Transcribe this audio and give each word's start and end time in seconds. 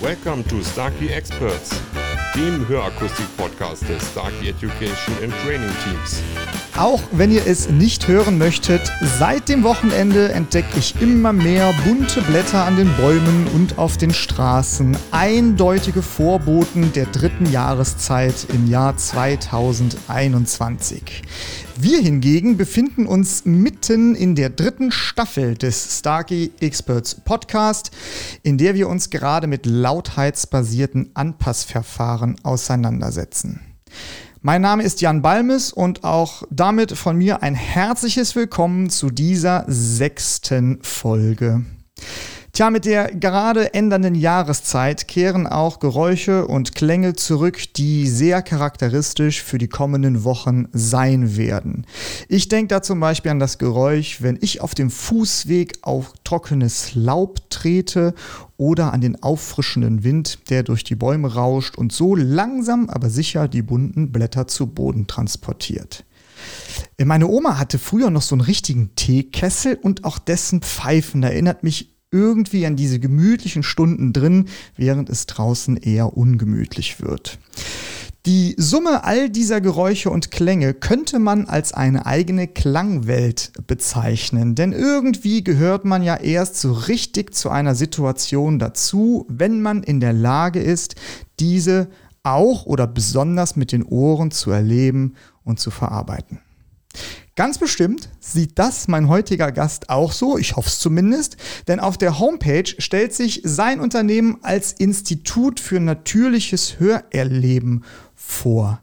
Welcome 0.00 0.44
to 0.44 0.62
Starkey 0.62 1.10
Experts, 1.12 1.78
dem 2.34 2.66
Hörakustik-Podcast 2.66 3.86
des 3.86 4.00
Starkey 4.00 4.48
Education 4.48 5.14
and 5.22 5.30
Training 5.44 5.70
Teams. 5.84 6.22
Auch 6.76 7.00
wenn 7.12 7.30
ihr 7.30 7.46
es 7.46 7.68
nicht 7.68 8.08
hören 8.08 8.38
möchtet, 8.38 8.90
seit 9.18 9.48
dem 9.48 9.62
Wochenende 9.64 10.32
entdecke 10.32 10.78
ich 10.78 10.94
immer 11.00 11.32
mehr 11.32 11.72
bunte 11.84 12.22
Blätter 12.22 12.64
an 12.64 12.76
den 12.76 12.92
Bäumen 12.96 13.46
und 13.54 13.78
auf 13.78 13.96
den 13.98 14.14
Straßen. 14.14 14.96
Eindeutige 15.10 16.02
Vorboten 16.02 16.92
der 16.92 17.06
dritten 17.06 17.50
Jahreszeit 17.50 18.46
im 18.52 18.70
Jahr 18.70 18.96
2021. 18.96 21.22
Wir 21.76 22.00
hingegen 22.00 22.56
befinden 22.56 23.06
uns 23.06 23.44
mitten 23.44 24.14
in 24.14 24.34
der 24.34 24.48
dritten 24.50 24.92
Staffel 24.92 25.54
des 25.54 25.98
Starkey 25.98 26.52
Experts 26.60 27.14
Podcast, 27.14 27.90
in 28.42 28.58
der 28.58 28.74
wir 28.74 28.88
uns 28.88 29.10
gerade 29.10 29.46
mit 29.46 29.66
lautheitsbasierten 29.66 31.10
Anpassverfahren 31.14 32.36
auseinandersetzen. 32.42 33.60
Mein 34.42 34.62
Name 34.62 34.84
ist 34.84 35.02
Jan 35.02 35.20
Balmes 35.20 35.70
und 35.70 36.02
auch 36.02 36.44
damit 36.48 36.92
von 36.92 37.14
mir 37.14 37.42
ein 37.42 37.54
herzliches 37.54 38.34
Willkommen 38.34 38.88
zu 38.88 39.10
dieser 39.10 39.66
sechsten 39.68 40.78
Folge. 40.82 41.66
Tja, 42.52 42.70
mit 42.70 42.84
der 42.84 43.14
gerade 43.14 43.74
ändernden 43.74 44.16
Jahreszeit 44.16 45.06
kehren 45.06 45.46
auch 45.46 45.78
Geräusche 45.78 46.46
und 46.48 46.74
Klänge 46.74 47.14
zurück, 47.14 47.72
die 47.76 48.08
sehr 48.08 48.42
charakteristisch 48.42 49.42
für 49.42 49.58
die 49.58 49.68
kommenden 49.68 50.24
Wochen 50.24 50.66
sein 50.72 51.36
werden. 51.36 51.86
Ich 52.28 52.48
denke 52.48 52.74
da 52.74 52.82
zum 52.82 52.98
Beispiel 52.98 53.30
an 53.30 53.38
das 53.38 53.58
Geräusch, 53.58 54.20
wenn 54.20 54.36
ich 54.40 54.60
auf 54.60 54.74
dem 54.74 54.90
Fußweg 54.90 55.78
auf 55.82 56.12
trockenes 56.24 56.96
Laub 56.96 57.38
trete 57.50 58.14
oder 58.56 58.92
an 58.92 59.00
den 59.00 59.22
auffrischenden 59.22 60.02
Wind, 60.02 60.50
der 60.50 60.64
durch 60.64 60.82
die 60.82 60.96
Bäume 60.96 61.32
rauscht 61.32 61.78
und 61.78 61.92
so 61.92 62.16
langsam 62.16 62.90
aber 62.90 63.10
sicher 63.10 63.46
die 63.46 63.62
bunten 63.62 64.10
Blätter 64.10 64.48
zu 64.48 64.66
Boden 64.66 65.06
transportiert. 65.06 66.04
Meine 67.02 67.28
Oma 67.28 67.58
hatte 67.58 67.78
früher 67.78 68.10
noch 68.10 68.22
so 68.22 68.34
einen 68.34 68.42
richtigen 68.42 68.94
Teekessel 68.96 69.78
und 69.80 70.04
auch 70.04 70.18
dessen 70.18 70.62
Pfeifen 70.62 71.22
erinnert 71.22 71.62
mich 71.62 71.99
irgendwie 72.10 72.66
an 72.66 72.76
diese 72.76 72.98
gemütlichen 72.98 73.62
Stunden 73.62 74.12
drin, 74.12 74.46
während 74.76 75.10
es 75.10 75.26
draußen 75.26 75.76
eher 75.76 76.16
ungemütlich 76.16 77.00
wird. 77.00 77.38
Die 78.26 78.54
Summe 78.58 79.04
all 79.04 79.30
dieser 79.30 79.62
Geräusche 79.62 80.10
und 80.10 80.30
Klänge 80.30 80.74
könnte 80.74 81.18
man 81.18 81.46
als 81.46 81.72
eine 81.72 82.04
eigene 82.04 82.48
Klangwelt 82.48 83.50
bezeichnen, 83.66 84.54
denn 84.54 84.72
irgendwie 84.72 85.42
gehört 85.42 85.86
man 85.86 86.02
ja 86.02 86.16
erst 86.16 86.60
so 86.60 86.72
richtig 86.72 87.34
zu 87.34 87.48
einer 87.48 87.74
Situation 87.74 88.58
dazu, 88.58 89.24
wenn 89.30 89.62
man 89.62 89.82
in 89.82 90.00
der 90.00 90.12
Lage 90.12 90.60
ist, 90.60 90.96
diese 91.38 91.88
auch 92.22 92.66
oder 92.66 92.86
besonders 92.86 93.56
mit 93.56 93.72
den 93.72 93.84
Ohren 93.84 94.30
zu 94.30 94.50
erleben 94.50 95.14
und 95.42 95.58
zu 95.58 95.70
verarbeiten. 95.70 96.40
Ganz 97.36 97.58
bestimmt 97.58 98.10
sieht 98.18 98.58
das 98.58 98.88
mein 98.88 99.08
heutiger 99.08 99.52
Gast 99.52 99.88
auch 99.88 100.12
so, 100.12 100.36
ich 100.36 100.56
hoffe 100.56 100.68
es 100.68 100.78
zumindest, 100.78 101.36
denn 101.68 101.80
auf 101.80 101.96
der 101.96 102.18
Homepage 102.18 102.68
stellt 102.78 103.14
sich 103.14 103.40
sein 103.44 103.80
Unternehmen 103.80 104.38
als 104.42 104.72
Institut 104.72 105.60
für 105.60 105.80
natürliches 105.80 106.80
Hörerleben 106.80 107.84
vor. 108.14 108.82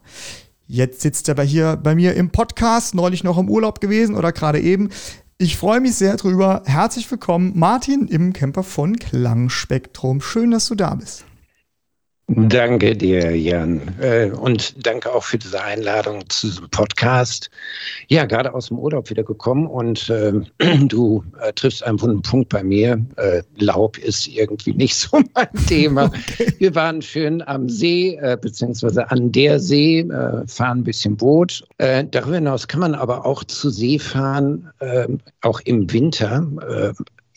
Jetzt 0.66 1.02
sitzt 1.02 1.28
er 1.28 1.42
hier 1.42 1.76
bei 1.76 1.94
mir 1.94 2.14
im 2.14 2.30
Podcast, 2.30 2.94
neulich 2.94 3.22
noch 3.22 3.38
im 3.38 3.48
Urlaub 3.48 3.80
gewesen 3.80 4.14
oder 4.14 4.32
gerade 4.32 4.60
eben. 4.60 4.90
Ich 5.38 5.56
freue 5.56 5.80
mich 5.80 5.94
sehr 5.94 6.16
drüber. 6.16 6.62
Herzlich 6.66 7.10
willkommen, 7.10 7.52
Martin 7.54 8.08
im 8.08 8.32
Camper 8.32 8.64
von 8.64 8.96
Klangspektrum. 8.96 10.20
Schön, 10.20 10.50
dass 10.50 10.66
du 10.66 10.74
da 10.74 10.94
bist. 10.94 11.27
Danke 12.30 12.94
dir, 12.94 13.34
Jan. 13.34 13.80
Äh, 14.02 14.30
und 14.30 14.86
danke 14.86 15.10
auch 15.10 15.24
für 15.24 15.38
diese 15.38 15.62
Einladung 15.62 16.28
zu 16.28 16.48
diesem 16.48 16.68
Podcast. 16.68 17.48
Ja, 18.08 18.26
gerade 18.26 18.52
aus 18.52 18.68
dem 18.68 18.78
Urlaub 18.78 19.08
wieder 19.08 19.24
gekommen 19.24 19.66
und 19.66 20.10
äh, 20.10 20.32
du 20.88 21.24
äh, 21.40 21.54
triffst 21.54 21.82
einen 21.82 21.98
wunden 22.02 22.20
Punkt 22.20 22.50
bei 22.50 22.62
mir. 22.62 23.02
Äh, 23.16 23.42
Laub 23.56 23.96
ist 23.96 24.28
irgendwie 24.28 24.74
nicht 24.74 24.94
so 24.94 25.22
mein 25.34 25.66
Thema. 25.66 26.04
Okay. 26.04 26.52
Wir 26.58 26.74
waren 26.74 27.00
schön 27.00 27.40
am 27.48 27.66
See, 27.66 28.18
äh, 28.20 28.36
beziehungsweise 28.38 29.10
an 29.10 29.32
der 29.32 29.58
See, 29.58 30.00
äh, 30.00 30.46
fahren 30.46 30.80
ein 30.80 30.84
bisschen 30.84 31.16
Boot. 31.16 31.64
darüber 31.78 32.34
hinaus 32.34 32.68
kann 32.68 32.80
man 32.80 32.94
aber 32.94 33.24
auch 33.24 33.42
zu 33.44 33.70
See 33.70 33.98
fahren, 33.98 34.70
auch 35.40 35.60
im 35.60 35.90
Winter 35.92 36.46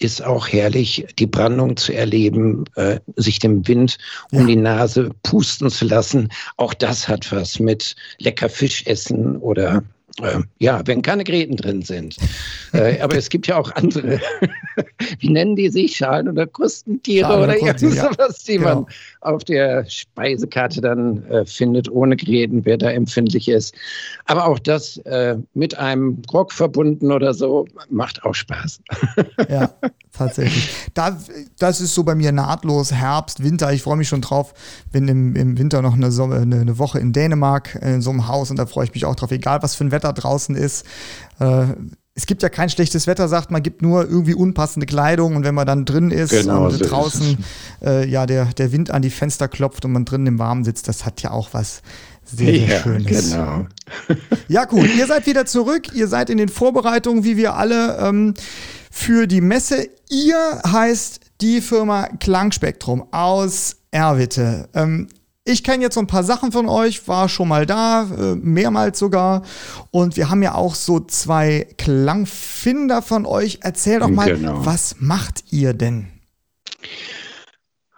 ist 0.01 0.23
auch 0.23 0.47
herrlich, 0.47 1.05
die 1.19 1.27
Brandung 1.27 1.77
zu 1.77 1.93
erleben, 1.93 2.65
äh, 2.75 2.99
sich 3.15 3.39
dem 3.39 3.67
Wind 3.67 3.97
um 4.31 4.41
ja. 4.41 4.45
die 4.47 4.55
Nase 4.55 5.11
pusten 5.23 5.69
zu 5.69 5.85
lassen. 5.85 6.29
Auch 6.57 6.73
das 6.73 7.07
hat 7.07 7.31
was 7.31 7.59
mit 7.59 7.95
lecker 8.17 8.49
Fisch 8.49 8.85
essen 8.85 9.37
oder 9.37 9.83
äh, 10.19 10.39
ja, 10.59 10.81
wenn 10.85 11.01
keine 11.01 11.23
Gräten 11.23 11.55
drin 11.55 11.81
sind. 11.81 12.17
äh, 12.73 12.99
aber 12.99 13.15
es 13.17 13.29
gibt 13.29 13.47
ja 13.47 13.57
auch 13.57 13.71
andere, 13.75 14.19
wie 15.19 15.29
nennen 15.29 15.55
die 15.55 15.69
sich, 15.69 15.95
Schalen- 15.95 16.27
oder 16.27 16.47
Krustentiere 16.47 17.27
Schalen 17.27 17.43
oder 17.43 17.55
irgendwas, 17.55 18.45
ja. 18.45 18.53
die 18.53 18.57
genau. 18.57 18.75
man 18.75 18.85
auf 19.21 19.43
der 19.43 19.85
Speisekarte 19.89 20.81
dann 20.81 21.23
äh, 21.27 21.45
findet, 21.45 21.89
ohne 21.89 22.15
Gräten, 22.15 22.65
wer 22.65 22.77
da 22.77 22.89
empfindlich 22.89 23.47
ist. 23.47 23.75
Aber 24.25 24.47
auch 24.47 24.59
das 24.59 24.97
äh, 24.97 25.37
mit 25.53 25.77
einem 25.77 26.21
Grog 26.23 26.51
verbunden 26.51 27.11
oder 27.11 27.33
so 27.33 27.67
macht 27.89 28.23
auch 28.23 28.35
Spaß. 28.35 28.81
ja, 29.49 29.73
tatsächlich. 30.17 30.69
Da, 30.93 31.17
das 31.57 31.81
ist 31.81 31.93
so 31.93 32.03
bei 32.03 32.15
mir 32.15 32.31
nahtlos 32.31 32.91
Herbst, 32.91 33.43
Winter. 33.43 33.71
Ich 33.71 33.83
freue 33.83 33.97
mich 33.97 34.09
schon 34.09 34.21
drauf. 34.21 34.53
Bin 34.91 35.07
im, 35.07 35.35
im 35.35 35.57
Winter 35.57 35.81
noch 35.81 35.93
eine, 35.93 36.07
eine, 36.07 36.61
eine 36.61 36.77
Woche 36.77 36.99
in 36.99 37.13
Dänemark 37.13 37.75
in 37.75 38.01
so 38.01 38.09
einem 38.09 38.27
Haus 38.27 38.51
und 38.51 38.57
da 38.57 38.65
freue 38.65 38.85
ich 38.85 38.93
mich 38.93 39.05
auch 39.05 39.15
drauf, 39.15 39.31
egal 39.31 39.63
was 39.63 39.75
für 39.75 39.85
ein 39.85 39.91
Wetter 39.91 40.13
draußen 40.13 40.55
ist. 40.55 40.85
Äh, 41.39 41.67
es 42.13 42.25
gibt 42.25 42.43
ja 42.43 42.49
kein 42.49 42.69
schlechtes 42.69 43.07
Wetter, 43.07 43.29
sagt 43.29 43.51
man, 43.51 43.63
gibt 43.63 43.81
nur 43.81 44.03
irgendwie 44.03 44.33
unpassende 44.33 44.85
Kleidung 44.85 45.35
und 45.37 45.43
wenn 45.45 45.55
man 45.55 45.65
dann 45.65 45.85
drin 45.85 46.11
ist 46.11 46.31
genau, 46.31 46.67
und 46.67 46.77
draußen 46.79 47.37
äh, 47.81 48.07
ja 48.07 48.25
der, 48.25 48.45
der 48.45 48.71
Wind 48.71 48.91
an 48.91 49.01
die 49.01 49.09
Fenster 49.09 49.47
klopft 49.47 49.85
und 49.85 49.93
man 49.93 50.03
drinnen 50.03 50.27
im 50.27 50.39
Warmen 50.39 50.65
sitzt, 50.65 50.87
das 50.87 51.05
hat 51.05 51.21
ja 51.21 51.31
auch 51.31 51.49
was 51.53 51.81
sehr, 52.25 52.53
sehr 52.53 52.67
ja, 52.67 52.79
Schönes. 52.81 53.31
Genau. 53.31 53.65
ja, 54.47 54.67
cool. 54.71 54.87
Ihr 54.97 55.07
seid 55.07 55.25
wieder 55.25 55.45
zurück, 55.45 55.93
ihr 55.93 56.07
seid 56.07 56.29
in 56.29 56.37
den 56.37 56.49
Vorbereitungen, 56.49 57.23
wie 57.23 57.37
wir 57.37 57.55
alle, 57.55 57.97
ähm, 57.97 58.33
für 58.91 59.25
die 59.25 59.41
Messe. 59.41 59.89
Ihr 60.09 60.61
heißt 60.67 61.21
die 61.41 61.61
Firma 61.61 62.07
Klangspektrum 62.19 63.07
aus 63.11 63.77
Erwitte. 63.89 64.69
Ähm, 64.75 65.07
ich 65.43 65.63
kenne 65.63 65.83
jetzt 65.83 65.95
so 65.95 65.99
ein 65.99 66.07
paar 66.07 66.23
Sachen 66.23 66.51
von 66.51 66.69
euch, 66.69 67.07
war 67.07 67.27
schon 67.27 67.47
mal 67.47 67.65
da, 67.65 68.03
äh, 68.03 68.35
mehrmals 68.35 68.99
sogar. 68.99 69.41
Und 69.89 70.15
wir 70.15 70.29
haben 70.29 70.43
ja 70.43 70.53
auch 70.53 70.75
so 70.75 70.99
zwei 70.99 71.67
Klangfinder 71.79 73.01
von 73.01 73.25
euch. 73.25 73.59
Erzähl 73.61 73.99
doch 73.99 74.09
mal, 74.09 74.35
genau. 74.35 74.63
was 74.63 74.97
macht 74.99 75.45
ihr 75.49 75.73
denn? 75.73 76.07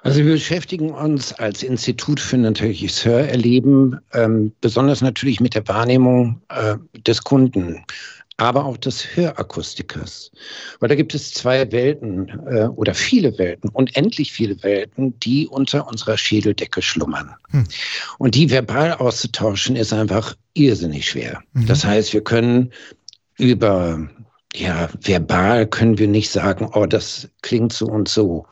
Also 0.04 0.20
wir 0.20 0.34
beschäftigen 0.34 0.92
uns 0.92 1.34
als 1.34 1.64
Institut 1.64 2.20
für 2.20 2.38
natürliches 2.38 3.06
Hörerleben 3.06 4.00
ähm, 4.14 4.52
besonders 4.60 5.02
natürlich 5.02 5.40
mit 5.40 5.56
der 5.56 5.66
Wahrnehmung 5.68 6.42
äh, 6.50 6.76
des 7.08 7.24
Kunden 7.24 7.86
aber 8.38 8.66
auch 8.66 8.78
des 8.78 9.16
Hörakustikers. 9.16 10.32
Weil 10.80 10.90
da 10.90 10.96
gibt 10.96 11.14
es 11.14 11.34
zwei 11.34 11.72
Welten 11.72 12.30
äh, 12.48 12.66
oder 12.66 12.94
viele 12.94 13.38
Welten, 13.38 13.70
unendlich 13.70 14.32
viele 14.32 14.62
Welten, 14.64 15.20
die 15.20 15.48
unter 15.48 15.88
unserer 15.88 16.18
Schädeldecke 16.18 16.82
schlummern. 16.82 17.36
Hm. 17.50 17.66
Und 18.18 18.36
die 18.36 18.50
verbal 18.50 18.94
auszutauschen 18.94 19.76
ist 19.76 19.94
einfach 19.94 20.36
irrsinnig 20.54 21.10
schwer. 21.10 21.42
Mhm. 21.54 21.68
Das 21.68 21.86
heißt, 21.86 22.14
wir 22.14 22.24
können 22.24 22.72
über 23.38 24.08
ja, 24.56 24.88
verbal 25.02 25.66
können 25.66 25.98
wir 25.98 26.08
nicht 26.08 26.30
sagen, 26.30 26.70
oh, 26.74 26.86
das 26.86 27.28
klingt 27.42 27.74
so 27.74 27.88
und 27.88 28.08
so. 28.08 28.46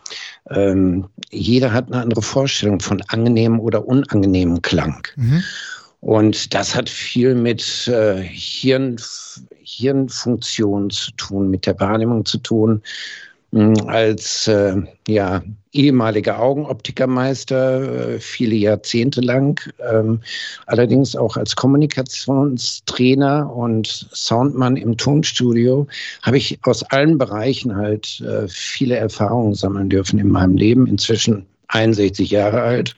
Ähm, 0.49 1.07
jeder 1.29 1.73
hat 1.73 1.91
eine 1.91 2.01
andere 2.01 2.23
Vorstellung 2.23 2.79
von 2.79 3.01
angenehmem 3.09 3.59
oder 3.59 3.87
unangenehmem 3.87 4.61
Klang. 4.63 5.07
Mhm. 5.15 5.43
Und 6.01 6.53
das 6.53 6.75
hat 6.75 6.89
viel 6.89 7.35
mit 7.35 7.87
äh, 7.87 8.21
Hirn, 8.23 8.97
Hirnfunktion 9.61 10.89
zu 10.89 11.11
tun, 11.11 11.49
mit 11.49 11.65
der 11.65 11.79
Wahrnehmung 11.79 12.25
zu 12.25 12.39
tun. 12.39 12.81
Hm, 13.53 13.73
als 13.87 14.47
äh, 14.47 14.77
ja, 15.07 15.43
ehemaliger 15.73 16.39
Augenoptikermeister, 16.39 18.13
äh, 18.15 18.19
viele 18.19 18.55
Jahrzehnte 18.55 19.21
lang, 19.21 19.59
ähm, 19.91 20.21
allerdings 20.65 21.15
auch 21.15 21.37
als 21.37 21.55
Kommunikationstrainer 21.55 23.53
und 23.53 24.07
Soundmann 24.13 24.77
im 24.77 24.97
Tonstudio, 24.97 25.85
habe 26.23 26.37
ich 26.37 26.57
aus 26.63 26.81
allen 26.83 27.17
Bereichen 27.17 27.75
halt 27.75 28.21
äh, 28.21 28.47
viele 28.47 28.95
Erfahrungen 28.95 29.53
sammeln 29.53 29.89
dürfen 29.89 30.17
in 30.17 30.29
meinem 30.29 30.55
Leben. 30.55 30.87
Inzwischen 30.87 31.45
61 31.71 32.29
Jahre 32.29 32.61
alt. 32.61 32.95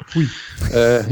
Äh, 0.71 1.03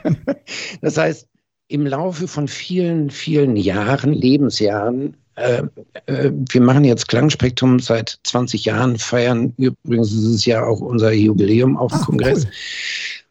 das 0.80 0.96
heißt, 0.96 1.28
im 1.68 1.86
Laufe 1.86 2.28
von 2.28 2.46
vielen, 2.46 3.10
vielen 3.10 3.56
Jahren, 3.56 4.12
Lebensjahren, 4.12 5.16
äh, 5.36 5.62
äh, 6.06 6.30
wir 6.32 6.60
machen 6.60 6.84
jetzt 6.84 7.08
Klangspektrum 7.08 7.80
seit 7.80 8.18
20 8.22 8.64
Jahren, 8.64 8.98
feiern 8.98 9.52
übrigens 9.56 10.10
dieses 10.10 10.44
Jahr 10.44 10.66
auch 10.66 10.80
unser 10.80 11.12
Jubiläum 11.12 11.76
auf 11.76 11.92
dem 11.92 12.00
ah, 12.00 12.04
Kongress. 12.04 12.44
Cool. 12.44 12.52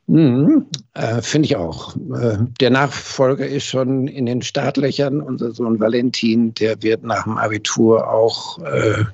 Mhm, 0.07 0.65
äh, 0.95 1.21
Finde 1.21 1.45
ich 1.45 1.55
auch. 1.55 1.95
Äh, 1.95 2.39
der 2.59 2.71
Nachfolger 2.71 3.47
ist 3.47 3.65
schon 3.65 4.07
in 4.09 4.25
den 4.25 4.41
Startlöchern. 4.41 5.21
Unser 5.21 5.51
Sohn 5.51 5.79
Valentin, 5.79 6.53
der 6.55 6.81
wird 6.83 7.03
nach 7.03 7.23
dem 7.23 7.37
Abitur 7.37 8.09
auch 8.09 8.59
äh, 8.59 9.05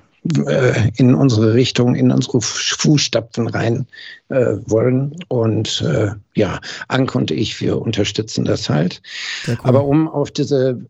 äh 0.46 0.92
in 0.98 1.16
unsere 1.16 1.54
Richtung, 1.54 1.96
in 1.96 2.12
unsere 2.12 2.42
Fußstapfen 2.42 3.48
rein 3.48 3.88
äh, 4.30 4.56
wollen. 4.66 5.16
Und 5.28 5.82
äh, 5.82 6.12
ja, 6.36 6.60
Anke 6.88 7.18
und 7.18 7.32
ich, 7.32 7.60
wir 7.62 7.82
unterstützen 7.82 8.46
das 8.46 8.70
halt. 8.70 9.02
Cool. 9.48 9.58
Aber 9.64 9.86
um 9.86 10.08
auf 10.08 10.32
diese 10.32 10.82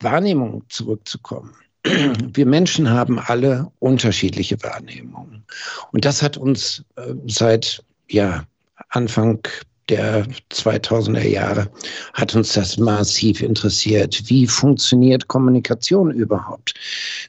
Wahrnehmung 0.00 0.62
zurückzukommen. 0.68 1.52
Wir 2.32 2.46
Menschen 2.46 2.88
haben 2.88 3.18
alle 3.18 3.70
unterschiedliche 3.78 4.62
Wahrnehmungen. 4.62 5.44
Und 5.92 6.04
das 6.04 6.22
hat 6.22 6.36
uns 6.36 6.82
seit 7.26 7.82
ja, 8.08 8.44
Anfang 8.88 9.40
der 9.88 10.26
2000er 10.52 11.26
Jahre 11.26 11.70
hat 12.14 12.34
uns 12.34 12.54
das 12.54 12.78
massiv 12.78 13.42
interessiert. 13.42 14.22
Wie 14.26 14.46
funktioniert 14.46 15.28
Kommunikation 15.28 16.10
überhaupt? 16.10 16.74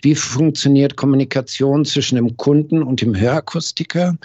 Wie 0.02 0.16
funktioniert 0.16 0.96
Kommunikation 0.96 1.86
zwischen 1.86 2.16
dem 2.16 2.36
Kunden 2.38 2.84
und 2.84 3.02
dem 3.02 3.16
Hörakustiker? 3.16 4.18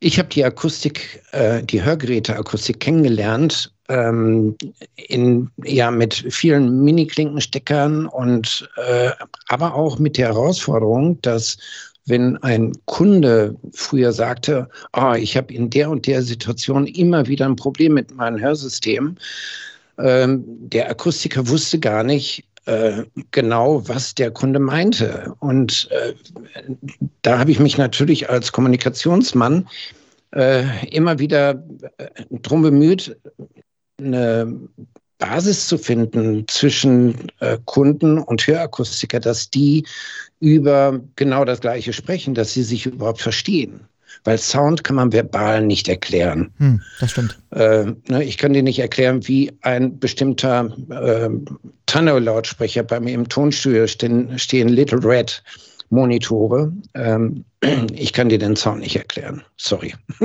Ich 0.00 0.18
habe 0.18 0.28
die 0.28 0.44
Akustik, 0.44 1.22
äh, 1.32 1.62
die 1.62 1.82
Hörgeräteakustik 1.82 2.80
kennengelernt, 2.80 3.72
ähm, 3.88 4.56
in, 4.96 5.50
ja, 5.62 5.90
mit 5.90 6.26
vielen 6.30 6.84
Mini-Klinkensteckern 6.84 8.06
und 8.06 8.68
äh, 8.76 9.10
aber 9.48 9.74
auch 9.74 9.98
mit 9.98 10.16
der 10.16 10.28
Herausforderung, 10.28 11.20
dass 11.22 11.56
wenn 12.06 12.36
ein 12.42 12.72
Kunde 12.84 13.56
früher 13.72 14.12
sagte, 14.12 14.68
oh, 14.92 15.14
ich 15.16 15.36
habe 15.36 15.52
in 15.54 15.70
der 15.70 15.90
und 15.90 16.06
der 16.06 16.22
Situation 16.22 16.86
immer 16.86 17.26
wieder 17.26 17.46
ein 17.46 17.56
Problem 17.56 17.94
mit 17.94 18.14
meinem 18.14 18.40
Hörsystem, 18.40 19.16
ähm, 19.98 20.44
der 20.46 20.90
Akustiker 20.90 21.48
wusste 21.48 21.78
gar 21.78 22.02
nicht, 22.02 22.44
äh, 22.66 23.04
genau, 23.30 23.86
was 23.88 24.14
der 24.14 24.30
Kunde 24.30 24.58
meinte. 24.58 25.34
Und 25.40 25.88
äh, 25.90 26.14
da 27.22 27.38
habe 27.38 27.50
ich 27.50 27.60
mich 27.60 27.78
natürlich 27.78 28.28
als 28.28 28.52
Kommunikationsmann 28.52 29.68
äh, 30.32 30.86
immer 30.88 31.18
wieder 31.18 31.62
äh, 31.98 32.08
drum 32.30 32.62
bemüht, 32.62 33.16
eine 33.98 34.58
Basis 35.24 35.68
zu 35.68 35.78
finden 35.78 36.44
zwischen 36.48 37.14
äh, 37.40 37.56
Kunden 37.64 38.18
und 38.18 38.46
Hörakustiker, 38.46 39.20
dass 39.20 39.48
die 39.48 39.86
über 40.40 41.00
genau 41.16 41.46
das 41.46 41.60
Gleiche 41.60 41.94
sprechen, 41.94 42.34
dass 42.34 42.52
sie 42.52 42.62
sich 42.62 42.84
überhaupt 42.84 43.22
verstehen. 43.22 43.80
Weil 44.24 44.38
Sound 44.38 44.84
kann 44.84 44.96
man 44.96 45.12
verbal 45.12 45.62
nicht 45.66 45.88
erklären. 45.88 46.52
Hm, 46.58 46.82
das 47.00 47.12
stimmt. 47.12 47.38
Äh, 47.50 47.86
ne, 48.08 48.22
ich 48.22 48.36
kann 48.36 48.52
dir 48.52 48.62
nicht 48.62 48.78
erklären, 48.78 49.26
wie 49.26 49.52
ein 49.62 49.98
bestimmter 49.98 50.70
äh, 50.90 51.30
Tanno-Lautsprecher 51.86 52.82
bei 52.82 53.00
mir 53.00 53.14
im 53.14 53.28
Tonstudio 53.28 53.86
stehen, 53.86 54.38
stehen 54.38 54.68
Little 54.68 55.02
Red 55.02 55.42
Monitore. 55.94 56.72
Ähm, 56.94 57.44
ich 57.92 58.12
kann 58.12 58.28
dir 58.28 58.38
den 58.38 58.56
Sound 58.56 58.80
nicht 58.80 58.96
erklären. 58.96 59.42
Sorry. 59.56 59.94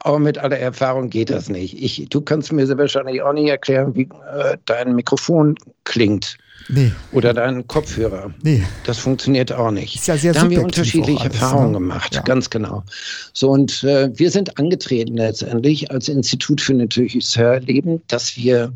Aber 0.00 0.18
mit 0.18 0.38
aller 0.38 0.58
Erfahrung 0.58 1.10
geht 1.10 1.30
das 1.30 1.48
nicht. 1.48 1.82
Ich, 1.82 2.08
du 2.08 2.20
kannst 2.20 2.52
mir 2.52 2.66
wahrscheinlich 2.78 3.22
auch 3.22 3.32
nicht 3.32 3.48
erklären, 3.48 3.94
wie 3.94 4.08
äh, 4.34 4.56
dein 4.64 4.94
Mikrofon 4.94 5.56
klingt. 5.84 6.38
Nee. 6.68 6.92
Oder 7.10 7.34
dein 7.34 7.66
Kopfhörer. 7.66 8.32
Nee. 8.42 8.62
Das 8.84 8.98
funktioniert 8.98 9.52
auch 9.52 9.72
nicht. 9.72 9.96
Ist 9.96 10.06
ja 10.06 10.16
sehr 10.16 10.32
da 10.32 10.42
haben 10.42 10.50
wir 10.50 10.62
unterschiedliche 10.62 11.20
alles, 11.20 11.34
Erfahrungen 11.34 11.72
ne? 11.72 11.78
gemacht, 11.78 12.14
ja. 12.14 12.22
ganz 12.22 12.50
genau. 12.50 12.84
So, 13.32 13.50
und 13.50 13.82
äh, 13.82 14.10
wir 14.16 14.30
sind 14.30 14.58
angetreten 14.58 15.16
letztendlich 15.16 15.90
als 15.90 16.08
Institut 16.08 16.60
für 16.60 16.74
natürliches 16.74 17.36
Hörleben, 17.36 18.00
dass 18.06 18.36
wir 18.36 18.72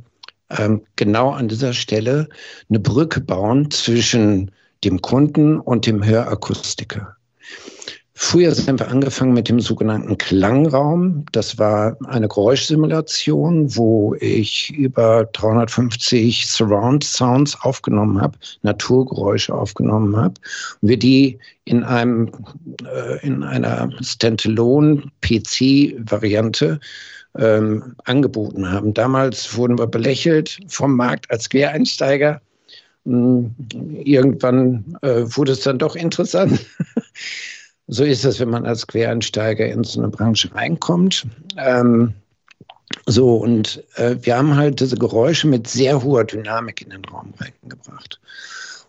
ähm, 0.51 0.83
genau 0.97 1.31
an 1.31 1.49
dieser 1.49 1.73
Stelle 1.73 2.29
eine 2.69 2.81
Brücke 2.81 3.21
bauen 3.21 3.71
zwischen 3.71 4.51
dem 4.87 5.03
Kunden 5.03 5.61
und 5.61 5.87
dem 5.87 6.05
Hörakustiker. 6.05 7.17
Früher 8.19 8.55
sind 8.55 8.81
wir 8.81 8.89
angefangen 8.89 9.35
mit 9.35 9.51
dem 9.51 9.61
sogenannten 9.61 10.17
Klangraum. 10.17 11.27
Das 11.33 11.59
war 11.59 11.99
eine 12.07 12.29
Geräuschsimulation, 12.29 13.77
wo 13.77 14.15
ich 14.21 14.73
über 14.75 15.27
350 15.35 16.47
Surround 16.47 17.05
Sounds 17.05 17.61
aufgenommen 17.61 18.19
habe, 18.19 18.39
Naturgeräusche 18.63 19.55
aufgenommen 19.55 20.17
habe. 20.17 20.35
Und 20.81 20.89
wir 20.89 20.99
die 20.99 21.39
in 21.67 21.85
einem 21.85 22.31
äh, 22.85 23.27
in 23.27 23.43
einer 23.43 23.91
Standalone 24.01 25.03
PC-Variante 25.21 26.81
ähm, 27.37 27.97
angeboten 28.05 28.71
haben. 28.71 28.95
Damals 28.95 29.55
wurden 29.59 29.79
wir 29.79 29.87
belächelt 29.89 30.59
vom 30.69 30.97
Markt 30.97 31.31
als 31.31 31.51
Quereinsteiger. 31.51 32.41
Hm, 33.07 33.55
irgendwann 34.05 34.97
äh, 35.03 35.23
wurde 35.25 35.53
es 35.53 35.61
dann 35.61 35.79
doch 35.79 35.95
interessant. 35.95 36.61
so 37.87 38.05
ist 38.05 38.25
es, 38.25 38.41
wenn 38.41 38.51
man 38.51 38.67
als 38.67 38.87
Quereinsteiger 38.87 39.67
in 39.67 39.85
so 39.85 40.01
eine 40.01 40.11
Branche 40.11 40.53
reinkommt. 40.53 41.25
Ähm, 41.57 42.13
so, 43.07 43.37
und 43.37 43.83
äh, 43.95 44.17
wir 44.21 44.37
haben 44.37 44.57
halt 44.57 44.81
diese 44.81 44.97
Geräusche 44.97 45.47
mit 45.47 45.69
sehr 45.69 46.03
hoher 46.03 46.25
Dynamik 46.25 46.83
in 46.83 46.91
den 46.91 47.05
Raum 47.05 47.33
reingebracht. 47.39 48.21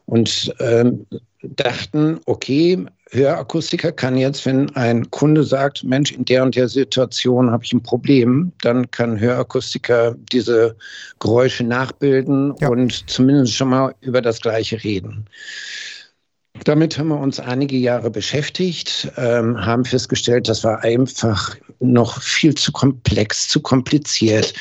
Und 0.08 0.54
ähm, 0.60 1.06
dachten, 1.44 2.20
okay, 2.26 2.86
Hörakustiker 3.12 3.92
kann 3.92 4.18
jetzt, 4.18 4.46
wenn 4.46 4.70
ein 4.76 5.10
Kunde 5.12 5.44
sagt, 5.44 5.84
Mensch, 5.84 6.12
in 6.12 6.26
der 6.26 6.44
und 6.44 6.56
der 6.56 6.68
Situation 6.68 7.52
habe 7.52 7.64
ich 7.64 7.74
ein 7.74 7.84
Problem, 7.84 8.52
dann 8.62 8.90
kann 8.92 9.20
Hörakustiker 9.20 10.16
diese 10.32 10.76
Geräusche 11.20 11.64
nachbilden 11.64 12.54
ja. 12.60 12.70
und 12.70 13.10
zumindest 13.10 13.56
schon 13.56 13.70
mal 13.70 13.96
über 14.02 14.22
das 14.22 14.42
Gleiche 14.42 14.84
reden. 14.84 15.26
Damit 16.64 16.98
haben 16.98 17.10
wir 17.10 17.20
uns 17.20 17.40
einige 17.40 17.78
Jahre 17.78 18.10
beschäftigt, 18.10 19.12
ähm, 19.18 19.64
haben 19.64 19.86
festgestellt, 19.86 20.50
das 20.50 20.64
war 20.64 20.84
einfach 20.84 21.56
noch 21.80 22.22
viel 22.22 22.56
zu 22.56 22.72
komplex, 22.72 23.48
zu 23.48 23.62
kompliziert. 23.62 24.54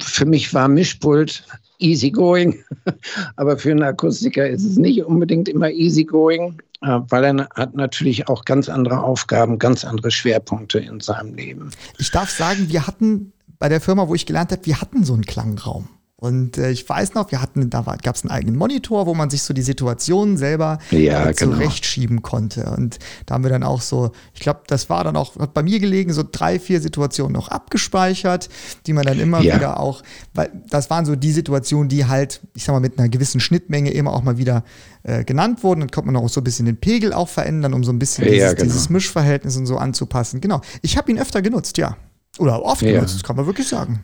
Für 0.00 0.24
mich 0.24 0.54
war 0.54 0.66
Mischpult 0.66 1.44
easygoing, 1.80 2.62
aber 3.36 3.58
für 3.58 3.70
einen 3.70 3.82
Akustiker 3.82 4.48
ist 4.48 4.64
es 4.64 4.76
nicht 4.76 5.04
unbedingt 5.04 5.48
immer 5.48 5.70
easygoing, 5.70 6.60
äh, 6.82 7.00
weil 7.08 7.24
er 7.24 7.48
hat 7.54 7.74
natürlich 7.74 8.28
auch 8.28 8.44
ganz 8.44 8.68
andere 8.68 9.02
Aufgaben, 9.02 9.58
ganz 9.58 9.84
andere 9.84 10.10
Schwerpunkte 10.10 10.78
in 10.78 11.00
seinem 11.00 11.34
Leben. 11.34 11.70
Ich 11.98 12.10
darf 12.10 12.30
sagen, 12.30 12.68
wir 12.68 12.86
hatten 12.86 13.32
bei 13.58 13.68
der 13.68 13.80
Firma, 13.80 14.08
wo 14.08 14.14
ich 14.14 14.26
gelernt 14.26 14.52
habe, 14.52 14.64
wir 14.64 14.80
hatten 14.80 15.04
so 15.04 15.12
einen 15.12 15.24
Klangraum. 15.24 15.88
Und 16.20 16.58
äh, 16.58 16.70
ich 16.70 16.86
weiß 16.86 17.14
noch, 17.14 17.30
wir 17.30 17.40
hatten, 17.40 17.70
da 17.70 17.80
gab 17.80 18.14
es 18.14 18.22
einen 18.22 18.30
eigenen 18.30 18.56
Monitor, 18.56 19.06
wo 19.06 19.14
man 19.14 19.30
sich 19.30 19.42
so 19.42 19.54
die 19.54 19.62
Situation 19.62 20.36
selber 20.36 20.78
ja, 20.90 21.28
äh, 21.28 21.32
genau. 21.32 21.54
zurechtschieben 21.54 22.20
konnte. 22.20 22.70
Und 22.76 22.98
da 23.24 23.34
haben 23.34 23.42
wir 23.42 23.50
dann 23.50 23.62
auch 23.62 23.80
so, 23.80 24.12
ich 24.34 24.40
glaube, 24.40 24.60
das 24.66 24.90
war 24.90 25.02
dann 25.02 25.16
auch, 25.16 25.36
hat 25.38 25.54
bei 25.54 25.62
mir 25.62 25.80
gelegen, 25.80 26.12
so 26.12 26.22
drei, 26.30 26.60
vier 26.60 26.82
Situationen 26.82 27.32
noch 27.32 27.48
abgespeichert, 27.48 28.50
die 28.86 28.92
man 28.92 29.04
dann 29.04 29.18
immer 29.18 29.40
ja. 29.40 29.56
wieder 29.56 29.80
auch, 29.80 30.02
weil 30.34 30.50
das 30.68 30.90
waren 30.90 31.06
so 31.06 31.16
die 31.16 31.32
Situationen, 31.32 31.88
die 31.88 32.04
halt, 32.04 32.42
ich 32.54 32.64
sag 32.64 32.74
mal, 32.74 32.80
mit 32.80 32.98
einer 32.98 33.08
gewissen 33.08 33.40
Schnittmenge 33.40 33.90
immer 33.90 34.12
auch 34.12 34.22
mal 34.22 34.36
wieder 34.36 34.62
äh, 35.04 35.24
genannt 35.24 35.64
wurden. 35.64 35.80
Dann 35.80 35.90
konnte 35.90 36.10
man 36.10 36.22
auch 36.22 36.28
so 36.28 36.42
ein 36.42 36.44
bisschen 36.44 36.66
den 36.66 36.76
Pegel 36.76 37.14
auch 37.14 37.30
verändern, 37.30 37.72
um 37.72 37.82
so 37.82 37.92
ein 37.92 37.98
bisschen 37.98 38.24
ja, 38.24 38.32
dieses, 38.32 38.50
genau. 38.56 38.64
dieses, 38.64 38.90
Mischverhältnis 38.90 39.56
und 39.56 39.64
so 39.64 39.78
anzupassen. 39.78 40.42
Genau. 40.42 40.60
Ich 40.82 40.98
habe 40.98 41.10
ihn 41.10 41.18
öfter 41.18 41.40
genutzt, 41.40 41.78
ja. 41.78 41.96
Oder 42.38 42.62
oft 42.62 42.82
genutzt, 42.82 43.24
kann 43.24 43.36
man 43.36 43.46
wirklich 43.46 43.68
sagen. 43.68 44.00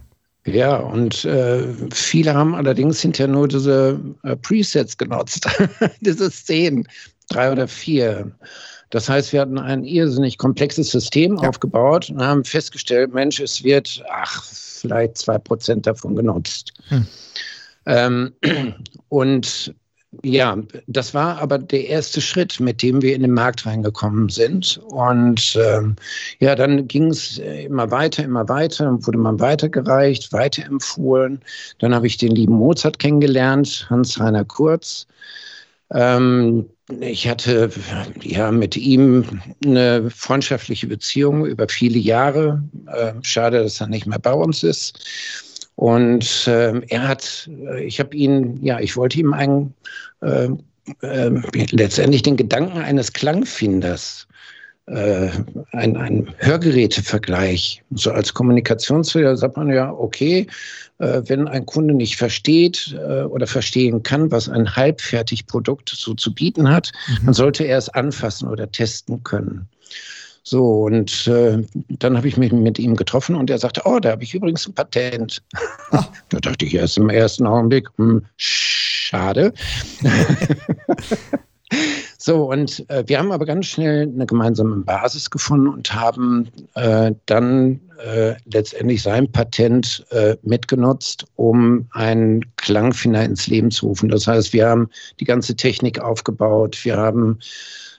Ja, 0.46 0.76
und 0.76 1.24
äh, 1.24 1.64
viele 1.92 2.32
haben 2.32 2.54
allerdings 2.54 3.00
hinterher 3.00 3.32
nur 3.32 3.48
diese 3.48 4.00
äh, 4.22 4.36
Presets 4.36 4.96
genutzt, 4.96 5.46
diese 6.00 6.30
Szenen, 6.30 6.86
drei 7.28 7.50
oder 7.50 7.66
vier. 7.66 8.30
Das 8.90 9.08
heißt, 9.08 9.32
wir 9.32 9.40
hatten 9.40 9.58
ein 9.58 9.82
irrsinnig 9.82 10.38
komplexes 10.38 10.90
System 10.90 11.36
ja. 11.38 11.48
aufgebaut 11.48 12.10
und 12.10 12.22
haben 12.22 12.44
festgestellt, 12.44 13.12
Mensch, 13.12 13.40
es 13.40 13.64
wird, 13.64 14.04
ach, 14.08 14.44
vielleicht 14.44 15.18
zwei 15.18 15.38
Prozent 15.38 15.86
davon 15.86 16.14
genutzt. 16.14 16.72
Hm. 16.88 17.06
Ähm, 17.86 18.32
und 19.08 19.74
ja, 20.22 20.56
das 20.86 21.14
war 21.14 21.38
aber 21.38 21.58
der 21.58 21.86
erste 21.86 22.20
Schritt, 22.20 22.60
mit 22.60 22.82
dem 22.82 23.02
wir 23.02 23.14
in 23.14 23.22
den 23.22 23.32
Markt 23.32 23.66
reingekommen 23.66 24.28
sind. 24.28 24.80
Und 24.88 25.58
ähm, 25.60 25.96
ja, 26.40 26.54
dann 26.54 26.86
ging 26.88 27.08
es 27.08 27.38
immer 27.38 27.90
weiter, 27.90 28.24
immer 28.24 28.48
weiter, 28.48 28.98
wurde 29.06 29.18
man 29.18 29.40
weitergereicht, 29.40 30.32
weiterempfohlen. 30.32 31.40
Dann 31.78 31.94
habe 31.94 32.06
ich 32.06 32.16
den 32.16 32.34
lieben 32.34 32.54
Mozart 32.54 32.98
kennengelernt, 32.98 33.86
Hans-Heiner 33.90 34.44
Kurz. 34.44 35.06
Ähm, 35.92 36.66
ich 37.00 37.28
hatte 37.28 37.70
ja 38.22 38.52
mit 38.52 38.76
ihm 38.76 39.42
eine 39.64 40.08
freundschaftliche 40.10 40.86
Beziehung 40.86 41.44
über 41.44 41.68
viele 41.68 41.98
Jahre. 41.98 42.62
Äh, 42.86 43.12
schade, 43.22 43.62
dass 43.62 43.80
er 43.80 43.88
nicht 43.88 44.06
mehr 44.06 44.20
bei 44.20 44.32
uns 44.32 44.62
ist. 44.62 45.04
Und 45.76 46.46
äh, 46.48 46.80
er 46.88 47.08
hat, 47.08 47.48
äh, 47.48 47.84
ich 47.84 48.00
habe 48.00 48.16
ihn, 48.16 48.58
ja, 48.62 48.80
ich 48.80 48.96
wollte 48.96 49.20
ihm 49.20 49.32
ein 49.32 49.74
äh, 50.22 50.48
äh, 51.02 51.30
letztendlich 51.70 52.22
den 52.22 52.36
Gedanken 52.36 52.78
eines 52.78 53.12
Klangfinders 53.12 54.26
äh, 54.86 55.30
ein, 55.72 55.96
ein 55.96 56.34
Hörgerätevergleich, 56.38 57.82
so 57.90 58.12
als 58.12 58.32
Kommunikationsfehler 58.32 59.36
sagt 59.36 59.56
man 59.56 59.68
ja, 59.68 59.92
okay, 59.92 60.46
äh, 60.98 61.22
wenn 61.26 61.48
ein 61.48 61.66
Kunde 61.66 61.92
nicht 61.92 62.16
versteht 62.16 62.96
äh, 62.96 63.22
oder 63.22 63.46
verstehen 63.46 64.02
kann, 64.04 64.30
was 64.30 64.48
ein 64.48 64.76
Halbfertigprodukt 64.76 65.88
so 65.88 66.14
zu 66.14 66.32
bieten 66.32 66.70
hat, 66.70 66.92
mhm. 67.08 67.26
dann 67.26 67.34
sollte 67.34 67.64
er 67.64 67.78
es 67.78 67.88
anfassen 67.88 68.48
oder 68.48 68.70
testen 68.70 69.24
können. 69.24 69.68
So, 70.48 70.84
und 70.84 71.26
äh, 71.26 71.58
dann 71.88 72.16
habe 72.16 72.28
ich 72.28 72.36
mich 72.36 72.52
mit 72.52 72.78
ihm 72.78 72.94
getroffen 72.94 73.34
und 73.34 73.50
er 73.50 73.58
sagte, 73.58 73.82
oh, 73.84 73.98
da 73.98 74.10
habe 74.10 74.22
ich 74.22 74.32
übrigens 74.32 74.68
ein 74.68 74.74
Patent. 74.74 75.42
Ah. 75.90 76.04
da 76.28 76.38
dachte 76.38 76.64
ich 76.64 76.74
erst 76.74 76.98
im 76.98 77.10
ersten 77.10 77.48
Augenblick, 77.48 77.88
hm, 77.96 78.24
schade. 78.36 79.52
So, 82.18 82.50
und 82.50 82.88
äh, 82.90 83.04
wir 83.06 83.18
haben 83.18 83.30
aber 83.30 83.44
ganz 83.44 83.66
schnell 83.66 84.02
eine 84.02 84.26
gemeinsame 84.26 84.76
Basis 84.78 85.30
gefunden 85.30 85.68
und 85.68 85.94
haben 85.94 86.48
äh, 86.74 87.12
dann 87.26 87.80
äh, 88.04 88.34
letztendlich 88.46 89.02
sein 89.02 89.30
Patent 89.30 90.04
äh, 90.10 90.36
mitgenutzt, 90.42 91.24
um 91.36 91.86
einen 91.92 92.40
Klangfinder 92.56 93.24
ins 93.24 93.46
Leben 93.46 93.70
zu 93.70 93.86
rufen. 93.86 94.08
Das 94.08 94.26
heißt, 94.26 94.52
wir 94.52 94.68
haben 94.68 94.90
die 95.20 95.24
ganze 95.24 95.54
Technik 95.54 96.00
aufgebaut, 96.00 96.84
wir 96.84 96.96
haben 96.96 97.38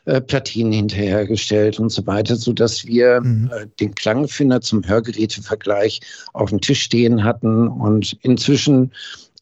äh, 0.07 0.21
Platinen 0.21 0.71
hinterhergestellt 0.71 1.79
und 1.79 1.89
so 1.89 2.07
weiter, 2.07 2.37
sodass 2.37 2.85
wir 2.85 3.19
mhm. 3.21 3.51
Äh, 3.53 3.67
den 3.79 3.93
Klangfinder 3.93 4.61
zum 4.61 4.87
Hörgerätevergleich 4.87 5.99
auf 6.33 6.49
dem 6.49 6.61
Tisch 6.61 6.81
stehen 6.81 7.25
hatten 7.25 7.67
und 7.67 8.17
inzwischen 8.21 8.91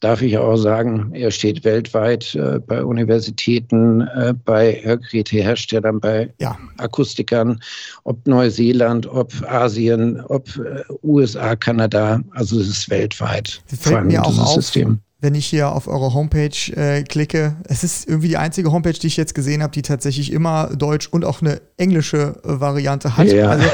darf 0.00 0.22
ich 0.22 0.36
auch 0.36 0.56
sagen, 0.56 1.12
er 1.14 1.30
steht 1.30 1.64
weltweit 1.64 2.34
äh, 2.34 2.58
bei 2.58 2.84
Universitäten, 2.84 4.00
äh, 4.02 4.34
bei 4.44 4.80
Hörgeräteherstellern, 4.82 6.00
bei 6.00 6.32
ja. 6.40 6.58
Akustikern, 6.78 7.60
ob 8.02 8.26
Neuseeland, 8.26 9.06
ob 9.06 9.32
Asien, 9.48 10.20
ob 10.20 10.48
äh, 10.56 10.82
USA, 11.04 11.54
Kanada, 11.54 12.20
also 12.32 12.58
es 12.60 12.68
ist 12.68 12.90
weltweit. 12.90 13.62
Fällt 13.66 14.06
mir 14.06 14.22
auch 14.22 14.38
auf, 14.38 14.54
System 14.54 15.00
wenn 15.26 15.34
ich 15.34 15.46
hier 15.46 15.72
auf 15.72 15.88
eure 15.88 16.14
Homepage 16.14 16.56
äh, 16.76 17.02
klicke. 17.02 17.56
Es 17.64 17.82
ist 17.82 18.08
irgendwie 18.08 18.28
die 18.28 18.36
einzige 18.36 18.70
Homepage, 18.70 18.92
die 18.92 19.08
ich 19.08 19.16
jetzt 19.16 19.34
gesehen 19.34 19.60
habe, 19.60 19.72
die 19.72 19.82
tatsächlich 19.82 20.30
immer 20.30 20.68
Deutsch 20.68 21.08
und 21.08 21.24
auch 21.24 21.42
eine 21.42 21.60
englische 21.76 22.40
äh, 22.44 22.60
Variante 22.60 23.16
hat. 23.16 23.26
Ja. 23.26 23.48
Also 23.48 23.66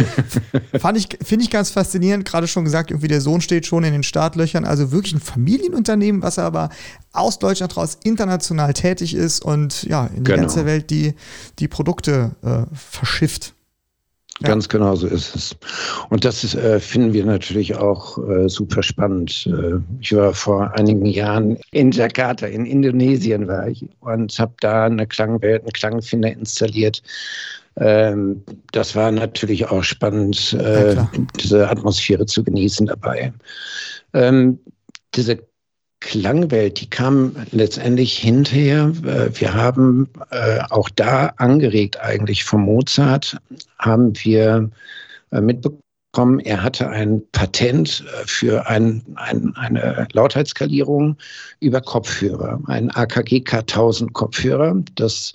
fand 0.79 0.97
ich, 0.97 1.19
finde 1.23 1.45
ich 1.45 1.51
ganz 1.51 1.69
faszinierend. 1.69 2.25
Gerade 2.25 2.49
schon 2.49 2.65
gesagt, 2.65 2.91
irgendwie 2.91 3.09
der 3.09 3.21
Sohn 3.21 3.43
steht 3.43 3.67
schon 3.67 3.85
in 3.85 3.93
den 3.93 4.03
Startlöchern. 4.03 4.65
Also 4.65 4.93
wirklich 4.93 5.13
ein 5.13 5.21
Familienunternehmen, 5.21 6.23
was 6.23 6.39
aber 6.39 6.71
aus 7.13 7.39
Deutschland 7.39 7.77
raus 7.77 7.99
international 8.03 8.73
tätig 8.73 9.13
ist 9.15 9.45
und 9.45 9.83
ja, 9.83 10.07
in 10.07 10.25
die 10.25 10.31
genau. 10.31 10.45
ganze 10.45 10.65
Welt 10.65 10.89
die, 10.89 11.13
die 11.59 11.69
Produkte 11.69 12.31
äh, 12.43 12.75
verschifft. 12.75 13.53
Ja. 14.43 14.49
Ganz 14.49 14.69
genau 14.69 14.97
so 14.97 15.07
ist 15.07 15.37
es. 15.37 15.57
Und 16.11 16.25
das 16.25 16.43
ist, 16.43 16.57
äh, 16.57 16.81
finden 16.81 17.13
wir 17.13 17.25
natürlich 17.25 17.77
auch 17.77 18.19
äh, 18.29 18.49
super 18.49 18.83
spannend. 18.83 19.47
Äh, 19.47 19.79
ich 20.01 20.15
war 20.15 20.35
vor 20.35 20.73
einigen 20.77 21.07
Jahren 21.07 21.59
in 21.71 21.93
Jakarta, 21.93 22.47
in 22.47 22.67
Indonesien 22.67 23.47
war 23.47 23.69
ich 23.69 23.89
und 24.01 24.37
habe 24.39 24.53
da 24.61 24.87
eine 24.87 25.07
Klangwelt, 25.07 25.63
einen 25.63 25.73
Klangfinder 25.73 26.33
installiert. 26.33 27.03
Ähm, 27.77 28.43
das 28.73 28.97
war 28.97 29.13
natürlich 29.13 29.67
auch 29.71 29.85
spannend, 29.85 30.55
äh, 30.55 30.95
ja, 30.95 31.11
diese 31.41 31.69
Atmosphäre 31.71 32.27
zu 32.27 32.43
genießen 32.43 32.87
dabei. 32.87 33.33
Ähm, 34.13 34.59
diese 35.15 35.39
Klangwelt, 36.03 36.81
die 36.81 36.91
kam 36.91 37.35
letztendlich 37.53 38.19
hinterher. 38.19 38.93
Äh, 39.05 39.31
wir 39.39 39.55
haben 39.55 40.09
äh, 40.31 40.59
auch 40.71 40.89
da 40.91 41.33
angeregt 41.37 42.01
eigentlich 42.01 42.43
von 42.45 42.63
Mozart, 42.63 43.37
haben 43.79 44.13
wir 44.25 44.69
äh, 45.31 45.41
mitbekommen, 45.41 46.41
er 46.41 46.63
hatte 46.63 46.91
ein 46.91 47.23
Patent 47.31 48.05
für 48.27 48.67
ein, 48.67 49.03
ein, 49.15 49.55
eine 49.57 50.07
Lautheitsskalierung 50.13 51.17
über 51.61 51.81
Kopfhörer, 51.81 52.61
ein 52.67 52.91
AKG 52.91 53.39
K1000 53.39 54.13
Kopfhörer. 54.13 54.83
Das 54.97 55.33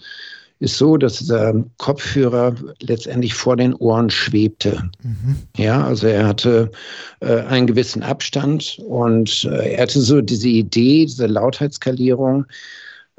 ist 0.60 0.78
so, 0.78 0.98
dass 0.98 1.20
der 1.20 1.64
Kopfhörer 1.78 2.56
letztendlich 2.82 3.34
vor 3.34 3.56
den 3.56 3.74
Ohren 3.76 4.10
schwebte. 4.10 4.90
Mhm. 5.04 5.38
Ja, 5.56 5.86
also 5.86 6.08
er 6.08 6.28
hatte 6.28 6.72
äh, 7.20 7.42
einen 7.42 7.68
gewissen 7.68 8.04
Abstand 8.04 8.80
und 8.88 9.44
äh, 9.46 9.74
er 9.74 9.84
hatte 9.84 10.02
so 10.02 10.22
diese 10.22 10.50
Idee, 10.50 11.06
diese 11.06 11.28
Lautheitsskalierung 11.28 12.46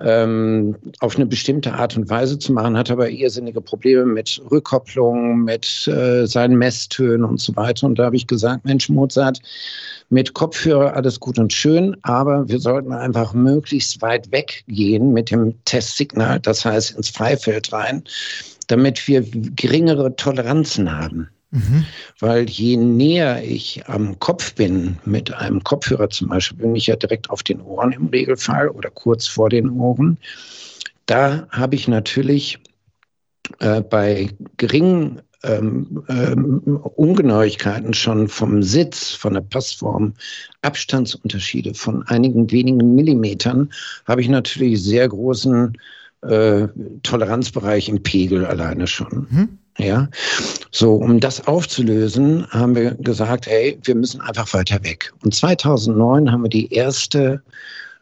ähm, 0.01 0.77
auf 1.01 1.17
eine 1.17 1.27
bestimmte 1.27 1.75
Art 1.75 1.97
und 1.97 2.09
Weise 2.09 2.39
zu 2.39 2.53
machen, 2.53 2.77
hat 2.77 2.91
aber 2.91 3.11
irrsinnige 3.11 3.61
Probleme 3.61 4.05
mit 4.07 4.41
Rückkopplung, 4.51 5.41
mit 5.41 5.89
äh, 5.89 6.27
seinen 6.27 6.57
Messtönen 6.57 7.25
und 7.25 7.41
so 7.41 7.55
weiter. 7.57 7.87
Und 7.87 7.99
da 7.99 8.05
habe 8.05 8.17
ich 8.17 8.27
gesagt, 8.27 8.65
Mensch, 8.65 8.89
Mozart, 8.89 9.41
mit 10.11 10.35
Kopfhörer 10.35 10.95
alles 10.95 11.19
gut 11.21 11.39
und 11.39 11.53
schön, 11.53 11.97
aber 12.03 12.49
wir 12.49 12.61
sollten 12.61 12.93
einfach 12.93 13.35
möglichst 13.35 14.01
weit 14.01 14.31
weggehen 14.31 15.13
mit 15.13 15.31
dem 15.31 15.55
Testsignal, 15.65 16.41
das 16.41 16.65
heißt 16.65 16.97
ins 16.97 17.11
Freifeld 17.11 17.73
rein, 17.73 18.05
damit 18.69 19.07
wir 19.09 19.23
geringere 19.23 20.15
Toleranzen 20.17 20.97
haben. 20.97 21.29
Mhm. 21.51 21.87
Weil 22.19 22.49
je 22.49 22.77
näher 22.77 23.43
ich 23.43 23.89
am 23.89 24.19
Kopf 24.19 24.55
bin, 24.55 24.99
mit 25.05 25.33
einem 25.33 25.65
Kopfhörer 25.65 26.11
zum 26.11 26.29
Beispiel, 26.29 26.59
bin 26.59 26.77
ich 26.77 26.87
ja 26.87 26.97
direkt 26.97 27.31
auf 27.31 27.43
den 27.43 27.61
Ohren 27.61 27.93
im 27.93 28.07
Regelfall 28.07 28.69
oder 28.69 28.91
kurz 28.91 29.27
vor 29.27 29.49
den 29.49 29.71
Ohren. 29.71 30.19
Da 31.07 31.47
habe 31.51 31.75
ich 31.75 31.89
natürlich 31.89 32.59
äh, 33.61 33.81
bei 33.81 34.29
geringen 34.59 35.23
ähm, 35.45 36.05
ähm, 36.09 36.81
Ungenauigkeiten 36.97 37.95
schon 37.95 38.29
vom 38.29 38.63
Sitz, 38.63 39.13
von 39.13 39.35
der 39.35 39.41
Passform, 39.41 40.15
Abstandsunterschiede 40.63 41.75
von 41.75 42.03
einigen 42.09 42.51
wenigen 42.51 42.95
Millimetern, 42.95 43.71
habe 44.05 44.21
ich 44.21 44.29
natürlich 44.29 44.83
sehr 44.83 45.09
großen 45.09 45.79
äh, 46.23 46.69
Toleranzbereich 47.05 47.89
im 47.89 48.03
Pegel 48.03 48.45
alleine 48.45 48.87
schon. 48.87 49.29
Mhm. 49.31 49.59
Ja, 49.79 50.09
so, 50.73 50.95
um 50.95 51.21
das 51.21 51.47
aufzulösen, 51.47 52.47
haben 52.51 52.75
wir 52.75 52.95
gesagt, 52.97 53.47
hey, 53.47 53.79
wir 53.85 53.95
müssen 53.95 54.21
einfach 54.21 54.53
weiter 54.53 54.83
weg. 54.83 55.13
Und 55.23 55.35
2009 55.35 56.33
haben 56.33 56.43
wir 56.43 56.51
die 56.51 56.73
erste 56.73 57.41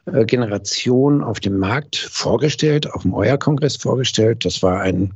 Generation 0.06 1.22
auf 1.22 1.40
dem 1.40 1.58
Markt 1.58 1.96
vorgestellt, 1.96 2.88
auf 2.92 3.02
dem 3.02 3.12
Euer-Kongress 3.12 3.76
vorgestellt. 3.76 4.44
Das 4.44 4.62
war 4.62 4.80
ein 4.80 5.12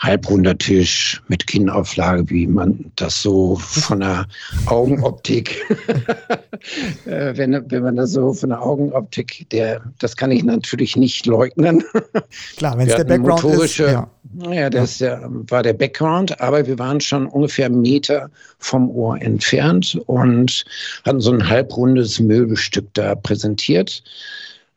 halbrunder 0.00 0.56
Tisch 0.58 1.22
mit 1.28 1.46
Kinnauflage, 1.46 2.28
wie 2.28 2.46
man 2.46 2.92
das 2.96 3.22
so 3.22 3.56
von 3.56 4.00
der 4.00 4.26
Augenoptik, 4.66 5.64
äh, 7.06 7.36
wenn, 7.36 7.64
wenn 7.70 7.82
man 7.82 7.96
das 7.96 8.10
so 8.12 8.34
von 8.34 8.50
der 8.50 8.62
Augenoptik, 8.62 9.48
der, 9.50 9.80
das 10.00 10.16
kann 10.16 10.30
ich 10.30 10.44
natürlich 10.44 10.96
nicht 10.96 11.24
leugnen. 11.24 11.82
Klar, 12.58 12.76
wenn 12.76 12.88
es 12.88 12.96
der 12.96 13.04
Background 13.04 13.44
ist. 13.62 13.78
Ja, 13.78 14.06
ja 14.50 14.68
das 14.68 14.98
ja. 14.98 15.18
war 15.24 15.62
der 15.62 15.72
Background, 15.72 16.38
aber 16.42 16.66
wir 16.66 16.78
waren 16.78 17.00
schon 17.00 17.26
ungefähr 17.26 17.66
einen 17.66 17.80
Meter 17.80 18.28
vom 18.58 18.90
Ohr 18.90 19.20
entfernt 19.22 19.98
und 20.06 20.64
hatten 21.06 21.20
so 21.20 21.32
ein 21.32 21.48
halbrundes 21.48 22.20
Möbelstück 22.20 22.92
da 22.92 23.14
präsentiert. 23.14 24.02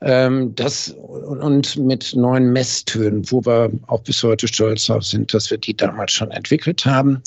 Ähm, 0.02 0.56
das 0.56 0.90
und 0.92 1.76
mit 1.78 2.16
neuen 2.16 2.54
Messtönen, 2.54 3.30
wo 3.32 3.46
wir 3.46 3.70
auch 3.88 4.02
bis 4.02 4.24
heute 4.24 4.48
stolz 4.48 4.86
darauf 4.86 5.04
sind, 5.04 5.34
dass 5.34 5.52
wir 5.52 5.58
die 5.58 5.76
damals 5.76 6.14
schon 6.14 6.32
entwickelt 6.32 6.86
haben, 6.86 7.22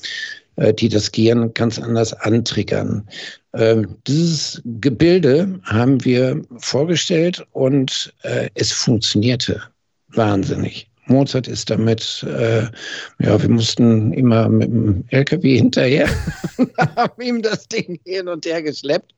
äh, 0.56 0.72
die 0.72 0.88
das 0.88 1.12
Gehirn 1.12 1.52
ganz 1.52 1.78
anders 1.78 2.14
antriggern. 2.14 3.06
Äh, 3.52 3.82
dieses 4.06 4.62
Gebilde 4.80 5.60
haben 5.64 6.02
wir 6.04 6.42
vorgestellt 6.58 7.46
und 7.52 8.14
äh, 8.22 8.48
es 8.54 8.72
funktionierte 8.72 9.62
wahnsinnig. 10.08 10.88
Mozart 11.06 11.48
ist 11.48 11.68
damit, 11.68 12.24
äh, 12.28 12.62
ja, 13.18 13.42
wir 13.42 13.48
mussten 13.48 14.12
immer 14.12 14.48
mit 14.48 14.68
dem 14.68 15.04
LKW 15.08 15.56
hinterher, 15.58 16.08
haben 16.96 17.20
ihm 17.20 17.42
das 17.42 17.68
Ding 17.68 18.00
hin 18.04 18.28
und 18.28 18.46
her 18.46 18.62
geschleppt. 18.62 19.12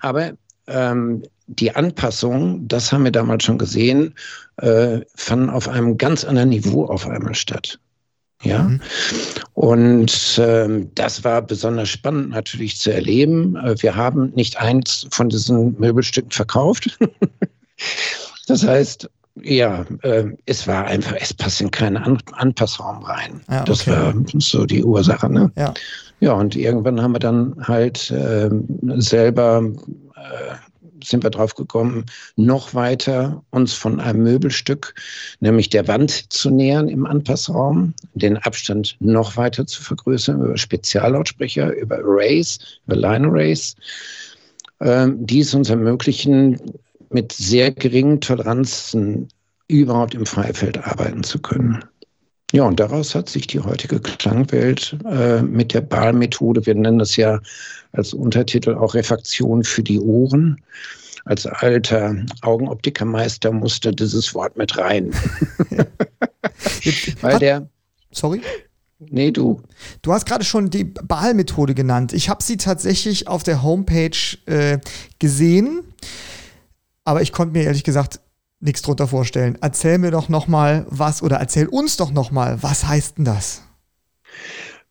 Aber 0.00 0.32
ähm, 0.66 1.22
die 1.56 1.74
Anpassung, 1.74 2.66
das 2.68 2.92
haben 2.92 3.04
wir 3.04 3.10
damals 3.10 3.44
schon 3.44 3.58
gesehen, 3.58 4.14
äh, 4.58 5.00
fanden 5.14 5.50
auf 5.50 5.68
einem 5.68 5.98
ganz 5.98 6.24
anderen 6.24 6.50
Niveau 6.50 6.86
auf 6.86 7.06
einmal 7.08 7.34
statt. 7.34 7.78
Ja, 8.42 8.62
mhm. 8.62 8.80
und 9.52 10.40
ähm, 10.42 10.90
das 10.94 11.24
war 11.24 11.42
besonders 11.42 11.90
spannend 11.90 12.30
natürlich 12.30 12.78
zu 12.78 12.90
erleben. 12.90 13.56
Äh, 13.56 13.74
wir 13.82 13.96
haben 13.96 14.30
nicht 14.34 14.58
eins 14.58 15.06
von 15.10 15.28
diesen 15.28 15.78
Möbelstücken 15.78 16.30
verkauft. 16.30 16.98
das 18.46 18.66
heißt, 18.66 19.10
ja, 19.42 19.84
äh, 20.02 20.24
es 20.46 20.66
war 20.66 20.86
einfach, 20.86 21.16
es 21.20 21.34
passt 21.34 21.60
in 21.60 21.70
keinen 21.70 21.98
An 21.98 22.18
Anpassraum 22.32 23.02
rein. 23.02 23.42
Ja, 23.50 23.60
okay. 23.60 23.64
Das 23.66 23.86
war 23.86 24.14
so 24.38 24.64
die 24.64 24.84
Ursache. 24.84 25.28
Ne? 25.28 25.52
Ja. 25.56 25.74
ja, 26.20 26.32
und 26.32 26.56
irgendwann 26.56 27.02
haben 27.02 27.12
wir 27.12 27.18
dann 27.18 27.56
halt 27.68 28.10
äh, 28.10 28.48
selber 28.96 29.62
äh, 30.16 30.69
sind 31.04 31.22
wir 31.22 31.30
drauf 31.30 31.54
gekommen, 31.54 32.06
noch 32.36 32.74
weiter 32.74 33.42
uns 33.50 33.72
von 33.72 34.00
einem 34.00 34.22
Möbelstück, 34.22 34.94
nämlich 35.40 35.68
der 35.68 35.88
Wand 35.88 36.32
zu 36.32 36.50
nähern 36.50 36.88
im 36.88 37.06
Anpassraum, 37.06 37.94
den 38.14 38.36
Abstand 38.38 38.96
noch 39.00 39.36
weiter 39.36 39.66
zu 39.66 39.82
vergrößern 39.82 40.40
über 40.42 40.56
Speziallautsprecher, 40.56 41.72
über 41.74 41.98
Arrays, 41.98 42.58
über 42.86 42.96
Line 42.96 43.26
Arrays. 43.26 43.76
Ähm, 44.80 45.26
die 45.26 45.40
es 45.40 45.52
uns 45.52 45.68
ermöglichen, 45.68 46.58
mit 47.10 47.32
sehr 47.32 47.70
geringen 47.70 48.20
Toleranzen 48.20 49.28
überhaupt 49.68 50.14
im 50.14 50.24
Freifeld 50.24 50.78
arbeiten 50.78 51.22
zu 51.22 51.38
können. 51.38 51.84
Ja, 52.52 52.64
und 52.64 52.80
daraus 52.80 53.14
hat 53.14 53.28
sich 53.28 53.46
die 53.46 53.60
heutige 53.60 54.00
Klangwelt 54.00 54.96
äh, 55.08 55.40
mit 55.42 55.72
der 55.72 55.82
Bahl-Methode, 55.82 56.66
wir 56.66 56.74
nennen 56.74 56.98
das 56.98 57.16
ja 57.16 57.38
als 57.92 58.12
Untertitel 58.12 58.74
auch 58.74 58.94
Refraktion 58.94 59.62
für 59.62 59.82
die 59.82 60.00
Ohren. 60.00 60.60
Als 61.26 61.46
alter 61.46 62.16
Augenoptikermeister 62.42 63.52
musste 63.52 63.92
dieses 63.92 64.34
Wort 64.34 64.56
mit 64.56 64.76
rein. 64.78 65.12
Weil 67.20 67.38
der. 67.38 67.68
Sorry? 68.10 68.40
Nee, 68.98 69.30
du. 69.30 69.62
Du 70.02 70.12
hast 70.12 70.26
gerade 70.26 70.44
schon 70.44 70.70
die 70.70 70.84
Bahl-Methode 70.84 71.74
genannt. 71.74 72.12
Ich 72.12 72.28
habe 72.28 72.42
sie 72.42 72.56
tatsächlich 72.56 73.28
auf 73.28 73.42
der 73.42 73.62
Homepage 73.62 74.16
äh, 74.46 74.78
gesehen, 75.18 75.82
aber 77.04 77.22
ich 77.22 77.32
konnte 77.32 77.56
mir 77.56 77.64
ehrlich 77.64 77.84
gesagt 77.84 78.20
nichts 78.60 78.82
drunter 78.82 79.08
vorstellen. 79.08 79.58
Erzähl 79.60 79.98
mir 79.98 80.10
doch 80.10 80.28
noch 80.28 80.46
mal 80.46 80.86
was 80.88 81.22
oder 81.22 81.36
erzähl 81.36 81.66
uns 81.66 81.96
doch 81.96 82.12
noch 82.12 82.30
mal, 82.30 82.62
was 82.62 82.86
heißt 82.86 83.18
denn 83.18 83.24
das? 83.24 83.62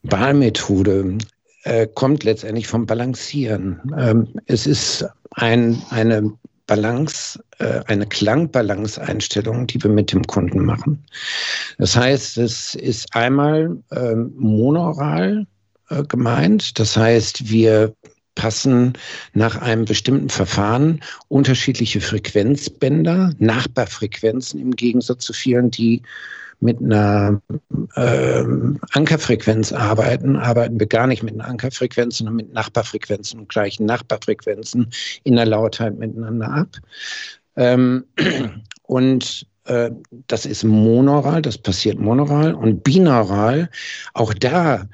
Bahl-Methode 0.04 1.18
äh, 1.64 1.88
kommt 1.88 2.24
letztendlich 2.24 2.68
vom 2.68 2.86
Balancieren. 2.86 3.80
Ähm, 3.98 4.28
es 4.48 4.66
ist 4.66 5.06
ein, 5.32 5.82
eine 5.90 6.34
Balance, 6.68 7.40
äh, 7.60 7.82
eine 7.86 8.06
Klangbalance-Einstellung, 8.06 9.68
die 9.68 9.82
wir 9.84 9.92
mit 9.92 10.12
dem 10.12 10.24
Kunden 10.26 10.66
machen. 10.66 11.04
Das 11.78 11.96
heißt, 11.96 12.38
es 12.38 12.76
ist 12.76 13.14
einmal 13.16 13.78
äh, 13.92 14.16
monoral 14.16 15.46
gemeint. 16.08 16.78
Das 16.78 16.96
heißt, 16.96 17.50
wir 17.50 17.96
passen 18.40 18.94
nach 19.34 19.58
einem 19.58 19.84
bestimmten 19.84 20.30
Verfahren 20.30 21.02
unterschiedliche 21.28 22.00
Frequenzbänder, 22.00 23.34
Nachbarfrequenzen 23.38 24.62
im 24.62 24.78
Gegensatz 24.78 25.26
zu 25.26 25.34
vielen, 25.34 25.72
die 25.72 26.04
mit 26.62 26.82
einer 26.82 27.42
äh, 27.96 28.44
Ankerfrequenz 28.94 29.74
arbeiten, 29.74 30.38
arbeiten 30.38 30.80
wir 30.80 30.88
gar 30.88 31.06
nicht 31.06 31.22
mit 31.22 31.34
einer 31.34 31.50
Ankerfrequenz, 31.50 32.20
sondern 32.20 32.38
mit 32.38 32.54
Nachbarfrequenzen 32.54 33.42
und 33.42 33.50
gleichen 33.50 33.86
Nachbarfrequenzen 33.86 34.90
in 35.26 35.36
der 35.36 35.46
Lautheit 35.46 36.00
miteinander 36.00 36.50
ab. 36.50 36.78
Ähm, 37.58 38.06
und 38.84 39.48
äh, 39.66 39.92
das 40.28 40.46
ist 40.46 40.64
monoral, 40.64 41.42
das 41.42 41.58
passiert 41.58 42.00
monoral 42.00 42.54
und 42.54 42.86
binaural. 42.86 43.70
Auch 44.14 44.34
da 44.34 44.88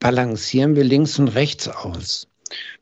balancieren 0.00 0.74
wir 0.74 0.84
links 0.84 1.16
und 1.20 1.28
rechts 1.28 1.68
aus. 1.68 2.28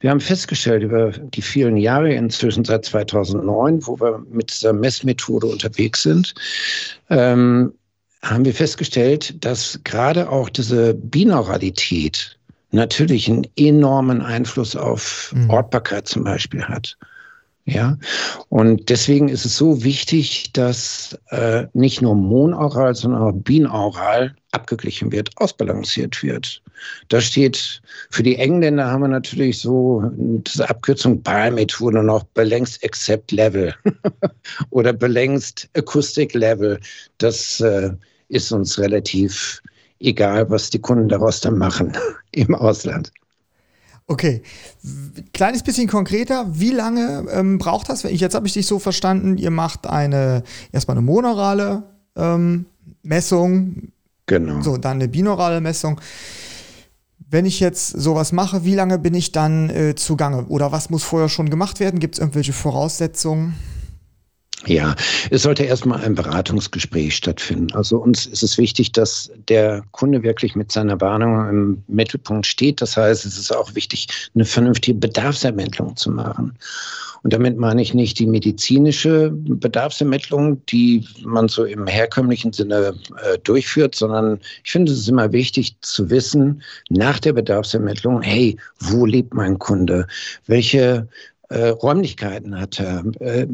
Wir 0.01 0.11
haben 0.11 0.21
festgestellt 0.21 0.83
über 0.83 1.11
die 1.11 1.43
vielen 1.43 1.77
Jahre, 1.77 2.13
inzwischen 2.13 2.65
seit 2.65 2.85
2009, 2.85 3.87
wo 3.87 3.99
wir 4.01 4.25
mit 4.31 4.51
dieser 4.51 4.73
Messmethode 4.73 5.47
unterwegs 5.47 6.03
sind, 6.03 6.35
ähm, 7.11 7.73
haben 8.23 8.45
wir 8.45 8.55
festgestellt, 8.55 9.45
dass 9.45 9.81
gerade 9.85 10.31
auch 10.31 10.49
diese 10.49 10.95
Binauralität 10.95 12.39
natürlich 12.71 13.29
einen 13.29 13.47
enormen 13.57 14.23
Einfluss 14.23 14.77
auf 14.77 15.33
mhm. 15.35 15.51
Ortbarkeit 15.51 16.09
zum 16.09 16.25
Beispiel 16.25 16.65
hat. 16.65 16.97
Ja, 17.69 17.99
und 18.49 18.91
deswegen 18.91 19.29
ist 19.29 19.45
es 19.45 19.57
so 19.57 19.83
wichtig, 19.83 20.53
dass 20.53 21.19
äh, 21.31 21.67
nicht 21.73 22.01
nur 22.01 22.15
monaural, 22.15 22.95
sondern 22.95 23.23
auch 23.23 23.33
binaural 23.33 24.37
abgeglichen 24.53 25.11
wird, 25.11 25.31
ausbalanciert 25.35 26.23
wird. 26.23 26.63
Da 27.09 27.21
steht, 27.21 27.83
für 28.11 28.23
die 28.23 28.37
Engländer 28.37 28.87
haben 28.87 29.01
wir 29.01 29.09
natürlich 29.09 29.59
so 29.59 30.05
diese 30.17 30.71
Abkürzung 30.71 31.21
BAL-Methode 31.23 32.05
noch 32.05 32.23
Balanced 32.35 32.85
Accept 32.85 33.33
Level 33.33 33.75
oder 34.71 34.93
Balanced 34.93 35.69
Acoustic 35.77 36.35
Level. 36.35 36.79
Das 37.19 37.61
äh, 37.61 37.91
ist 38.29 38.53
uns 38.53 38.79
relativ 38.79 39.61
egal, 39.99 40.49
was 40.51 40.71
die 40.71 40.81
Kunden 40.81 41.09
daraus 41.09 41.41
dann 41.41 41.59
machen 41.59 41.97
im 42.31 42.55
Ausland. 42.55 43.11
Okay, 44.09 44.43
kleines 45.33 45.65
bisschen 45.65 45.89
konkreter. 45.89 46.47
Wie 46.53 46.71
lange 46.71 47.27
ähm, 47.33 47.59
braucht 47.59 47.89
das? 47.89 48.05
Ich, 48.05 48.21
jetzt 48.21 48.37
habe 48.37 48.47
ich 48.47 48.53
dich 48.53 48.67
so 48.67 48.79
verstanden, 48.79 49.37
ihr 49.37 49.51
macht 49.51 49.89
eine 49.89 50.45
erstmal 50.71 50.97
eine 50.97 51.05
monorale 51.05 51.83
ähm, 52.15 52.67
Messung, 53.03 53.89
genau. 54.27 54.63
so 54.63 54.77
dann 54.77 54.99
eine 54.99 55.09
binaurale 55.09 55.61
Messung. 55.61 56.01
Wenn 57.29 57.47
ich 57.47 57.59
jetzt 57.59 57.89
sowas 57.89 58.31
mache, 58.31 58.65
wie 58.65 58.77
lange 58.77 59.01
bin 59.01 59.15
ich 59.15 59.33
dann 59.33 59.71
äh, 59.71 59.97
zugange? 59.97 60.47
Oder 60.47 60.71
was 60.71 60.89
muss 60.89 61.03
vorher 61.03 61.29
schon 61.29 61.51
gemacht 61.51 61.81
werden? 61.81 61.99
Gibt 61.99 62.15
es 62.15 62.21
irgendwelche 62.21 62.53
Voraussetzungen? 62.53 63.57
Ja, 64.65 64.97
es 65.31 65.43
sollte 65.43 65.65
erstmal 65.65 66.03
ein 66.03 66.15
Beratungsgespräch 66.15 67.15
stattfinden. 67.15 67.73
Also 67.75 67.99
uns 67.99 68.27
ist 68.27 68.43
es 68.43 68.57
wichtig, 68.57 68.91
dass 68.93 69.31
der 69.49 69.85
Kunde 69.93 70.23
wirklich 70.23 70.57
mit 70.57 70.73
seiner 70.73 71.01
Warnung 71.01 71.49
im 71.49 71.83
Mittelpunkt 71.89 72.47
steht. 72.47 72.81
Das 72.81 72.97
heißt, 72.97 73.27
es 73.27 73.39
ist 73.39 73.55
auch 73.55 73.75
wichtig, 73.75 74.09
eine 74.35 74.45
vernünftige 74.45 74.99
Bedarfsermittlung 74.99 75.97
zu 75.97 76.11
machen. 76.11 76.57
Und 77.23 77.33
damit 77.33 77.59
meine 77.59 77.83
ich 77.83 77.93
nicht 77.93 78.19
die 78.19 78.27
medizinische 78.27 79.31
Bedarfsermittlung, 79.33 80.65
die 80.67 81.05
man 81.25 81.49
so 81.49 81.65
im 81.65 81.87
herkömmlichen 81.87 82.53
Sinne 82.53 82.95
äh, 83.23 83.39
durchführt, 83.43 83.97
sondern 83.97 84.39
ich 84.65 84.71
finde 84.71 84.93
es 84.93 84.99
ist 84.99 85.09
immer 85.09 85.33
wichtig 85.33 85.77
zu 85.81 86.09
wissen, 86.09 86.63
nach 86.89 87.19
der 87.19 87.33
Bedarfsermittlung, 87.33 88.23
hey, 88.23 88.57
wo 88.79 89.07
lebt 89.07 89.35
mein 89.35 89.59
Kunde? 89.59 90.07
Welche 90.47 91.09
äh, 91.49 91.69
Räumlichkeiten 91.69 92.59
hat 92.59 92.81
er. 92.81 93.05
Äh, 93.21 93.47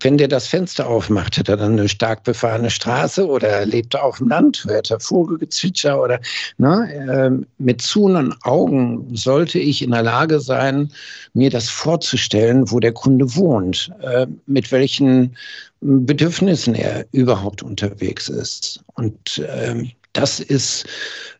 wenn 0.00 0.16
der 0.16 0.28
das 0.28 0.46
Fenster 0.46 0.86
aufmacht, 0.86 1.36
hat 1.38 1.48
er 1.48 1.56
dann 1.56 1.72
eine 1.72 1.88
stark 1.88 2.24
befahrene 2.24 2.70
Straße 2.70 3.26
oder 3.26 3.66
lebt 3.66 3.94
er 3.94 4.04
auf 4.04 4.18
dem 4.18 4.28
Land, 4.28 4.64
hört 4.66 4.90
er 4.90 5.00
Vogelgezwitscher 5.00 6.00
oder 6.00 6.20
ne, 6.58 6.92
äh, 6.92 7.44
mit 7.58 7.82
zuhenden 7.82 8.34
Augen 8.42 9.14
sollte 9.14 9.58
ich 9.58 9.82
in 9.82 9.90
der 9.90 10.02
Lage 10.02 10.40
sein, 10.40 10.90
mir 11.34 11.50
das 11.50 11.68
vorzustellen, 11.68 12.70
wo 12.70 12.80
der 12.80 12.92
Kunde 12.92 13.34
wohnt, 13.34 13.90
äh, 14.00 14.26
mit 14.46 14.72
welchen 14.72 15.36
Bedürfnissen 15.80 16.74
er 16.74 17.04
überhaupt 17.12 17.62
unterwegs 17.62 18.28
ist. 18.28 18.82
Und 18.94 19.42
ähm, 19.48 19.90
das 20.14 20.40
ist, 20.40 20.86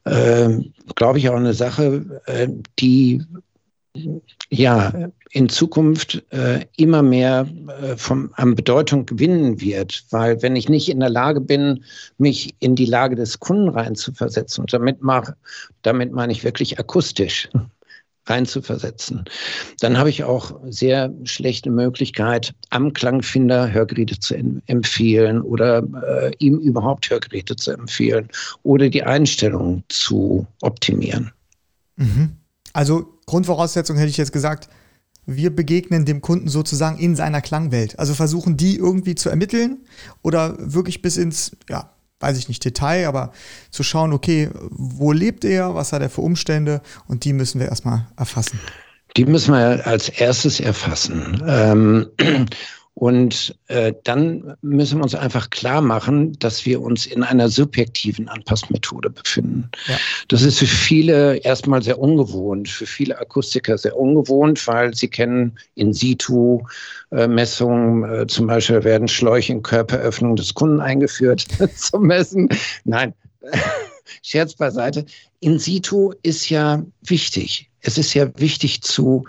äh, 0.05 0.51
glaube 0.97 1.19
ich, 1.19 1.29
auch 1.31 1.37
eine 1.37 1.55
Sache, 1.55 2.23
äh, 2.27 2.49
die 2.79 3.23
ja, 4.51 4.93
in 5.35 5.49
Zukunft 5.49 6.23
äh, 6.31 6.65
immer 6.77 7.03
mehr 7.03 7.49
äh, 7.83 7.97
vom, 7.97 8.31
an 8.35 8.55
Bedeutung 8.55 9.05
gewinnen 9.05 9.61
wird. 9.61 10.05
Weil 10.11 10.41
wenn 10.43 10.55
ich 10.55 10.69
nicht 10.69 10.89
in 10.89 11.01
der 11.01 11.11
Lage 11.11 11.41
bin, 11.41 11.83
mich 12.19 12.55
in 12.61 12.77
die 12.77 12.87
Lage 12.87 13.17
des 13.17 13.41
Kunden 13.41 13.69
reinzuversetzen, 13.69 14.63
und 14.63 14.73
damit, 14.73 15.03
mach, 15.03 15.33
damit 15.83 16.13
meine 16.13 16.33
ich 16.33 16.45
wirklich 16.45 16.79
akustisch 16.79 17.49
reinzuversetzen, 18.27 19.25
dann 19.81 19.99
habe 19.99 20.09
ich 20.09 20.23
auch 20.23 20.61
sehr 20.69 21.13
schlechte 21.25 21.69
Möglichkeit, 21.69 22.55
am 22.71 22.93
Klangfinder 22.93 23.73
Hörgeräte 23.73 24.21
zu 24.21 24.37
empfehlen 24.67 25.43
oder 25.43 25.83
äh, 26.07 26.31
ihm 26.39 26.59
überhaupt 26.61 27.11
Hörgeräte 27.11 27.57
zu 27.57 27.73
empfehlen 27.73 28.29
oder 28.63 28.89
die 28.89 29.03
Einstellung 29.03 29.83
zu 29.89 30.47
optimieren. 30.63 31.33
Mhm. 31.97 32.37
Also 32.73 33.19
Grundvoraussetzung 33.27 33.97
hätte 33.97 34.11
ich 34.11 34.17
jetzt 34.17 34.33
gesagt, 34.33 34.69
wir 35.27 35.55
begegnen 35.55 36.05
dem 36.05 36.21
Kunden 36.21 36.49
sozusagen 36.49 36.99
in 36.99 37.17
seiner 37.17 37.41
Klangwelt. 37.41 37.99
Also 37.99 38.15
versuchen 38.15 38.57
die 38.57 38.77
irgendwie 38.77 39.15
zu 39.15 39.29
ermitteln 39.29 39.79
oder 40.23 40.57
wirklich 40.59 41.03
bis 41.03 41.17
ins, 41.17 41.53
ja, 41.69 41.91
weiß 42.21 42.39
ich 42.39 42.49
nicht, 42.49 42.65
Detail, 42.65 43.07
aber 43.07 43.33
zu 43.71 43.83
schauen, 43.83 44.13
okay, 44.13 44.51
wo 44.71 45.13
lebt 45.13 45.45
er, 45.45 45.75
was 45.75 45.93
hat 45.93 46.03
er 46.03 46.11
für 46.11 46.23
Umstände 46.23 46.81
und 47.07 47.25
die 47.25 47.33
müssen 47.33 47.61
wir 47.61 47.69
erstmal 47.69 48.07
erfassen. 48.17 48.59
Die 49.17 49.25
müssen 49.25 49.55
wir 49.55 49.87
als 49.87 50.09
erstes 50.09 50.61
erfassen. 50.61 51.43
Ähm, 51.47 52.07
und 52.95 53.57
äh, 53.67 53.93
dann 54.05 54.57
müssen 54.63 54.99
wir 54.99 55.03
uns 55.03 55.17
einfach 55.17 55.51
klar 55.51 55.81
machen, 55.81 56.39
dass 56.39 56.65
wir 56.65 56.81
uns 56.81 57.07
in 57.07 57.25
einer 57.25 57.49
subjektiven 57.49 58.29
Anpassmethode 58.29 59.11
befinden. 59.11 59.69
Ja. 59.89 59.97
Das 60.29 60.43
ist 60.43 60.61
für 60.61 60.67
viele 60.67 61.37
erstmal 61.39 61.83
sehr 61.83 61.99
ungewohnt, 61.99 62.69
für 62.69 62.87
viele 62.87 63.19
Akustiker 63.19 63.77
sehr 63.79 63.97
ungewohnt, 63.97 64.65
weil 64.69 64.95
sie 64.95 65.09
kennen 65.09 65.59
in 65.75 65.93
situ 65.93 66.63
äh, 67.11 67.27
Messungen, 67.27 68.05
äh, 68.05 68.27
zum 68.29 68.47
Beispiel 68.47 68.85
werden 68.85 69.09
Schläuche 69.09 69.53
in 69.53 69.63
Körperöffnung 69.63 70.37
des 70.37 70.55
Kunden 70.55 70.81
eingeführt 70.81 71.47
zum 71.77 72.07
Messen. 72.07 72.49
Nein, 72.85 73.13
Scherz 74.23 74.55
beiseite. 74.55 75.05
in 75.41 75.59
situ 75.59 76.13
ist 76.23 76.49
ja 76.49 76.85
wichtig. 77.03 77.71
Es 77.81 77.99
ist 77.99 78.15
ja 78.15 78.31
wichtig 78.39 78.83
zu 78.83 79.25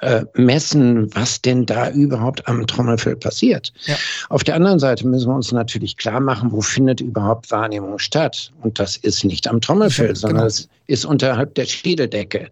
äh, 0.00 0.24
messen, 0.34 1.14
was 1.14 1.40
denn 1.42 1.66
da 1.66 1.90
überhaupt 1.90 2.46
am 2.46 2.66
Trommelfell 2.66 3.16
passiert. 3.16 3.72
Ja. 3.86 3.96
Auf 4.28 4.44
der 4.44 4.54
anderen 4.54 4.78
Seite 4.78 5.06
müssen 5.06 5.28
wir 5.28 5.34
uns 5.34 5.52
natürlich 5.52 5.96
klar 5.96 6.20
machen, 6.20 6.52
wo 6.52 6.60
findet 6.60 7.00
überhaupt 7.00 7.50
Wahrnehmung 7.50 7.98
statt. 7.98 8.52
Und 8.62 8.78
das 8.78 8.96
ist 8.96 9.24
nicht 9.24 9.48
am 9.48 9.60
Trommelfell, 9.60 10.06
ja, 10.06 10.12
genau. 10.12 10.20
sondern 10.20 10.46
es 10.46 10.68
ist 10.86 11.04
unterhalb 11.04 11.54
der 11.54 11.66
Schädeldecke. 11.66 12.50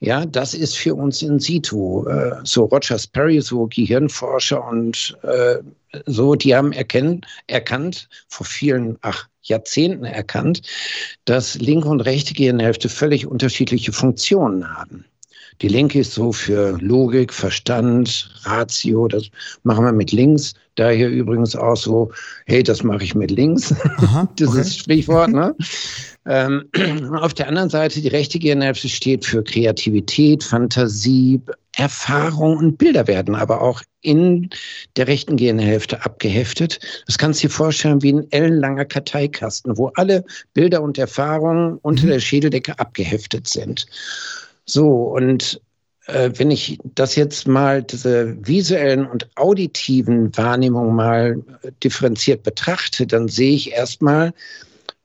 Ja, 0.00 0.24
das 0.26 0.54
ist 0.54 0.76
für 0.76 0.94
uns 0.94 1.22
in 1.22 1.40
situ. 1.40 2.06
Äh, 2.06 2.36
so 2.44 2.64
Roger 2.64 2.98
Sperry, 2.98 3.40
so 3.40 3.66
Gehirnforscher 3.66 4.64
und 4.64 5.16
äh, 5.22 5.56
so, 6.06 6.34
die 6.34 6.54
haben 6.54 6.72
erkennt, 6.72 7.26
erkannt, 7.46 8.08
vor 8.28 8.46
vielen, 8.46 8.98
ach, 9.00 9.26
Jahrzehnten 9.42 10.04
erkannt, 10.04 10.62
dass 11.24 11.54
linke 11.56 11.88
und 11.88 12.02
rechte 12.02 12.34
Gehirnhälfte 12.34 12.88
völlig 12.88 13.26
unterschiedliche 13.26 13.92
Funktionen 13.92 14.76
haben. 14.76 15.04
Die 15.60 15.68
linke 15.68 16.00
ist 16.00 16.14
so 16.14 16.32
für 16.32 16.78
Logik, 16.80 17.32
Verstand, 17.32 18.30
Ratio, 18.42 19.08
das 19.08 19.30
machen 19.64 19.84
wir 19.84 19.92
mit 19.92 20.12
links. 20.12 20.54
Da 20.76 20.90
hier 20.90 21.08
übrigens 21.08 21.56
auch 21.56 21.76
so, 21.76 22.12
hey, 22.46 22.62
das 22.62 22.84
mache 22.84 23.02
ich 23.02 23.14
mit 23.14 23.32
links. 23.32 23.74
Aha, 23.98 24.28
Dieses 24.38 24.54
okay. 24.54 24.78
Sprichwort, 24.78 25.30
ne? 25.30 25.56
ähm, 26.26 26.68
auf 27.20 27.34
der 27.34 27.48
anderen 27.48 27.70
Seite, 27.70 28.00
die 28.00 28.08
rechte 28.08 28.38
Gehirnhälfte 28.38 28.88
steht 28.88 29.24
für 29.24 29.42
Kreativität, 29.42 30.44
Fantasie, 30.44 31.40
Erfahrung 31.76 32.56
und 32.58 32.76
Bilder 32.76 33.06
werden 33.06 33.34
aber 33.34 33.62
auch 33.62 33.82
in 34.00 34.50
der 34.96 35.06
rechten 35.06 35.36
Gehirnhälfte 35.36 36.04
abgeheftet. 36.04 36.80
Das 37.06 37.18
kannst 37.18 37.42
du 37.42 37.46
dir 37.46 37.52
vorstellen 37.52 38.02
wie 38.02 38.12
ein 38.12 38.30
ellenlanger 38.30 38.84
Karteikasten, 38.84 39.76
wo 39.76 39.90
alle 39.94 40.24
Bilder 40.54 40.82
und 40.82 40.98
Erfahrungen 40.98 41.78
unter 41.82 42.04
mhm. 42.04 42.10
der 42.10 42.20
Schädeldecke 42.20 42.78
abgeheftet 42.78 43.48
sind. 43.48 43.86
So, 44.68 44.88
und 44.88 45.60
äh, 46.06 46.30
wenn 46.36 46.50
ich 46.50 46.78
das 46.94 47.16
jetzt 47.16 47.48
mal, 47.48 47.82
diese 47.82 48.36
visuellen 48.46 49.06
und 49.06 49.28
auditiven 49.36 50.36
Wahrnehmungen 50.36 50.94
mal 50.94 51.42
äh, 51.62 51.72
differenziert 51.82 52.42
betrachte, 52.42 53.06
dann 53.06 53.28
sehe 53.28 53.54
ich 53.54 53.72
erstmal, 53.72 54.34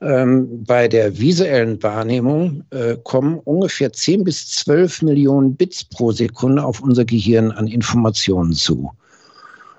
ähm, 0.01 0.65
bei 0.65 0.89
der 0.89 1.17
visuellen 1.17 1.81
Wahrnehmung 1.81 2.65
äh, 2.71 2.97
kommen 3.03 3.39
ungefähr 3.39 3.93
10 3.93 4.25
bis 4.25 4.49
12 4.49 5.01
Millionen 5.03 5.55
Bits 5.55 5.85
pro 5.85 6.11
Sekunde 6.11 6.63
auf 6.63 6.81
unser 6.81 7.05
Gehirn 7.05 7.51
an 7.51 7.67
Informationen 7.67 8.51
zu. 8.51 8.91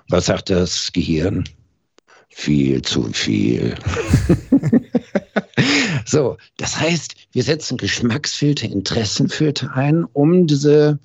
Was 0.09 0.25
sagt 0.25 0.49
das 0.49 0.91
Gehirn? 0.91 1.43
Viel 2.29 2.81
zu 2.81 3.03
viel. 3.13 3.75
So, 6.05 6.37
das 6.57 6.79
heißt, 6.79 7.15
wir 7.31 7.41
setzen 7.41 7.77
Geschmacksfilter, 7.77 8.67
Interessenfilter 8.67 9.75
ein, 9.75 10.05
um 10.13 10.45
diese 10.45 10.99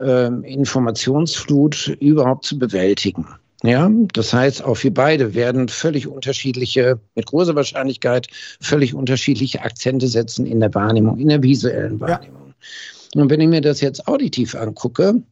äh, 0.00 0.28
Informationsflut 0.28 1.88
überhaupt 2.00 2.46
zu 2.46 2.58
bewältigen. 2.58 3.26
Ja, 3.62 3.90
das 4.12 4.32
heißt, 4.32 4.64
auch 4.64 4.82
wir 4.82 4.92
beide 4.92 5.34
werden 5.34 5.68
völlig 5.68 6.06
unterschiedliche, 6.06 7.00
mit 7.14 7.26
großer 7.26 7.54
Wahrscheinlichkeit 7.54 8.28
völlig 8.60 8.94
unterschiedliche 8.94 9.62
Akzente 9.62 10.08
setzen 10.08 10.46
in 10.46 10.60
der 10.60 10.74
Wahrnehmung, 10.74 11.18
in 11.18 11.28
der 11.28 11.42
visuellen 11.42 11.98
Wahrnehmung. 12.00 12.54
Ja. 13.14 13.22
Und 13.22 13.30
wenn 13.30 13.40
ich 13.40 13.48
mir 13.48 13.62
das 13.62 13.80
jetzt 13.80 14.06
auditiv 14.08 14.54
angucke, 14.54 15.22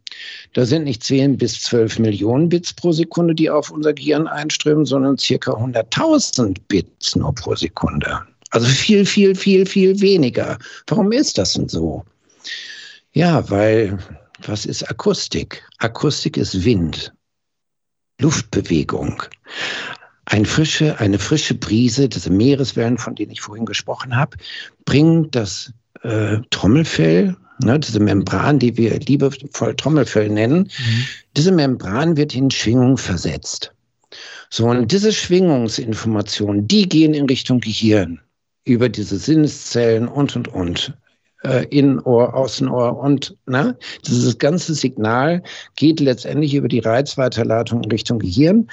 da 0.54 0.64
sind 0.64 0.84
nicht 0.84 1.04
10 1.04 1.36
bis 1.36 1.60
12 1.60 1.98
Millionen 1.98 2.48
Bits 2.48 2.72
pro 2.72 2.92
Sekunde, 2.92 3.34
die 3.34 3.50
auf 3.50 3.70
unser 3.70 3.92
Gehirn 3.92 4.26
einströmen, 4.26 4.86
sondern 4.86 5.18
circa 5.18 5.52
100.000 5.52 6.56
Bits 6.68 7.14
nur 7.16 7.34
pro 7.34 7.54
Sekunde. 7.54 8.22
Also 8.54 8.68
viel, 8.68 9.04
viel, 9.04 9.34
viel, 9.34 9.66
viel 9.66 10.00
weniger. 10.00 10.58
Warum 10.86 11.10
ist 11.10 11.38
das 11.38 11.54
denn 11.54 11.68
so? 11.68 12.04
Ja, 13.12 13.50
weil 13.50 13.98
was 14.46 14.64
ist 14.64 14.88
Akustik? 14.88 15.60
Akustik 15.78 16.36
ist 16.36 16.64
Wind, 16.64 17.12
Luftbewegung. 18.20 19.24
Ein 20.26 20.46
frische, 20.46 21.00
eine 21.00 21.18
frische 21.18 21.54
Brise, 21.54 22.08
diese 22.08 22.30
Meereswellen, 22.30 22.96
von 22.96 23.16
denen 23.16 23.32
ich 23.32 23.40
vorhin 23.40 23.66
gesprochen 23.66 24.14
habe, 24.14 24.36
bringt 24.84 25.34
das 25.34 25.72
äh, 26.02 26.36
Trommelfell, 26.50 27.36
ne, 27.58 27.80
diese 27.80 27.98
Membran, 27.98 28.60
die 28.60 28.76
wir 28.76 29.00
liebevoll 29.00 29.74
Trommelfell 29.74 30.28
nennen, 30.28 30.70
mhm. 30.78 31.04
diese 31.36 31.50
Membran 31.50 32.16
wird 32.16 32.36
in 32.36 32.52
Schwingung 32.52 32.98
versetzt. 32.98 33.72
So, 34.48 34.66
und 34.66 34.92
diese 34.92 35.12
Schwingungsinformationen, 35.12 36.68
die 36.68 36.88
gehen 36.88 37.14
in 37.14 37.26
Richtung 37.26 37.58
Gehirn 37.58 38.20
über 38.64 38.88
diese 38.88 39.18
Sinneszellen 39.18 40.08
und, 40.08 40.36
und, 40.36 40.48
und. 40.48 40.94
Äh, 41.42 41.66
Innenohr, 41.66 42.34
Außenohr 42.34 42.98
und 42.98 43.36
ne? 43.44 43.76
dieses 44.06 44.38
ganze 44.38 44.74
Signal 44.74 45.42
geht 45.76 46.00
letztendlich 46.00 46.54
über 46.54 46.68
die 46.68 46.78
Reizweiterleitung 46.78 47.82
in 47.82 47.90
Richtung 47.90 48.18
Gehirn. 48.18 48.66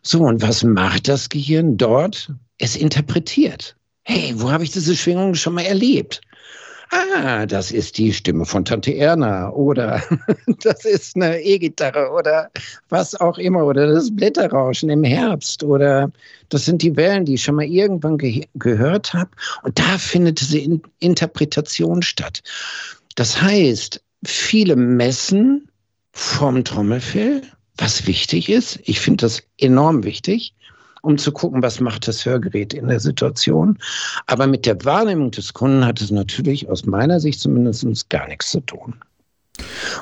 So, 0.00 0.22
und 0.22 0.40
was 0.40 0.64
macht 0.64 1.06
das 1.08 1.28
Gehirn 1.28 1.76
dort? 1.76 2.32
Es 2.58 2.76
interpretiert. 2.76 3.76
Hey, 4.04 4.32
wo 4.36 4.50
habe 4.50 4.64
ich 4.64 4.70
diese 4.70 4.96
Schwingung 4.96 5.34
schon 5.34 5.54
mal 5.54 5.66
erlebt? 5.66 6.22
Ah, 6.90 7.46
das 7.46 7.70
ist 7.70 7.98
die 7.98 8.12
Stimme 8.12 8.44
von 8.44 8.64
Tante 8.64 8.94
Erna 8.94 9.50
oder 9.50 10.02
das 10.62 10.84
ist 10.84 11.16
eine 11.16 11.40
E-Gitarre 11.40 12.10
oder 12.10 12.50
was 12.88 13.14
auch 13.20 13.38
immer 13.38 13.64
oder 13.64 13.86
das 13.86 14.14
Blätterrauschen 14.14 14.90
im 14.90 15.04
Herbst 15.04 15.62
oder 15.62 16.10
das 16.48 16.64
sind 16.64 16.82
die 16.82 16.96
Wellen, 16.96 17.24
die 17.24 17.34
ich 17.34 17.42
schon 17.42 17.56
mal 17.56 17.64
irgendwann 17.64 18.18
ge 18.18 18.46
gehört 18.54 19.14
habe 19.14 19.30
und 19.62 19.78
da 19.78 19.98
findet 19.98 20.40
diese 20.40 20.58
In 20.58 20.82
Interpretation 21.00 22.02
statt. 22.02 22.42
Das 23.14 23.40
heißt, 23.40 24.02
viele 24.24 24.76
messen 24.76 25.68
vom 26.12 26.64
Trommelfell, 26.64 27.42
was 27.76 28.06
wichtig 28.06 28.48
ist. 28.48 28.78
Ich 28.84 29.00
finde 29.00 29.22
das 29.24 29.42
enorm 29.58 30.04
wichtig 30.04 30.54
um 31.04 31.18
zu 31.18 31.32
gucken, 31.32 31.62
was 31.62 31.80
macht 31.80 32.08
das 32.08 32.24
Hörgerät 32.24 32.74
in 32.74 32.88
der 32.88 33.00
Situation. 33.00 33.78
Aber 34.26 34.46
mit 34.46 34.66
der 34.66 34.84
Wahrnehmung 34.84 35.30
des 35.30 35.52
Kunden 35.52 35.84
hat 35.84 36.00
es 36.00 36.10
natürlich 36.10 36.68
aus 36.68 36.86
meiner 36.86 37.20
Sicht 37.20 37.40
zumindest 37.40 38.10
gar 38.10 38.26
nichts 38.28 38.50
zu 38.50 38.60
tun. 38.60 38.94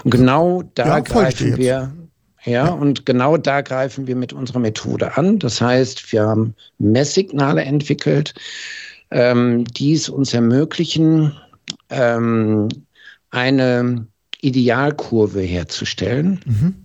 Und 0.04 0.10
genau 0.10 0.62
da 0.74 0.86
ja, 0.86 1.00
greifen 1.00 1.56
wir, 1.56 1.92
ja, 2.44 2.68
und 2.68 3.06
genau 3.06 3.36
da 3.36 3.60
greifen 3.60 4.06
wir 4.06 4.16
mit 4.16 4.32
unserer 4.32 4.58
Methode 4.58 5.16
an. 5.16 5.38
Das 5.38 5.60
heißt, 5.60 6.12
wir 6.12 6.22
haben 6.22 6.54
Messsignale 6.78 7.62
entwickelt, 7.62 8.34
ähm, 9.10 9.64
die 9.64 9.92
es 9.92 10.08
uns 10.08 10.32
ermöglichen, 10.32 11.36
ähm, 11.90 12.68
eine 13.30 14.06
Idealkurve 14.40 15.40
herzustellen. 15.40 16.40
Mhm. 16.46 16.81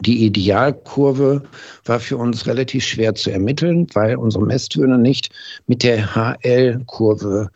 Die 0.00 0.24
Idealkurve 0.24 1.42
war 1.84 2.00
für 2.00 2.16
uns 2.16 2.46
relativ 2.46 2.84
schwer 2.84 3.14
zu 3.14 3.30
ermitteln, 3.30 3.86
weil 3.94 4.16
unsere 4.16 4.44
Messtöne 4.44 4.98
nicht 4.98 5.30
mit 5.66 5.82
der 5.82 6.14
HL-Kurve 6.14 7.50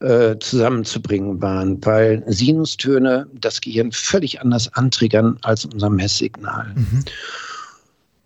äh, 0.00 0.36
zusammenzubringen 0.38 1.40
waren, 1.40 1.84
weil 1.84 2.22
Sinustöne 2.26 3.26
das 3.32 3.60
Gehirn 3.60 3.92
völlig 3.92 4.40
anders 4.40 4.72
antriggern 4.74 5.38
als 5.42 5.64
unser 5.64 5.90
Messsignal. 5.90 6.74
Mhm. 6.74 7.04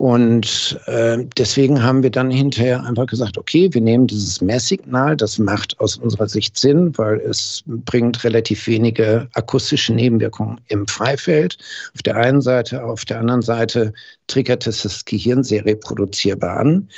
Und 0.01 0.81
äh, 0.87 1.27
deswegen 1.37 1.83
haben 1.83 2.03
wir 2.03 2.09
dann 2.09 2.31
hinterher 2.31 2.83
einfach 2.87 3.05
gesagt, 3.05 3.37
okay, 3.37 3.69
wir 3.71 3.83
nehmen 3.83 4.07
dieses 4.07 4.41
Messsignal, 4.41 5.15
das 5.15 5.39
macht 5.39 5.79
aus 5.79 5.99
unserer 5.99 6.27
Sicht 6.27 6.59
Sinn, 6.59 6.97
weil 6.97 7.21
es 7.21 7.63
bringt 7.67 8.25
relativ 8.25 8.67
wenige 8.67 9.29
akustische 9.35 9.93
Nebenwirkungen 9.93 10.59
im 10.69 10.89
Freifeld. 10.89 11.59
Auf 11.95 12.01
der 12.03 12.17
einen 12.17 12.41
Seite, 12.41 12.83
auf 12.83 13.05
der 13.05 13.21
anderen 13.21 13.43
Seite 13.43 13.93
triggert 14.27 14.67
es 14.67 14.85
das 14.85 15.05
Gehirn 15.05 15.45
sehr 15.45 15.67
reproduzierbar 15.67 16.61
an. 16.61 16.89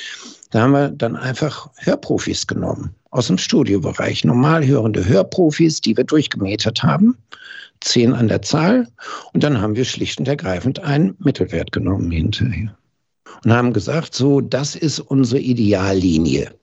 Da 0.52 0.60
haben 0.60 0.72
wir 0.72 0.90
dann 0.90 1.16
einfach 1.16 1.70
Hörprofis 1.78 2.46
genommen 2.46 2.94
aus 3.10 3.26
dem 3.26 3.36
Studiobereich, 3.36 4.22
normal 4.22 4.64
hörende 4.64 5.04
Hörprofis, 5.04 5.80
die 5.80 5.96
wir 5.96 6.04
durchgemetert 6.04 6.84
haben 6.84 7.16
zehn 7.80 8.12
an 8.12 8.28
der 8.28 8.42
Zahl. 8.42 8.86
Und 9.32 9.42
dann 9.42 9.60
haben 9.60 9.74
wir 9.74 9.84
schlicht 9.84 10.20
und 10.20 10.28
ergreifend 10.28 10.84
einen 10.84 11.16
Mittelwert 11.18 11.72
genommen 11.72 12.12
hinterher 12.12 12.76
und 13.44 13.52
haben 13.52 13.72
gesagt, 13.72 14.14
so, 14.14 14.40
das 14.40 14.76
ist 14.76 15.00
unsere 15.00 15.40
Ideallinie. 15.40 16.54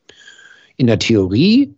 In 0.78 0.88
der 0.88 1.00
Theorie 1.00 1.74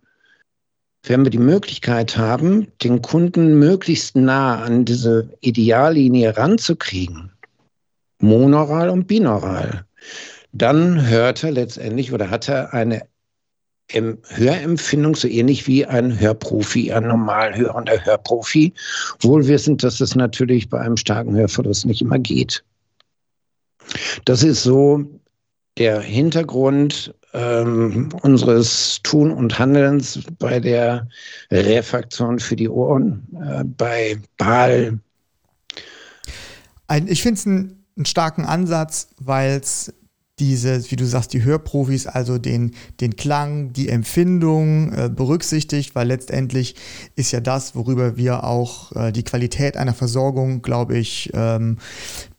wenn 1.04 1.24
wir 1.24 1.30
die 1.30 1.38
Möglichkeit 1.38 2.16
haben, 2.16 2.68
den 2.82 3.02
Kunden 3.02 3.58
möglichst 3.58 4.14
nah 4.14 4.62
an 4.62 4.84
diese 4.84 5.28
Ideallinie 5.40 6.36
ranzukriegen, 6.36 7.32
monoral 8.20 8.88
und 8.88 9.08
binaural, 9.08 9.84
dann 10.52 11.08
hört 11.08 11.42
er 11.42 11.52
letztendlich 11.52 12.12
oder 12.12 12.30
hat 12.30 12.48
er 12.48 12.72
eine 12.72 13.02
Hörempfindung 13.90 15.16
so 15.16 15.26
ähnlich 15.26 15.66
wie 15.66 15.84
ein 15.84 16.18
Hörprofi, 16.18 16.92
ein 16.92 17.08
normal 17.08 17.56
hörender 17.56 18.04
Hörprofi, 18.04 18.72
wohl 19.20 19.46
wissend, 19.48 19.82
dass 19.82 20.00
es 20.00 20.14
natürlich 20.14 20.70
bei 20.70 20.80
einem 20.80 20.96
starken 20.96 21.34
Hörverlust 21.34 21.84
nicht 21.84 22.00
immer 22.00 22.18
geht. 22.18 22.64
Das 24.24 24.42
ist 24.42 24.62
so 24.62 25.04
der 25.78 26.00
Hintergrund 26.00 27.14
ähm, 27.32 28.10
unseres 28.22 29.00
Tun 29.02 29.30
und 29.30 29.58
Handelns 29.58 30.20
bei 30.38 30.60
der 30.60 31.08
Refraktion 31.50 32.38
für 32.38 32.56
die 32.56 32.68
Ohren, 32.68 33.26
äh, 33.42 33.64
bei 33.64 34.18
Baal. 34.36 34.98
ich 37.06 37.22
finde 37.22 37.38
es 37.38 37.46
einen 37.46 38.06
starken 38.06 38.44
Ansatz, 38.44 39.08
weil 39.18 39.60
es 39.62 39.94
diese, 40.38 40.90
wie 40.90 40.96
du 40.96 41.06
sagst, 41.06 41.32
die 41.34 41.44
Hörprofis, 41.44 42.06
also 42.06 42.38
den, 42.38 42.72
den 43.00 43.16
Klang, 43.16 43.72
die 43.72 43.88
Empfindung 43.88 44.92
äh, 44.92 45.08
berücksichtigt, 45.08 45.94
weil 45.94 46.08
letztendlich 46.08 46.74
ist 47.14 47.32
ja 47.32 47.40
das, 47.40 47.76
worüber 47.76 48.16
wir 48.16 48.42
auch 48.42 48.92
äh, 48.96 49.12
die 49.12 49.22
Qualität 49.22 49.76
einer 49.76 49.94
Versorgung, 49.94 50.62
glaube 50.62 50.96
ich, 50.98 51.30
ähm, 51.34 51.78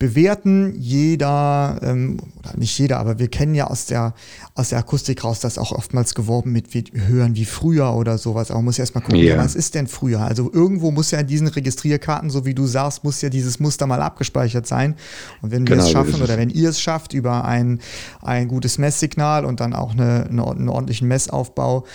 bewerten. 0.04 0.76
Jeder, 0.78 1.80
ähm, 1.82 2.18
oder 2.40 2.58
nicht 2.58 2.78
jeder, 2.78 3.00
aber 3.00 3.20
wir 3.20 3.30
kennen 3.30 3.56
ja 3.56 3.68
aus 3.68 3.86
der, 3.86 4.14
aus 4.54 4.68
der 4.70 4.80
Akustik 4.80 5.24
raus, 5.24 5.40
dass 5.40 5.58
auch 5.58 5.72
oftmals 5.72 6.14
geworben 6.14 6.52
mit 6.52 6.74
wie, 6.74 6.84
Hören 6.94 7.38
wie 7.38 7.46
früher 7.46 7.94
oder 7.94 8.18
sowas. 8.18 8.52
Aber 8.52 8.58
man 8.58 8.66
muss 8.66 8.78
ja 8.78 8.82
erstmal 8.82 9.02
gucken, 9.02 9.22
yeah. 9.22 9.38
was 9.38 9.56
ist 9.56 9.76
denn 9.76 9.88
früher? 9.88 10.20
Also 10.20 10.52
irgendwo 10.52 10.92
muss 10.92 11.12
ja 11.12 11.20
in 11.20 11.28
diesen 11.28 11.48
Registrierkarten, 11.48 12.30
so 12.30 12.46
wie 12.46 12.54
du 12.54 12.68
sagst, 12.68 13.06
muss 13.06 13.22
ja 13.22 13.30
dieses 13.30 13.62
Muster 13.62 13.88
mal 13.88 14.02
abgespeichert 14.02 14.68
sein. 14.68 14.96
Und 15.42 15.52
wenn 15.52 15.66
wir 15.66 15.76
genau, 15.78 15.86
es 15.86 15.92
schaffen 15.92 16.22
oder 16.22 16.38
wenn 16.38 16.50
ihr 16.50 16.70
es 16.70 16.82
schafft 16.82 17.14
über 17.14 17.46
ein, 17.46 17.80
ein 18.22 18.50
gutes 18.50 18.78
Messsignal 18.78 19.46
und 19.46 19.62
dann 19.62 19.74
auch 19.74 19.94
eine, 19.94 20.28
eine, 20.30 20.46
einen 20.46 20.68
ordentlichen 20.68 21.08
Messaufbau, 21.08 21.86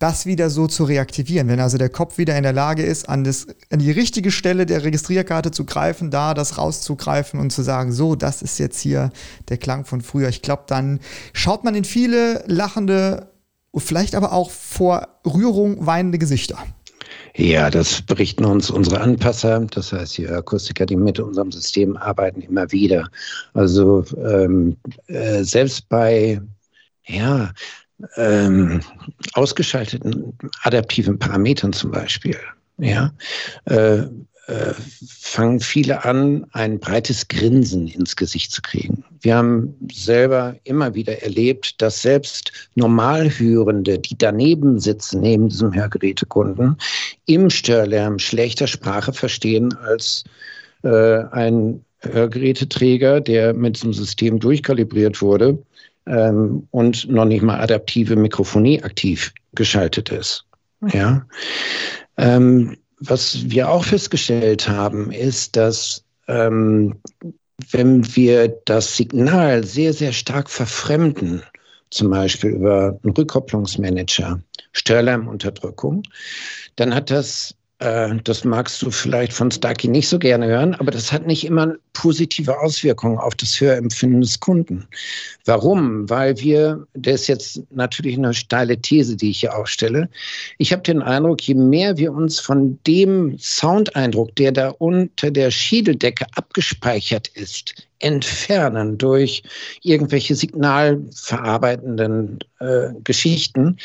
das 0.00 0.24
wieder 0.24 0.48
so 0.50 0.66
zu 0.66 0.84
reaktivieren. 0.84 1.46
Wenn 1.46 1.60
also 1.60 1.78
der 1.78 1.90
Kopf 1.90 2.18
wieder 2.18 2.36
in 2.36 2.42
der 2.42 2.54
Lage 2.54 2.82
ist, 2.82 3.08
an, 3.08 3.22
das, 3.22 3.46
an 3.70 3.78
die 3.78 3.90
richtige 3.90 4.30
Stelle 4.30 4.66
der 4.66 4.82
Registrierkarte 4.82 5.50
zu 5.50 5.64
greifen, 5.64 6.10
da 6.10 6.32
das 6.34 6.58
rauszugreifen 6.58 7.38
und 7.38 7.50
zu 7.50 7.62
sagen, 7.62 7.92
so, 7.92 8.16
das 8.16 8.40
ist 8.40 8.58
jetzt 8.58 8.80
hier 8.80 9.10
der 9.50 9.58
Klang 9.58 9.84
von 9.84 10.00
früher. 10.00 10.28
Ich 10.30 10.40
glaube, 10.40 10.64
dann 10.66 11.00
schaut 11.34 11.64
man 11.64 11.74
in 11.74 11.84
viele 11.84 12.42
lachende, 12.46 13.28
vielleicht 13.76 14.14
aber 14.14 14.32
auch 14.32 14.50
vor 14.50 15.06
Rührung 15.26 15.86
weinende 15.86 16.18
Gesichter. 16.18 16.58
Ja, 17.36 17.68
das 17.68 18.00
berichten 18.00 18.46
uns 18.46 18.70
unsere 18.70 19.02
Anpasser, 19.02 19.60
das 19.70 19.92
heißt 19.92 20.16
die 20.16 20.28
Akustiker, 20.28 20.86
die 20.86 20.96
mit 20.96 21.20
unserem 21.20 21.52
System 21.52 21.96
arbeiten, 21.98 22.40
immer 22.40 22.72
wieder. 22.72 23.08
Also 23.52 24.02
ähm, 24.16 24.78
äh, 25.08 25.44
selbst 25.44 25.88
bei 25.90 26.40
ja, 27.06 27.52
ähm, 28.16 28.80
ausgeschalteten 29.34 30.32
adaptiven 30.62 31.18
Parametern 31.18 31.72
zum 31.72 31.90
Beispiel, 31.90 32.36
ja, 32.78 33.12
äh, 33.66 34.04
äh, 34.50 34.74
fangen 35.06 35.60
viele 35.60 36.04
an, 36.04 36.44
ein 36.52 36.80
breites 36.80 37.28
Grinsen 37.28 37.86
ins 37.86 38.16
Gesicht 38.16 38.50
zu 38.50 38.62
kriegen. 38.62 39.04
Wir 39.20 39.36
haben 39.36 39.76
selber 39.92 40.56
immer 40.64 40.92
wieder 40.94 41.22
erlebt, 41.22 41.80
dass 41.80 42.02
selbst 42.02 42.50
Normalhörende, 42.74 44.00
die 44.00 44.18
daneben 44.18 44.80
sitzen, 44.80 45.20
neben 45.20 45.50
diesem 45.50 45.72
Hörgerätekunden, 45.72 46.76
im 47.26 47.48
Störlärm 47.48 48.18
schlechter 48.18 48.66
Sprache 48.66 49.12
verstehen 49.12 49.72
als 49.84 50.24
äh, 50.82 51.22
ein 51.30 51.84
Hörgeräteträger, 52.00 53.20
der 53.20 53.54
mit 53.54 53.76
diesem 53.76 53.92
System 53.92 54.40
durchkalibriert 54.40 55.22
wurde 55.22 55.58
ähm, 56.10 56.66
und 56.70 57.08
noch 57.08 57.24
nicht 57.24 57.42
mal 57.42 57.60
adaptive 57.60 58.16
Mikrofonie 58.16 58.82
aktiv 58.82 59.32
geschaltet 59.54 60.10
ist. 60.10 60.44
Ja. 60.92 61.24
Ähm, 62.16 62.76
was 62.98 63.48
wir 63.48 63.68
auch 63.68 63.84
festgestellt 63.84 64.68
haben, 64.68 65.10
ist, 65.12 65.56
dass 65.56 66.04
ähm, 66.26 67.00
wenn 67.70 68.16
wir 68.16 68.48
das 68.64 68.96
Signal 68.96 69.64
sehr, 69.64 69.92
sehr 69.92 70.12
stark 70.12 70.50
verfremden, 70.50 71.42
zum 71.90 72.10
Beispiel 72.10 72.50
über 72.50 72.98
einen 73.02 73.12
Rückkopplungsmanager, 73.12 74.40
Störlärmunterdrückung, 74.72 76.02
dann 76.76 76.94
hat 76.94 77.10
das 77.10 77.54
äh, 77.80 78.14
das 78.24 78.44
magst 78.44 78.82
du 78.82 78.90
vielleicht 78.90 79.32
von 79.32 79.50
Starkey 79.50 79.88
nicht 79.88 80.08
so 80.08 80.18
gerne 80.18 80.46
hören, 80.46 80.74
aber 80.74 80.90
das 80.90 81.10
hat 81.10 81.26
nicht 81.26 81.44
immer 81.44 81.74
positive 81.94 82.58
Auswirkungen 82.60 83.18
auf 83.18 83.34
das 83.34 83.60
Hörempfinden 83.60 84.20
des 84.20 84.38
Kunden. 84.38 84.86
Warum? 85.46 86.08
Weil 86.08 86.38
wir, 86.38 86.86
das 86.94 87.22
ist 87.22 87.28
jetzt 87.28 87.62
natürlich 87.70 88.16
eine 88.16 88.34
steile 88.34 88.80
These, 88.80 89.16
die 89.16 89.30
ich 89.30 89.40
hier 89.40 89.56
aufstelle. 89.56 90.08
Ich 90.58 90.72
habe 90.72 90.82
den 90.82 91.02
Eindruck, 91.02 91.42
je 91.42 91.54
mehr 91.54 91.96
wir 91.96 92.12
uns 92.12 92.38
von 92.38 92.78
dem 92.86 93.36
Soundeindruck, 93.38 94.36
der 94.36 94.52
da 94.52 94.68
unter 94.78 95.30
der 95.30 95.50
Schiedeldecke 95.50 96.26
abgespeichert 96.36 97.28
ist, 97.28 97.74
entfernen 98.00 98.98
durch 98.98 99.42
irgendwelche 99.82 100.34
signalverarbeitenden 100.34 102.40
äh, 102.60 102.88
Geschichten, 103.04 103.78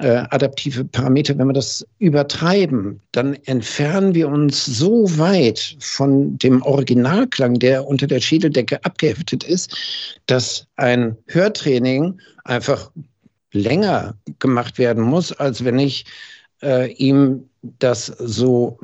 äh, 0.00 0.24
adaptive 0.30 0.84
Parameter, 0.84 1.36
wenn 1.36 1.48
wir 1.48 1.52
das 1.52 1.86
übertreiben, 1.98 3.00
dann 3.12 3.34
entfernen 3.44 4.14
wir 4.14 4.28
uns 4.28 4.64
so 4.64 5.06
weit 5.18 5.76
von 5.80 6.38
dem 6.38 6.62
Originalklang, 6.62 7.58
der 7.58 7.86
unter 7.86 8.06
der 8.06 8.20
Schädeldecke 8.20 8.82
abgeheftet 8.84 9.44
ist, 9.44 9.76
dass 10.26 10.66
ein 10.76 11.16
Hörtraining 11.28 12.18
einfach 12.44 12.90
länger 13.52 14.14
gemacht 14.38 14.78
werden 14.78 15.04
muss, 15.04 15.32
als 15.32 15.64
wenn 15.64 15.78
ich 15.78 16.06
äh, 16.62 16.92
ihm 16.92 17.44
das 17.78 18.06
so 18.06 18.78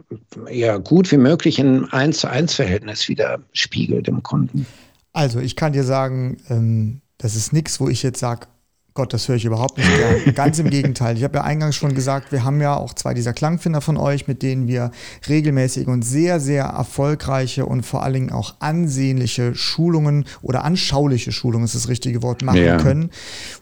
ja, 0.50 0.76
gut 0.76 1.10
wie 1.10 1.16
möglich 1.16 1.58
in 1.58 1.84
1 1.92 2.18
zu 2.18 2.30
1 2.30 2.54
Verhältnis 2.54 3.08
wieder 3.08 3.38
spiegelt 3.52 4.06
dem 4.06 4.22
Kunden. 4.22 4.66
Also 5.12 5.40
ich 5.40 5.56
kann 5.56 5.72
dir 5.72 5.84
sagen, 5.84 6.36
ähm, 6.50 7.00
das 7.16 7.36
ist 7.36 7.54
nichts, 7.54 7.80
wo 7.80 7.88
ich 7.88 8.02
jetzt 8.02 8.20
sage, 8.20 8.48
Gott, 8.96 9.12
das 9.12 9.28
höre 9.28 9.36
ich 9.36 9.44
überhaupt 9.44 9.78
nicht 9.78 9.88
gern. 9.88 10.16
Ganz 10.34 10.58
im 10.58 10.70
Gegenteil. 10.70 11.16
Ich 11.16 11.22
habe 11.22 11.36
ja 11.38 11.44
eingangs 11.44 11.76
schon 11.76 11.94
gesagt, 11.94 12.32
wir 12.32 12.44
haben 12.44 12.60
ja 12.60 12.76
auch 12.76 12.94
zwei 12.94 13.14
dieser 13.14 13.32
Klangfinder 13.32 13.80
von 13.80 13.96
euch, 13.96 14.26
mit 14.26 14.42
denen 14.42 14.66
wir 14.66 14.90
regelmäßig 15.28 15.86
und 15.86 16.02
sehr, 16.02 16.40
sehr 16.40 16.64
erfolgreiche 16.64 17.66
und 17.66 17.84
vor 17.84 18.02
allen 18.02 18.14
Dingen 18.14 18.32
auch 18.32 18.54
ansehnliche 18.58 19.54
Schulungen 19.54 20.24
oder 20.42 20.64
anschauliche 20.64 21.30
Schulungen 21.30 21.66
ist 21.66 21.74
das 21.74 21.88
richtige 21.88 22.22
Wort 22.22 22.42
machen 22.42 22.64
ja. 22.64 22.78
können, 22.78 23.10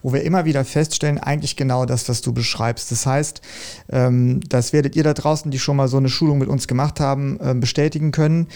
wo 0.02 0.12
wir 0.12 0.22
immer 0.22 0.44
wieder 0.44 0.64
feststellen, 0.64 1.18
eigentlich 1.18 1.56
genau 1.56 1.84
das, 1.84 2.08
was 2.08 2.22
du 2.22 2.32
beschreibst. 2.32 2.90
Das 2.92 3.04
heißt, 3.04 3.42
ähm, 3.90 4.40
das 4.48 4.72
werdet 4.72 4.96
ihr 4.96 5.02
da 5.02 5.14
draußen, 5.14 5.50
die 5.50 5.58
schon 5.58 5.76
mal 5.76 5.88
so 5.88 5.96
eine 5.96 6.08
Schulung 6.08 6.38
mit 6.38 6.48
uns 6.48 6.68
gemacht 6.68 7.00
haben, 7.00 7.38
äh, 7.40 7.54
bestätigen 7.54 8.12
können. 8.12 8.46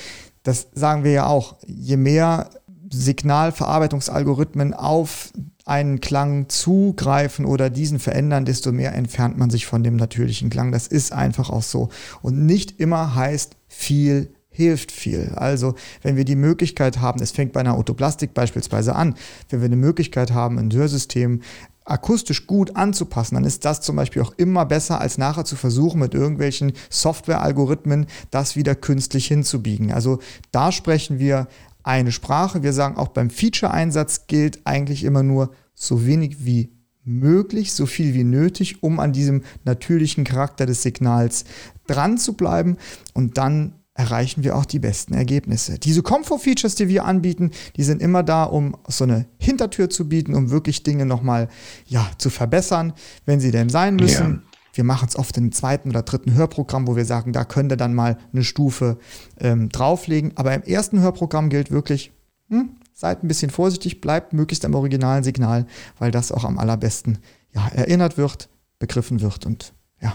Das 0.44 0.68
sagen 0.72 1.02
wir 1.02 1.10
ja 1.10 1.26
auch. 1.26 1.56
Je 1.66 1.96
mehr 1.96 2.50
Signalverarbeitungsalgorithmen 2.90 4.74
auf 4.74 5.32
einen 5.68 6.00
Klang 6.00 6.48
zugreifen 6.48 7.44
oder 7.44 7.70
diesen 7.70 7.98
verändern, 7.98 8.44
desto 8.44 8.72
mehr 8.72 8.94
entfernt 8.94 9.38
man 9.38 9.50
sich 9.50 9.66
von 9.66 9.82
dem 9.82 9.96
natürlichen 9.96 10.50
Klang. 10.50 10.72
Das 10.72 10.86
ist 10.86 11.12
einfach 11.12 11.50
auch 11.50 11.62
so. 11.62 11.88
Und 12.22 12.46
nicht 12.46 12.80
immer 12.80 13.14
heißt 13.14 13.56
viel 13.68 14.32
hilft 14.50 14.90
viel. 14.90 15.34
Also, 15.36 15.76
wenn 16.02 16.16
wir 16.16 16.24
die 16.24 16.34
Möglichkeit 16.34 17.00
haben, 17.00 17.22
es 17.22 17.30
fängt 17.30 17.52
bei 17.52 17.60
einer 17.60 17.74
Autoplastik 17.74 18.34
beispielsweise 18.34 18.96
an, 18.96 19.14
wenn 19.50 19.60
wir 19.60 19.66
eine 19.66 19.76
Möglichkeit 19.76 20.32
haben, 20.32 20.58
ein 20.58 20.72
Hörsystem 20.72 21.42
akustisch 21.88 22.46
gut 22.46 22.76
anzupassen, 22.76 23.36
dann 23.36 23.44
ist 23.44 23.64
das 23.64 23.80
zum 23.80 23.96
Beispiel 23.96 24.22
auch 24.22 24.32
immer 24.36 24.66
besser, 24.66 25.00
als 25.00 25.16
nachher 25.16 25.44
zu 25.44 25.56
versuchen, 25.56 26.00
mit 26.00 26.12
irgendwelchen 26.12 26.72
Software-Algorithmen 26.90 28.06
das 28.30 28.56
wieder 28.56 28.74
künstlich 28.74 29.26
hinzubiegen. 29.26 29.92
Also 29.92 30.18
da 30.50 30.70
sprechen 30.70 31.18
wir 31.18 31.46
eine 31.88 32.12
Sprache. 32.12 32.62
Wir 32.62 32.74
sagen 32.74 32.96
auch 32.96 33.08
beim 33.08 33.30
Feature-Einsatz 33.30 34.26
gilt 34.26 34.60
eigentlich 34.66 35.04
immer 35.04 35.22
nur 35.22 35.50
so 35.74 36.04
wenig 36.06 36.44
wie 36.44 36.70
möglich, 37.02 37.72
so 37.72 37.86
viel 37.86 38.12
wie 38.12 38.24
nötig, 38.24 38.82
um 38.82 39.00
an 39.00 39.14
diesem 39.14 39.42
natürlichen 39.64 40.24
Charakter 40.24 40.66
des 40.66 40.82
Signals 40.82 41.44
dran 41.86 42.18
zu 42.18 42.34
bleiben 42.34 42.76
und 43.14 43.38
dann 43.38 43.72
erreichen 43.94 44.44
wir 44.44 44.54
auch 44.54 44.66
die 44.66 44.78
besten 44.78 45.14
Ergebnisse. 45.14 45.78
Diese 45.78 46.02
Comfort-Features, 46.02 46.74
die 46.76 46.88
wir 46.88 47.04
anbieten, 47.06 47.50
die 47.76 47.82
sind 47.82 48.02
immer 48.02 48.22
da, 48.22 48.44
um 48.44 48.76
so 48.86 49.04
eine 49.04 49.26
Hintertür 49.38 49.88
zu 49.90 50.08
bieten, 50.08 50.34
um 50.34 50.50
wirklich 50.50 50.82
Dinge 50.82 51.06
nochmal 51.06 51.48
ja, 51.86 52.08
zu 52.18 52.30
verbessern, 52.30 52.92
wenn 53.24 53.40
sie 53.40 53.50
denn 53.50 53.70
sein 53.70 53.96
müssen. 53.96 54.42
Ja. 54.44 54.47
Wir 54.78 54.84
machen 54.84 55.08
es 55.08 55.16
oft 55.16 55.36
im 55.36 55.50
zweiten 55.50 55.90
oder 55.90 56.02
dritten 56.02 56.34
Hörprogramm, 56.34 56.86
wo 56.86 56.94
wir 56.94 57.04
sagen, 57.04 57.32
da 57.32 57.42
könnt 57.42 57.72
ihr 57.72 57.76
dann 57.76 57.94
mal 57.94 58.16
eine 58.32 58.44
Stufe 58.44 58.96
ähm, 59.40 59.70
drauflegen. 59.70 60.36
Aber 60.36 60.54
im 60.54 60.62
ersten 60.62 61.00
Hörprogramm 61.00 61.48
gilt 61.48 61.72
wirklich, 61.72 62.12
hm, 62.48 62.76
seid 62.94 63.24
ein 63.24 63.28
bisschen 63.28 63.50
vorsichtig, 63.50 64.00
bleibt 64.00 64.32
möglichst 64.32 64.64
am 64.64 64.76
originalen 64.76 65.24
Signal, 65.24 65.66
weil 65.98 66.12
das 66.12 66.30
auch 66.30 66.44
am 66.44 66.58
allerbesten 66.58 67.18
ja, 67.52 67.66
erinnert 67.74 68.18
wird, 68.18 68.48
begriffen 68.78 69.20
wird 69.20 69.46
und 69.46 69.74
ja, 70.00 70.14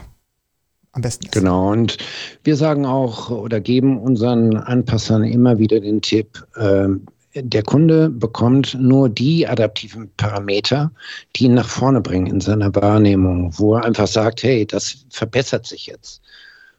am 0.94 1.02
besten 1.02 1.26
ist. 1.26 1.34
Genau, 1.34 1.70
und 1.74 1.98
wir 2.46 2.56
sagen 2.56 2.86
auch 2.86 3.32
oder 3.32 3.60
geben 3.60 4.00
unseren 4.00 4.56
Anpassern 4.56 5.26
immer 5.26 5.60
wieder 5.60 5.82
den 5.82 6.02
Tipp, 6.02 6.42
äh, 6.56 6.88
der 7.36 7.64
Kunde 7.64 8.10
bekommt 8.10 8.76
nur 8.80 9.10
die 9.10 9.48
adaptiven 9.48 10.12
Parameter, 10.18 10.92
die 11.36 11.46
ihn 11.46 11.56
nach 11.56 11.68
vorne 11.68 12.02
bringen 12.02 12.28
in 12.28 12.42
seiner 12.42 12.74
Wahrnehmung, 12.76 13.52
wo 13.58 13.76
er 13.76 13.86
einfach 13.86 14.08
sagt, 14.08 14.44
hey, 14.44 14.66
das 14.66 15.06
verbessert 15.10 15.66
sich 15.66 15.88
jetzt. 15.88 16.22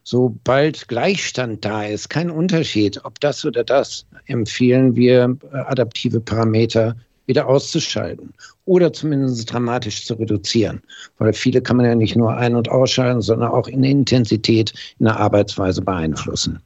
Sobald 0.03 0.87
Gleichstand 0.87 1.65
da 1.65 1.83
ist, 1.83 2.09
kein 2.09 2.29
Unterschied, 2.29 3.03
ob 3.03 3.19
das 3.19 3.43
oder 3.43 3.63
das, 3.63 4.05
empfehlen 4.27 4.95
wir 4.95 5.35
äh, 5.51 5.57
adaptive 5.57 6.19
Parameter 6.19 6.95
wieder 7.25 7.47
auszuschalten 7.47 8.31
oder 8.65 8.93
zumindest 8.93 9.51
dramatisch 9.51 10.05
zu 10.05 10.13
reduzieren. 10.13 10.83
Weil 11.17 11.33
viele 11.33 11.61
kann 11.61 11.77
man 11.77 11.87
ja 11.87 11.95
nicht 11.95 12.15
nur 12.15 12.35
ein- 12.37 12.55
und 12.55 12.69
ausschalten, 12.69 13.21
sondern 13.21 13.49
auch 13.49 13.67
in 13.67 13.81
der 13.81 13.91
Intensität, 13.91 14.73
in 14.99 15.05
der 15.05 15.19
Arbeitsweise 15.19 15.81
beeinflussen. 15.81 16.61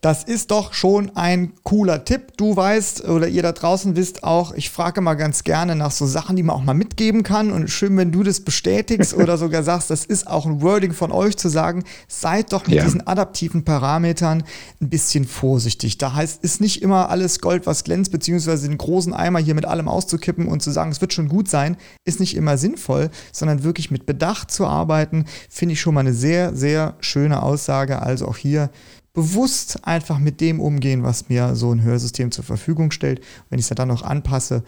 Das 0.00 0.24
ist 0.24 0.50
doch 0.50 0.72
schon 0.72 1.14
ein 1.16 1.52
cooler 1.62 2.04
Tipp. 2.04 2.36
Du 2.36 2.56
weißt 2.56 3.08
oder 3.08 3.28
ihr 3.28 3.42
da 3.42 3.52
draußen 3.52 3.96
wisst 3.96 4.24
auch, 4.24 4.52
ich 4.54 4.70
frage 4.70 5.00
mal 5.00 5.14
ganz 5.14 5.44
gerne 5.44 5.76
nach 5.76 5.90
so 5.90 6.06
Sachen, 6.06 6.36
die 6.36 6.42
man 6.42 6.56
auch 6.56 6.64
mal 6.64 6.74
mitgeben 6.74 7.22
kann. 7.22 7.50
Und 7.50 7.68
schön, 7.68 7.96
wenn 7.96 8.12
du 8.12 8.22
das 8.22 8.40
bestätigst 8.40 9.14
oder 9.16 9.38
sogar 9.38 9.62
sagst, 9.62 9.90
das 9.90 10.04
ist 10.04 10.26
auch 10.26 10.46
ein 10.46 10.62
Wording 10.62 10.92
von 10.92 11.12
euch 11.12 11.36
zu 11.36 11.48
sagen, 11.48 11.84
seid 12.08 12.52
doch 12.52 12.66
mit 12.66 12.76
ja. 12.76 12.84
diesen 12.84 13.06
adaptiven 13.06 13.64
Parametern 13.64 14.44
ein 14.80 14.88
bisschen 14.88 15.26
vorsichtig. 15.26 15.98
Da 15.98 16.14
heißt, 16.14 16.42
ist 16.42 16.60
nicht 16.60 16.82
immer 16.82 17.08
alles 17.10 17.40
Gold, 17.40 17.66
was 17.66 17.84
glänzt, 17.84 18.12
beziehungsweise 18.12 18.68
den 18.68 18.78
großen 18.78 19.12
Eimer 19.12 19.38
hier 19.38 19.54
mit 19.54 19.64
allem 19.64 19.88
auszukippen 19.88 20.48
und 20.48 20.62
zu 20.62 20.70
sagen, 20.70 20.90
es 20.90 21.00
wird 21.00 21.12
schon 21.12 21.28
gut 21.28 21.48
sein, 21.48 21.76
ist 22.04 22.20
nicht 22.20 22.36
immer 22.36 22.58
sinnvoll, 22.58 23.10
sondern 23.32 23.62
wirklich 23.62 23.90
mit 23.90 24.06
Bedacht 24.06 24.50
zu 24.50 24.66
arbeiten, 24.66 25.26
finde 25.48 25.74
ich 25.74 25.80
schon 25.80 25.94
mal 25.94 26.00
eine 26.00 26.14
sehr, 26.14 26.54
sehr 26.54 26.96
schöne 27.00 27.42
Aussage. 27.42 28.02
Also 28.02 28.26
auch 28.28 28.36
hier 28.36 28.70
bewusst 29.16 29.86
einfach 29.86 30.18
mit 30.18 30.42
dem 30.42 30.60
umgehen, 30.60 31.02
was 31.02 31.30
mir 31.30 31.56
so 31.56 31.72
ein 31.72 31.82
Hörsystem 31.82 32.30
zur 32.30 32.44
Verfügung 32.44 32.90
stellt. 32.90 33.22
Wenn 33.48 33.58
ich 33.58 33.68
es 33.68 33.74
dann 33.74 33.88
noch 33.88 34.02
anpasse 34.02 34.62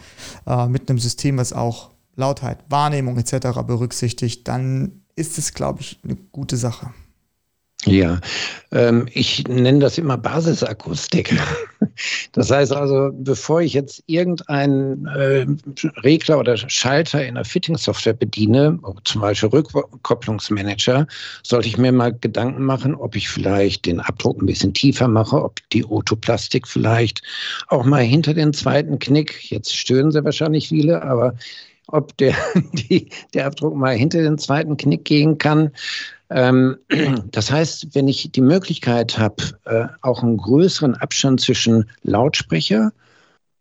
äh, 0.46 0.66
mit 0.68 0.88
einem 0.88 0.98
System, 0.98 1.36
was 1.36 1.52
auch 1.52 1.90
Lautheit, 2.16 2.64
Wahrnehmung 2.70 3.18
etc. 3.18 3.60
berücksichtigt, 3.66 4.48
dann 4.48 5.02
ist 5.16 5.36
es, 5.36 5.52
glaube 5.52 5.82
ich, 5.82 6.00
eine 6.02 6.16
gute 6.16 6.56
Sache. 6.56 6.90
Ja, 7.84 8.20
ähm, 8.72 9.08
ich 9.12 9.46
nenne 9.46 9.78
das 9.78 9.98
immer 9.98 10.16
Basisakustik. 10.16 11.38
Das 12.32 12.48
heißt 12.50 12.72
also, 12.72 13.10
bevor 13.12 13.60
ich 13.60 13.72
jetzt 13.72 14.04
irgendeinen 14.06 15.06
äh, 15.06 15.46
Regler 16.04 16.38
oder 16.38 16.56
Schalter 16.56 17.26
in 17.26 17.34
der 17.34 17.44
Fitting-Software 17.44 18.12
bediene, 18.12 18.78
zum 19.02 19.20
Beispiel 19.20 19.48
Rückkopplungsmanager, 19.48 21.08
sollte 21.42 21.66
ich 21.66 21.76
mir 21.76 21.90
mal 21.90 22.12
Gedanken 22.12 22.62
machen, 22.62 22.94
ob 22.94 23.16
ich 23.16 23.28
vielleicht 23.28 23.86
den 23.86 23.98
Abdruck 23.98 24.40
ein 24.40 24.46
bisschen 24.46 24.74
tiefer 24.74 25.08
mache, 25.08 25.42
ob 25.42 25.60
die 25.70 25.84
Otoplastik 25.84 26.68
vielleicht 26.68 27.22
auch 27.66 27.84
mal 27.84 28.02
hinter 28.02 28.32
den 28.32 28.52
zweiten 28.52 29.00
Knick, 29.00 29.50
jetzt 29.50 29.74
stören 29.74 30.12
sie 30.12 30.24
wahrscheinlich 30.24 30.68
viele, 30.68 31.02
aber 31.02 31.34
ob 31.88 32.16
der, 32.18 32.34
die, 32.72 33.08
der 33.34 33.46
Abdruck 33.46 33.74
mal 33.74 33.96
hinter 33.96 34.22
den 34.22 34.38
zweiten 34.38 34.76
Knick 34.76 35.04
gehen 35.04 35.38
kann. 35.38 35.72
Ähm, 36.30 36.76
das 37.30 37.50
heißt, 37.50 37.94
wenn 37.94 38.08
ich 38.08 38.30
die 38.32 38.40
Möglichkeit 38.40 39.18
habe, 39.18 39.42
äh, 39.64 39.86
auch 40.02 40.22
einen 40.22 40.36
größeren 40.36 40.94
Abstand 40.96 41.40
zwischen 41.40 41.88
Lautsprecher 42.02 42.92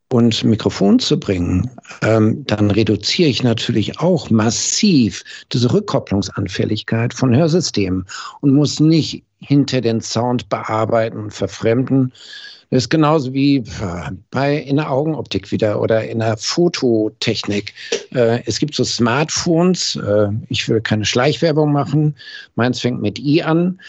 und 0.10 0.43
Mikrofon 0.43 0.99
zu 0.99 1.19
bringen, 1.19 1.69
ähm, 2.01 2.45
dann 2.45 2.71
reduziere 2.71 3.30
ich 3.30 3.43
natürlich 3.43 3.99
auch 3.99 4.30
massiv 4.30 5.23
diese 5.51 5.71
Rückkopplungsanfälligkeit 5.73 7.13
von 7.13 7.36
Hörsystemen 7.36 8.06
und 8.41 8.53
muss 8.53 8.80
nicht 8.80 9.23
hinter 9.39 9.82
den 9.82 10.01
Sound 10.01 10.49
bearbeiten 10.49 11.17
und 11.17 11.34
verfremden, 11.34 12.13
das 12.69 12.84
ist 12.84 12.89
genauso 12.89 13.34
wie 13.34 13.63
bei, 14.32 14.58
in 14.58 14.75
der 14.75 14.91
Augenoptik 14.91 15.51
wieder 15.51 15.82
oder 15.82 16.03
in 16.03 16.19
der 16.19 16.36
Fototechnik. 16.36 17.73
Äh, 18.13 18.41
es 18.45 18.60
gibt 18.60 18.75
so 18.75 18.84
Smartphones, 18.84 19.95
äh, 19.95 20.27
ich 20.49 20.67
will 20.67 20.82
keine 20.82 21.06
Schleichwerbung 21.06 21.71
machen, 21.71 22.15
meins 22.56 22.82
fängt 22.82 23.01
mit 23.01 23.19
I 23.19 23.41
an 23.43 23.80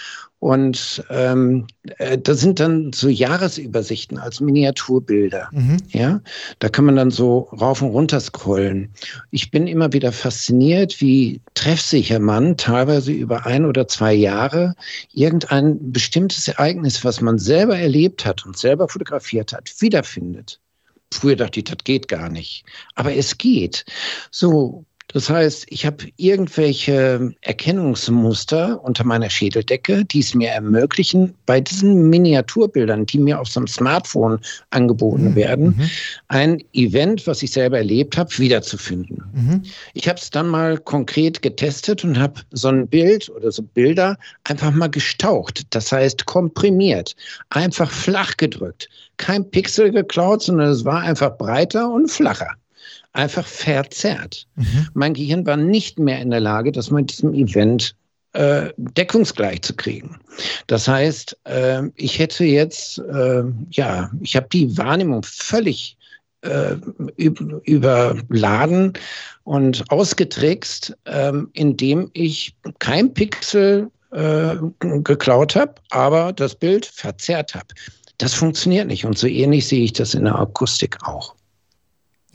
und 0.40 1.04
ähm, 1.10 1.66
äh, 1.98 2.16
das 2.16 2.40
sind 2.40 2.60
dann 2.60 2.92
so 2.92 3.08
Jahresübersichten 3.08 4.18
als 4.18 4.40
Miniaturbilder. 4.40 5.48
Mhm. 5.50 5.78
Ja, 5.88 6.20
da 6.60 6.68
kann 6.68 6.84
man 6.84 6.96
dann 6.96 7.10
so 7.10 7.48
rauf 7.60 7.82
und 7.82 7.90
runter 7.90 8.20
scrollen. 8.20 8.92
Ich 9.32 9.50
bin 9.50 9.66
immer 9.66 9.92
wieder 9.92 10.12
fasziniert, 10.12 11.00
wie 11.00 11.40
treffsicher 11.54 12.20
man 12.20 12.56
teilweise 12.56 13.10
über 13.10 13.46
ein 13.46 13.64
oder 13.64 13.88
zwei 13.88 14.14
Jahre 14.14 14.76
irgendein 15.12 15.92
bestimmtes 15.92 16.46
Ereignis, 16.46 17.04
was 17.04 17.20
man 17.20 17.38
selber 17.38 17.76
erlebt 17.76 18.24
hat 18.24 18.46
und 18.46 18.56
selber 18.56 18.88
fotografiert 18.88 19.52
hat, 19.52 19.72
wiederfindet. 19.80 20.60
Früher 21.12 21.36
dachte 21.36 21.60
ich, 21.60 21.64
das 21.64 21.78
geht 21.84 22.06
gar 22.06 22.28
nicht. 22.28 22.64
Aber 22.94 23.14
es 23.14 23.38
geht. 23.38 23.84
So, 24.30 24.84
das 25.08 25.30
heißt, 25.30 25.66
ich 25.70 25.86
habe 25.86 26.04
irgendwelche 26.16 27.34
Erkennungsmuster 27.40 28.82
unter 28.84 29.04
meiner 29.04 29.30
Schädeldecke, 29.30 30.04
die 30.04 30.20
es 30.20 30.34
mir 30.34 30.50
ermöglichen, 30.50 31.34
bei 31.46 31.62
diesen 31.62 32.10
Miniaturbildern, 32.10 33.06
die 33.06 33.18
mir 33.18 33.40
auf 33.40 33.48
so 33.48 33.60
einem 33.60 33.68
Smartphone 33.68 34.38
angeboten 34.68 35.30
mhm. 35.30 35.34
werden, 35.34 35.64
mhm. 35.64 35.90
ein 36.28 36.62
Event, 36.74 37.26
was 37.26 37.42
ich 37.42 37.52
selber 37.52 37.78
erlebt 37.78 38.18
habe, 38.18 38.36
wiederzufinden. 38.36 39.22
Mhm. 39.32 39.62
Ich 39.94 40.08
habe 40.08 40.18
es 40.18 40.28
dann 40.28 40.46
mal 40.46 40.76
konkret 40.76 41.40
getestet 41.40 42.04
und 42.04 42.18
habe 42.18 42.42
so 42.50 42.68
ein 42.68 42.86
Bild 42.86 43.30
oder 43.30 43.50
so 43.50 43.62
Bilder 43.62 44.18
einfach 44.44 44.72
mal 44.72 44.90
gestaucht. 44.90 45.62
Das 45.70 45.90
heißt 45.90 46.26
komprimiert, 46.26 47.16
einfach 47.48 47.90
flach 47.90 48.36
gedrückt. 48.36 48.90
Kein 49.16 49.50
Pixel 49.50 49.90
geklaut, 49.90 50.42
sondern 50.42 50.68
es 50.68 50.84
war 50.84 51.00
einfach 51.00 51.38
breiter 51.38 51.90
und 51.90 52.10
flacher 52.10 52.50
einfach 53.18 53.46
verzerrt. 53.46 54.46
Mhm. 54.54 54.88
Mein 54.94 55.14
Gehirn 55.14 55.44
war 55.44 55.56
nicht 55.56 55.98
mehr 55.98 56.20
in 56.20 56.30
der 56.30 56.40
Lage, 56.40 56.72
das 56.72 56.90
mit 56.90 57.10
diesem 57.10 57.34
Event 57.34 57.94
äh, 58.32 58.68
deckungsgleich 58.76 59.62
zu 59.62 59.74
kriegen. 59.74 60.18
Das 60.68 60.86
heißt, 60.86 61.36
äh, 61.44 61.82
ich 61.96 62.18
hätte 62.18 62.44
jetzt, 62.44 62.98
äh, 62.98 63.42
ja, 63.70 64.10
ich 64.20 64.36
habe 64.36 64.46
die 64.52 64.76
Wahrnehmung 64.78 65.22
völlig 65.24 65.96
äh, 66.42 66.76
überladen 67.16 68.92
und 69.42 69.84
ausgetrickst, 69.90 70.96
ähm, 71.06 71.50
indem 71.54 72.10
ich 72.12 72.54
kein 72.78 73.12
Pixel 73.12 73.90
äh, 74.12 74.54
geklaut 74.78 75.56
habe, 75.56 75.74
aber 75.90 76.32
das 76.32 76.54
Bild 76.54 76.86
verzerrt 76.86 77.56
habe. 77.56 77.66
Das 78.18 78.34
funktioniert 78.34 78.86
nicht 78.86 79.04
und 79.04 79.18
so 79.18 79.26
ähnlich 79.26 79.66
sehe 79.66 79.82
ich 79.82 79.92
das 79.92 80.14
in 80.14 80.24
der 80.24 80.38
Akustik 80.38 80.96
auch 81.02 81.34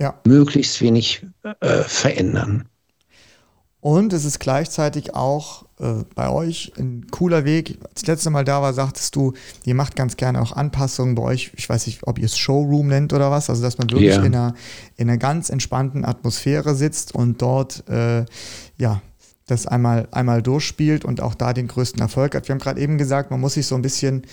ja. 0.04 0.20
möglichst 0.26 0.82
wenig 0.82 1.26
äh, 1.62 1.84
verändern. 1.84 2.66
Und 3.80 4.14
es 4.14 4.24
ist 4.24 4.40
gleichzeitig 4.40 5.14
auch 5.14 5.66
äh, 5.80 6.04
bei 6.16 6.30
euch 6.30 6.72
ein 6.78 7.08
cooler 7.12 7.44
Weg. 7.44 7.80
Als 7.90 8.04
ich 8.04 8.08
letzte 8.08 8.30
Mal 8.30 8.46
da 8.46 8.62
war, 8.62 8.74
sagtest 8.74 9.16
du, 9.16 9.34
ihr 9.66 9.76
macht 9.76 9.96
ganz 9.96 10.16
gerne 10.16 10.42
auch 10.42 10.54
Anpassungen 10.54 11.16
bei 11.16 11.24
euch. 11.24 11.52
Ich 11.58 11.68
weiß 11.68 11.88
nicht, 11.88 12.08
ob 12.08 12.18
ihr 12.18 12.26
es 12.26 12.38
Showroom 12.38 12.88
nennt 12.88 13.12
oder 13.12 13.30
was. 13.32 13.50
Also, 13.50 13.62
dass 13.62 13.78
man 13.78 13.90
wirklich 13.90 14.12
yeah. 14.12 14.24
in, 14.24 14.36
einer, 14.36 14.56
in 14.96 15.10
einer 15.10 15.18
ganz 15.18 15.50
entspannten 15.50 16.06
Atmosphäre 16.06 16.76
sitzt 16.76 17.14
und 17.14 17.42
dort, 17.42 17.88
äh, 17.90 18.26
ja, 18.78 19.02
das 19.46 19.68
einmal, 19.68 20.08
einmal 20.12 20.42
durchspielt 20.42 21.04
und 21.04 21.22
auch 21.22 21.36
da 21.36 21.54
den 21.54 21.68
größten 21.68 22.02
Erfolg 22.02 22.36
hat. 22.36 22.48
Wir 22.48 22.54
haben 22.54 22.60
gerade 22.60 22.80
eben 22.80 22.98
gesagt, 22.98 23.32
man 23.32 23.42
muss 23.42 23.56
sich 23.56 23.68
so 23.68 23.76
ein 23.76 23.82
bisschen 23.82 24.24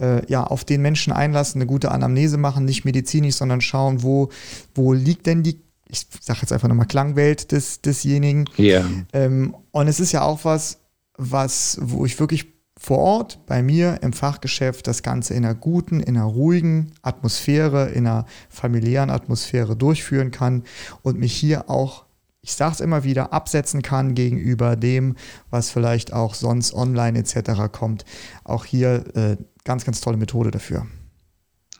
äh, 0.00 0.24
ja, 0.30 0.44
auf 0.44 0.64
den 0.64 0.80
Menschen 0.82 1.12
einlassen, 1.12 1.60
eine 1.60 1.66
gute 1.66 1.90
Anamnese 1.90 2.36
machen, 2.36 2.64
nicht 2.64 2.84
medizinisch, 2.84 3.36
sondern 3.36 3.60
schauen, 3.60 4.02
wo, 4.02 4.28
wo 4.74 4.92
liegt 4.92 5.26
denn 5.26 5.42
die, 5.42 5.60
ich 5.88 6.06
sage 6.20 6.40
jetzt 6.42 6.52
einfach 6.52 6.68
nochmal 6.68 6.86
Klangwelt 6.86 7.50
des, 7.52 7.80
desjenigen. 7.80 8.44
Ja. 8.56 8.84
Ähm, 9.12 9.56
und 9.72 9.88
es 9.88 9.98
ist 9.98 10.12
ja 10.12 10.22
auch 10.22 10.44
was, 10.44 10.78
was, 11.16 11.78
wo 11.80 12.06
ich 12.06 12.18
wirklich 12.20 12.46
vor 12.78 12.98
Ort 12.98 13.44
bei 13.44 13.62
mir 13.62 13.98
im 14.02 14.14
Fachgeschäft 14.14 14.86
das 14.86 15.02
Ganze 15.02 15.34
in 15.34 15.44
einer 15.44 15.54
guten, 15.54 16.00
in 16.00 16.16
einer 16.16 16.24
ruhigen 16.24 16.92
Atmosphäre, 17.02 17.90
in 17.90 18.06
einer 18.06 18.24
familiären 18.48 19.10
Atmosphäre 19.10 19.76
durchführen 19.76 20.30
kann 20.30 20.62
und 21.02 21.18
mich 21.18 21.34
hier 21.34 21.68
auch 21.68 22.06
ich 22.42 22.54
sage 22.54 22.72
es 22.72 22.80
immer 22.80 23.04
wieder, 23.04 23.32
absetzen 23.32 23.82
kann 23.82 24.14
gegenüber 24.14 24.76
dem, 24.76 25.16
was 25.50 25.70
vielleicht 25.70 26.12
auch 26.12 26.34
sonst 26.34 26.72
online 26.72 27.18
etc. 27.18 27.70
kommt. 27.70 28.04
Auch 28.44 28.64
hier 28.64 29.04
äh, 29.14 29.36
ganz, 29.64 29.84
ganz 29.84 30.00
tolle 30.00 30.16
Methode 30.16 30.50
dafür. 30.50 30.86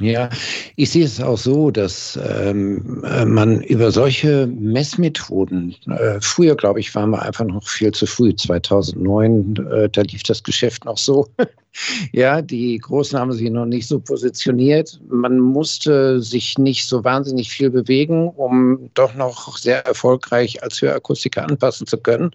Ja, 0.01 0.31
ich 0.77 0.91
sehe 0.91 1.05
es 1.05 1.21
auch 1.21 1.37
so, 1.37 1.71
dass 1.71 2.19
ähm, 2.27 3.05
äh, 3.05 3.27
man 3.27 3.63
über 3.63 3.93
solche 3.93 4.47
Messmethoden, 4.47 5.77
äh, 5.91 6.19
früher 6.23 6.57
glaube 6.57 6.81
ich, 6.81 6.95
waren 6.95 7.11
wir 7.11 7.21
einfach 7.21 7.45
noch 7.45 7.63
viel 7.69 7.93
zu 7.93 8.07
früh, 8.07 8.35
2009, 8.35 9.57
äh, 9.71 9.89
da 9.91 10.01
lief 10.01 10.23
das 10.23 10.43
Geschäft 10.43 10.87
noch 10.87 10.97
so. 10.97 11.29
ja, 12.13 12.41
die 12.41 12.79
Großen 12.79 13.19
haben 13.19 13.33
sich 13.33 13.51
noch 13.51 13.67
nicht 13.67 13.89
so 13.89 14.01
positioniert. 14.01 14.99
Man 15.11 15.39
musste 15.39 16.20
sich 16.22 16.57
nicht 16.57 16.87
so 16.87 17.05
wahnsinnig 17.05 17.51
viel 17.51 17.68
bewegen, 17.68 18.29
um 18.29 18.89
doch 18.95 19.14
noch 19.14 19.59
sehr 19.59 19.85
erfolgreich 19.85 20.62
als 20.62 20.81
Hörakustiker 20.81 21.45
anpassen 21.45 21.87
zu 21.87 21.99
können. 21.99 22.31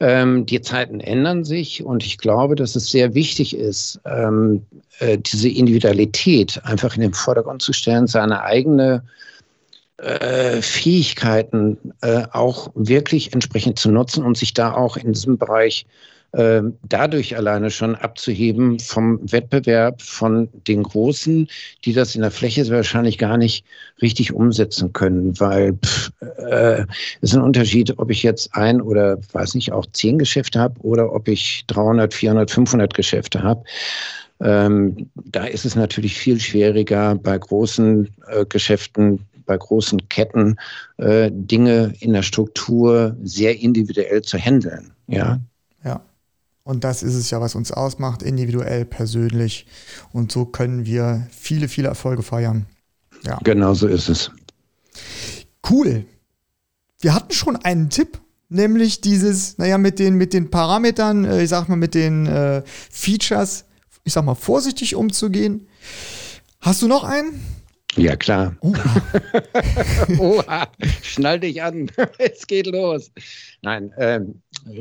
Ähm, 0.00 0.46
die 0.46 0.62
Zeiten 0.62 1.00
ändern 1.00 1.44
sich 1.44 1.84
und 1.84 2.04
ich 2.04 2.16
glaube, 2.16 2.56
dass 2.56 2.74
es 2.74 2.90
sehr 2.90 3.14
wichtig 3.14 3.54
ist, 3.54 4.00
ähm, 4.06 4.64
äh, 4.98 5.18
diese 5.18 5.48
Individualität 5.48 6.60
einfach 6.64 6.94
in 6.94 7.02
den 7.02 7.12
Vordergrund 7.12 7.60
zu 7.60 7.74
stellen, 7.74 8.06
seine 8.06 8.42
eigene 8.42 9.04
äh, 9.98 10.62
Fähigkeiten 10.62 11.76
äh, 12.00 12.22
auch 12.32 12.70
wirklich 12.74 13.34
entsprechend 13.34 13.78
zu 13.78 13.90
nutzen 13.90 14.24
und 14.24 14.38
sich 14.38 14.54
da 14.54 14.72
auch 14.72 14.96
in 14.96 15.12
diesem 15.12 15.36
Bereich 15.36 15.84
äh, 15.84 16.19
dadurch 16.32 17.36
alleine 17.36 17.70
schon 17.70 17.96
abzuheben 17.96 18.78
vom 18.78 19.20
Wettbewerb 19.32 20.00
von 20.00 20.48
den 20.68 20.84
Großen, 20.84 21.48
die 21.84 21.92
das 21.92 22.14
in 22.14 22.20
der 22.20 22.30
Fläche 22.30 22.68
wahrscheinlich 22.70 23.18
gar 23.18 23.36
nicht 23.36 23.64
richtig 24.00 24.32
umsetzen 24.32 24.92
können, 24.92 25.38
weil 25.40 25.74
pff, 25.74 26.12
äh, 26.38 26.84
ist 27.20 27.34
ein 27.34 27.42
Unterschied, 27.42 27.98
ob 27.98 28.10
ich 28.10 28.22
jetzt 28.22 28.54
ein 28.54 28.80
oder 28.80 29.18
weiß 29.32 29.54
nicht 29.54 29.72
auch 29.72 29.86
zehn 29.86 30.18
Geschäfte 30.18 30.60
habe 30.60 30.80
oder 30.82 31.12
ob 31.12 31.26
ich 31.28 31.64
300, 31.66 32.14
400, 32.14 32.50
500 32.50 32.94
Geschäfte 32.94 33.42
habe. 33.42 33.64
Ähm, 34.40 35.10
da 35.14 35.44
ist 35.44 35.64
es 35.64 35.74
natürlich 35.74 36.16
viel 36.16 36.40
schwieriger 36.40 37.14
bei 37.14 37.36
großen 37.36 38.08
äh, 38.28 38.46
Geschäften, 38.46 39.26
bei 39.44 39.56
großen 39.56 40.08
Ketten 40.08 40.56
äh, 40.96 41.30
Dinge 41.32 41.92
in 42.00 42.12
der 42.12 42.22
Struktur 42.22 43.16
sehr 43.22 43.58
individuell 43.60 44.22
zu 44.22 44.38
handeln. 44.38 44.92
Ja. 45.08 45.40
Und 46.70 46.84
das 46.84 47.02
ist 47.02 47.14
es 47.14 47.30
ja, 47.30 47.40
was 47.40 47.54
uns 47.54 47.72
ausmacht, 47.72 48.22
individuell, 48.22 48.84
persönlich. 48.84 49.66
Und 50.12 50.32
so 50.32 50.44
können 50.44 50.86
wir 50.86 51.26
viele, 51.30 51.68
viele 51.68 51.88
Erfolge 51.88 52.22
feiern. 52.22 52.66
Ja. 53.24 53.38
Genau 53.44 53.74
so 53.74 53.86
ist 53.86 54.08
es. 54.08 54.30
Cool. 55.68 56.06
Wir 57.00 57.14
hatten 57.14 57.32
schon 57.32 57.56
einen 57.56 57.90
Tipp, 57.90 58.20
nämlich 58.48 59.00
dieses, 59.00 59.58
naja, 59.58 59.78
mit 59.78 59.98
den, 59.98 60.14
mit 60.14 60.32
den 60.32 60.50
Parametern, 60.50 61.24
äh, 61.24 61.42
ich 61.42 61.48
sag 61.48 61.68
mal, 61.68 61.76
mit 61.76 61.94
den 61.94 62.26
äh, 62.26 62.62
Features 62.66 63.64
ich 64.04 64.12
sag 64.12 64.24
mal, 64.24 64.34
vorsichtig 64.34 64.94
umzugehen. 64.94 65.68
Hast 66.60 66.82
du 66.82 66.88
noch 66.88 67.04
einen? 67.04 67.40
Ja, 67.96 68.16
klar. 68.16 68.56
Oha. 68.60 69.02
Oha. 70.18 70.68
Schnall 71.02 71.40
dich 71.40 71.62
an. 71.62 71.90
es 72.18 72.46
geht 72.46 72.66
los. 72.66 73.10
Nein, 73.62 73.92
äh, 73.92 74.20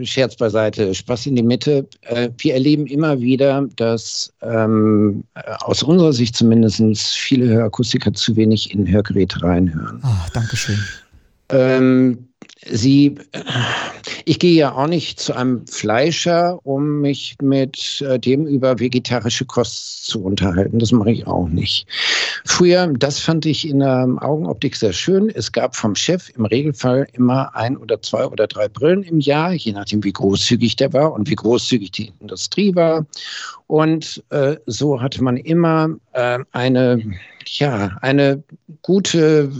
Scherz 0.03 0.35
beiseite, 0.35 0.93
Spaß 0.93 1.27
in 1.27 1.35
die 1.35 1.43
Mitte. 1.43 1.87
Äh, 2.01 2.29
wir 2.37 2.53
erleben 2.53 2.87
immer 2.87 3.19
wieder, 3.19 3.67
dass 3.75 4.31
ähm, 4.41 5.23
aus 5.61 5.83
unserer 5.83 6.13
Sicht 6.13 6.35
zumindest 6.35 6.81
viele 7.07 7.47
Hörakustiker 7.47 8.13
zu 8.13 8.35
wenig 8.35 8.73
in 8.73 8.87
Hörgeräte 8.87 9.41
reinhören. 9.43 9.99
Ah, 10.03 10.27
Dankeschön. 10.33 10.79
Ähm, 11.49 12.28
Sie, 12.65 13.15
ich 14.25 14.37
gehe 14.39 14.53
ja 14.53 14.73
auch 14.73 14.87
nicht 14.87 15.19
zu 15.19 15.33
einem 15.33 15.65
Fleischer, 15.65 16.59
um 16.65 16.99
mich 16.99 17.37
mit 17.41 18.01
äh, 18.01 18.19
dem 18.19 18.45
über 18.47 18.79
vegetarische 18.79 19.45
Kost 19.45 20.05
zu 20.05 20.23
unterhalten. 20.23 20.79
Das 20.79 20.91
mache 20.91 21.11
ich 21.11 21.25
auch 21.25 21.47
nicht. 21.47 21.87
Früher, 22.45 22.87
das 22.87 23.19
fand 23.19 23.45
ich 23.45 23.67
in 23.67 23.79
der 23.79 24.07
Augenoptik 24.19 24.75
sehr 24.75 24.91
schön. 24.91 25.29
Es 25.29 25.51
gab 25.51 25.75
vom 25.75 25.95
Chef 25.95 26.29
im 26.35 26.45
Regelfall 26.45 27.07
immer 27.13 27.55
ein 27.55 27.77
oder 27.77 28.01
zwei 28.01 28.25
oder 28.25 28.45
drei 28.45 28.67
Brillen 28.67 29.03
im 29.03 29.21
Jahr, 29.21 29.53
je 29.53 29.71
nachdem, 29.71 30.03
wie 30.03 30.13
großzügig 30.13 30.75
der 30.75 30.91
war 30.91 31.13
und 31.13 31.29
wie 31.29 31.35
großzügig 31.35 31.91
die 31.91 32.11
Industrie 32.19 32.75
war. 32.75 33.05
Und 33.67 34.21
äh, 34.31 34.57
so 34.65 35.01
hatte 35.01 35.23
man 35.23 35.37
immer 35.37 35.95
äh, 36.11 36.39
eine, 36.51 37.01
ja, 37.45 37.97
eine 38.01 38.43
gute 38.81 39.51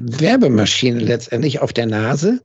Werbemaschine 0.00 1.00
letztendlich 1.00 1.60
auf 1.60 1.72
der 1.72 1.86
Nase. 1.86 2.42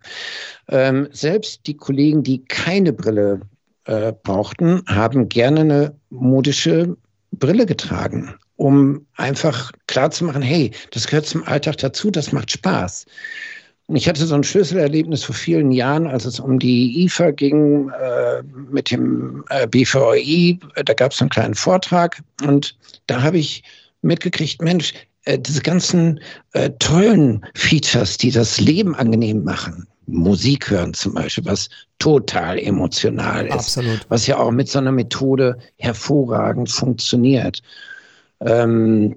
Ähm, 0.70 1.08
selbst 1.12 1.68
die 1.68 1.76
Kollegen, 1.76 2.24
die 2.24 2.44
keine 2.46 2.94
Brille 2.94 3.42
äh, 3.86 4.14
brauchten, 4.24 4.84
haben 4.88 5.30
gerne 5.30 5.62
eine 5.62 5.96
modische 6.10 6.96
Brille 7.32 7.66
getragen, 7.66 8.36
um 8.56 9.06
einfach 9.16 9.72
klarzumachen, 9.88 10.42
hey, 10.42 10.72
das 10.92 11.08
gehört 11.08 11.26
zum 11.26 11.44
Alltag 11.46 11.78
dazu, 11.78 12.12
das 12.12 12.32
macht 12.32 12.52
Spaß. 12.52 13.06
Ich 13.94 14.08
hatte 14.08 14.26
so 14.26 14.36
ein 14.36 14.44
Schlüsselerlebnis 14.44 15.24
vor 15.24 15.36
vielen 15.36 15.72
Jahren, 15.72 16.08
als 16.08 16.24
es 16.24 16.40
um 16.40 16.60
die 16.60 17.04
IFA 17.04 17.32
ging 17.32 17.90
äh, 17.90 18.42
mit 18.70 18.92
dem 18.92 19.44
äh, 19.50 19.68
BVI. 19.68 20.60
Da 20.86 20.94
gab 20.94 21.12
es 21.12 21.20
einen 21.20 21.30
kleinen 21.30 21.56
Vortrag 21.56 22.22
und 22.46 22.78
da 23.08 23.22
habe 23.22 23.38
ich 23.38 23.64
mitgekriegt, 24.02 24.62
Mensch, 24.62 24.94
äh, 25.26 25.38
diese 25.40 25.62
ganzen 25.62 26.20
äh, 26.54 26.70
tollen 26.80 27.46
Features, 27.56 28.18
die 28.18 28.32
das 28.32 28.60
Leben 28.60 28.96
angenehm 28.96 29.44
machen. 29.44 29.88
Musik 30.08 30.70
hören 30.70 30.94
zum 30.94 31.14
Beispiel, 31.14 31.46
was 31.46 31.70
total 32.00 32.60
emotional 32.60 33.46
ist. 33.46 33.54
Absolut. 33.54 34.06
Was 34.10 34.28
ja 34.28 34.38
auch 34.38 34.52
mit 34.52 34.68
so 34.68 34.80
einer 34.80 34.92
Methode 34.92 35.58
hervorragend 35.78 36.70
funktioniert 36.70 37.62
ähm, 38.46 39.16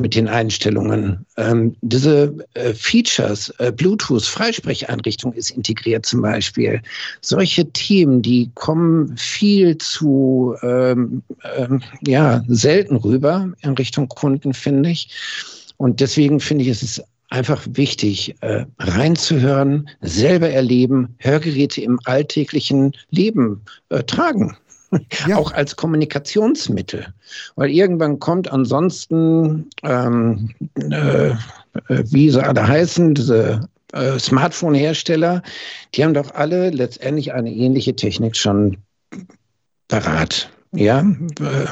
mit 0.00 0.14
den 0.14 0.28
Einstellungen. 0.28 1.24
Ähm, 1.36 1.76
diese 1.80 2.34
äh, 2.54 2.74
Features, 2.74 3.50
äh, 3.58 3.72
Bluetooth, 3.72 4.24
Freisprecheinrichtung 4.24 5.32
ist 5.32 5.50
integriert 5.50 6.06
zum 6.06 6.22
Beispiel. 6.22 6.80
Solche 7.20 7.70
Themen, 7.72 8.22
die 8.22 8.50
kommen 8.54 9.16
viel 9.16 9.78
zu 9.78 10.56
ähm, 10.62 11.22
ähm, 11.56 11.82
ja, 12.06 12.42
selten 12.48 12.96
rüber 12.96 13.52
in 13.62 13.74
Richtung 13.74 14.08
Kunden, 14.08 14.54
finde 14.54 14.90
ich. 14.90 15.08
Und 15.76 16.00
deswegen 16.00 16.40
finde 16.40 16.64
ich, 16.64 16.70
es 16.70 16.82
ist 16.82 17.02
einfach 17.32 17.66
wichtig, 17.72 18.34
äh, 18.42 18.66
reinzuhören, 18.78 19.88
selber 20.02 20.50
erleben, 20.50 21.14
Hörgeräte 21.18 21.80
im 21.80 21.98
alltäglichen 22.04 22.92
Leben 23.10 23.62
äh, 23.88 24.02
tragen. 24.02 24.56
ja. 25.26 25.36
auch 25.36 25.52
als 25.52 25.76
Kommunikationsmittel. 25.76 27.06
Weil 27.56 27.70
irgendwann 27.70 28.18
kommt 28.18 28.50
ansonsten, 28.50 29.70
ähm, 29.82 30.50
äh, 30.74 31.34
wie 31.88 32.30
sie 32.30 32.42
alle 32.42 32.66
heißen, 32.66 33.14
diese 33.14 33.68
äh, 33.92 34.18
Smartphone-Hersteller, 34.18 35.42
die 35.94 36.04
haben 36.04 36.14
doch 36.14 36.34
alle 36.34 36.70
letztendlich 36.70 37.32
eine 37.32 37.52
ähnliche 37.52 37.94
Technik 37.96 38.36
schon 38.36 38.76
parat. 39.88 40.50
Ja, 40.74 41.00
äh, 41.00 41.66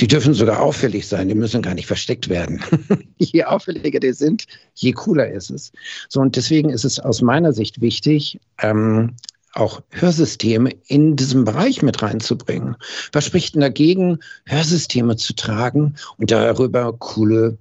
die 0.00 0.06
dürfen 0.06 0.32
sogar 0.32 0.62
auffällig 0.62 1.06
sein, 1.06 1.28
die 1.28 1.34
müssen 1.34 1.60
gar 1.60 1.74
nicht 1.74 1.86
versteckt 1.86 2.30
werden. 2.30 2.62
je 3.18 3.44
auffälliger 3.44 4.00
die 4.00 4.14
sind, 4.14 4.46
je 4.74 4.92
cooler 4.92 5.30
ist 5.30 5.50
es. 5.50 5.70
So, 6.08 6.20
und 6.20 6.34
deswegen 6.34 6.70
ist 6.70 6.86
es 6.86 6.98
aus 6.98 7.20
meiner 7.20 7.52
Sicht 7.52 7.82
wichtig, 7.82 8.40
ähm, 8.62 9.14
auch 9.54 9.80
Hörsysteme 9.90 10.70
in 10.86 11.16
diesem 11.16 11.44
Bereich 11.44 11.82
mit 11.82 12.02
reinzubringen. 12.02 12.76
Was 13.12 13.24
spricht 13.24 13.54
denn 13.54 13.62
dagegen, 13.62 14.18
Hörsysteme 14.46 15.16
zu 15.16 15.34
tragen 15.34 15.94
und 16.16 16.30
darüber 16.30 16.92
coole 16.98 17.58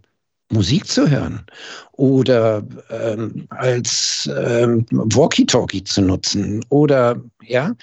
Musik 0.50 0.88
zu 0.88 1.10
hören 1.10 1.46
oder 1.94 2.64
ähm, 2.90 3.48
als 3.50 4.30
ähm, 4.34 4.86
Walkie-Talkie 4.92 5.84
zu 5.84 6.02
nutzen 6.02 6.64
oder 6.70 7.22
ja, 7.42 7.74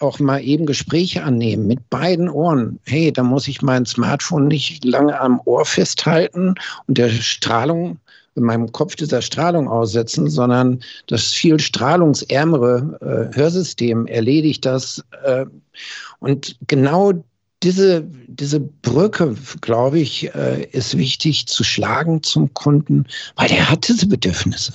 auch 0.00 0.18
mal 0.18 0.42
eben 0.42 0.64
Gespräche 0.64 1.22
annehmen 1.22 1.66
mit 1.66 1.90
beiden 1.90 2.28
Ohren. 2.28 2.78
Hey, 2.84 3.12
da 3.12 3.22
muss 3.22 3.48
ich 3.48 3.62
mein 3.62 3.84
Smartphone 3.84 4.48
nicht 4.48 4.84
lange 4.84 5.18
am 5.18 5.40
Ohr 5.44 5.64
festhalten 5.64 6.54
und 6.86 6.98
der 6.98 7.08
Strahlung 7.10 7.98
in 8.34 8.44
meinem 8.44 8.72
Kopf 8.72 8.96
dieser 8.96 9.22
Strahlung 9.22 9.68
aussetzen, 9.68 10.28
sondern 10.30 10.80
das 11.06 11.32
viel 11.32 11.58
strahlungsärmere 11.58 13.30
äh, 13.32 13.36
Hörsystem 13.36 14.06
erledigt 14.06 14.64
das. 14.64 15.04
Äh, 15.24 15.46
und 16.20 16.56
genau 16.66 17.12
diese, 17.62 18.04
diese 18.26 18.60
Brücke, 18.60 19.36
glaube 19.60 19.98
ich, 20.00 20.34
äh, 20.34 20.64
ist 20.72 20.96
wichtig 20.96 21.46
zu 21.46 21.62
schlagen 21.62 22.22
zum 22.22 22.52
Kunden, 22.54 23.06
weil 23.36 23.48
der 23.48 23.70
hat 23.70 23.86
diese 23.88 24.06
Bedürfnisse. 24.06 24.74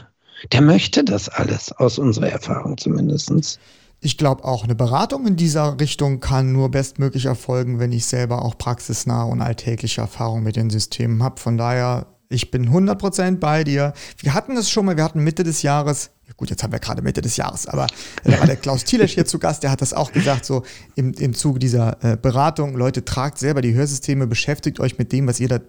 Der 0.51 0.61
möchte 0.61 1.03
das 1.03 1.29
alles, 1.29 1.71
aus 1.71 1.97
unserer 1.97 2.29
Erfahrung 2.29 2.77
zumindest. 2.77 3.59
Ich 3.99 4.17
glaube 4.17 4.45
auch, 4.45 4.63
eine 4.63 4.75
Beratung 4.75 5.25
in 5.25 5.35
dieser 5.35 5.79
Richtung 5.79 6.19
kann 6.19 6.51
nur 6.51 6.69
bestmöglich 6.69 7.25
erfolgen, 7.25 7.79
wenn 7.79 7.91
ich 7.91 8.05
selber 8.05 8.45
auch 8.45 8.57
praxisnahe 8.57 9.27
und 9.27 9.41
alltägliche 9.41 10.01
Erfahrung 10.01 10.43
mit 10.43 10.55
den 10.55 10.69
Systemen 10.69 11.23
habe. 11.23 11.41
Von 11.41 11.57
daher 11.57 12.05
ich 12.29 12.51
bin 12.51 12.69
100% 12.69 13.37
bei 13.37 13.63
dir. 13.63 13.93
Wir 14.19 14.33
hatten 14.33 14.55
das 14.55 14.69
schon 14.69 14.85
mal, 14.85 14.97
wir 14.97 15.03
hatten 15.03 15.23
Mitte 15.23 15.43
des 15.43 15.61
Jahres, 15.61 16.11
gut, 16.35 16.49
jetzt 16.49 16.63
haben 16.63 16.73
wir 16.73 16.79
gerade 16.79 17.01
Mitte 17.01 17.21
des 17.21 17.37
Jahres, 17.37 17.67
aber 17.67 17.87
da 18.23 18.39
war 18.39 18.45
der 18.45 18.57
Klaus 18.57 18.83
Thielesch 18.83 19.13
hier 19.13 19.25
zu 19.25 19.39
Gast, 19.39 19.63
der 19.63 19.71
hat 19.71 19.81
das 19.81 19.93
auch 19.93 20.11
gesagt, 20.11 20.45
so 20.45 20.63
im, 20.95 21.13
im 21.13 21.33
Zuge 21.33 21.59
dieser 21.59 22.03
äh, 22.03 22.17
Beratung, 22.17 22.75
Leute, 22.75 23.05
tragt 23.05 23.37
selber 23.37 23.61
die 23.61 23.73
Hörsysteme, 23.73 24.27
beschäftigt 24.27 24.79
euch 24.79 24.97
mit 24.97 25.11
dem, 25.11 25.27
was 25.27 25.39
ihr 25.39 25.47
da 25.47 25.59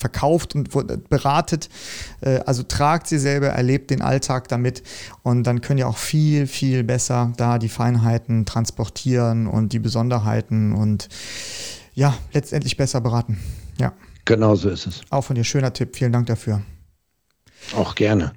verkauft 0.00 0.54
und 0.54 0.70
beratet. 1.08 1.68
Äh, 2.20 2.40
also 2.46 2.62
tragt 2.62 3.06
sie 3.06 3.18
selber, 3.18 3.48
erlebt 3.48 3.90
den 3.90 4.00
Alltag 4.00 4.48
damit 4.48 4.82
und 5.22 5.44
dann 5.44 5.60
könnt 5.60 5.80
ihr 5.80 5.88
auch 5.88 5.96
viel, 5.96 6.46
viel 6.46 6.84
besser 6.84 7.32
da 7.36 7.58
die 7.58 7.68
Feinheiten 7.68 8.46
transportieren 8.46 9.46
und 9.46 9.72
die 9.72 9.78
Besonderheiten 9.78 10.72
und 10.72 11.08
ja, 11.94 12.16
letztendlich 12.32 12.76
besser 12.76 13.00
beraten. 13.00 13.38
Ja. 13.80 13.92
Genau 14.28 14.54
so 14.56 14.68
ist 14.68 14.86
es. 14.86 15.00
Auch 15.08 15.22
von 15.22 15.36
dir 15.36 15.44
schöner 15.44 15.72
Tipp. 15.72 15.96
Vielen 15.96 16.12
Dank 16.12 16.26
dafür. 16.26 16.60
Auch 17.74 17.94
gerne. 17.94 18.34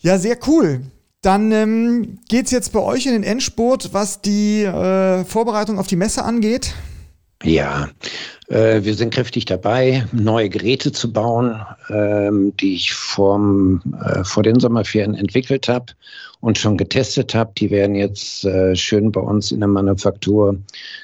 Ja, 0.00 0.18
sehr 0.18 0.36
cool. 0.48 0.80
Dann 1.22 1.52
ähm, 1.52 2.18
geht 2.28 2.46
es 2.46 2.50
jetzt 2.50 2.72
bei 2.72 2.80
euch 2.80 3.06
in 3.06 3.12
den 3.12 3.22
Endspurt, 3.22 3.94
was 3.94 4.22
die 4.22 4.64
äh, 4.64 5.24
Vorbereitung 5.24 5.78
auf 5.78 5.86
die 5.86 5.94
Messe 5.94 6.24
angeht. 6.24 6.74
Ja, 7.44 7.88
Äh, 8.48 8.84
wir 8.84 8.94
sind 8.94 9.14
kräftig 9.14 9.46
dabei, 9.46 10.06
neue 10.12 10.50
Geräte 10.50 10.92
zu 10.92 11.12
bauen, 11.12 11.60
ähm, 11.88 12.52
die 12.58 12.74
ich 12.74 12.92
vorm, 12.92 13.80
äh, 14.04 14.22
vor 14.22 14.42
den 14.42 14.60
Sommerferien 14.60 15.14
entwickelt 15.14 15.68
habe 15.68 15.86
und 16.40 16.58
schon 16.58 16.76
getestet 16.76 17.34
habe. 17.34 17.52
Die 17.56 17.70
werden 17.70 17.94
jetzt 17.94 18.44
äh, 18.44 18.76
schön 18.76 19.10
bei 19.12 19.20
uns 19.20 19.50
in 19.50 19.60
der 19.60 19.68
Manufaktur 19.68 20.58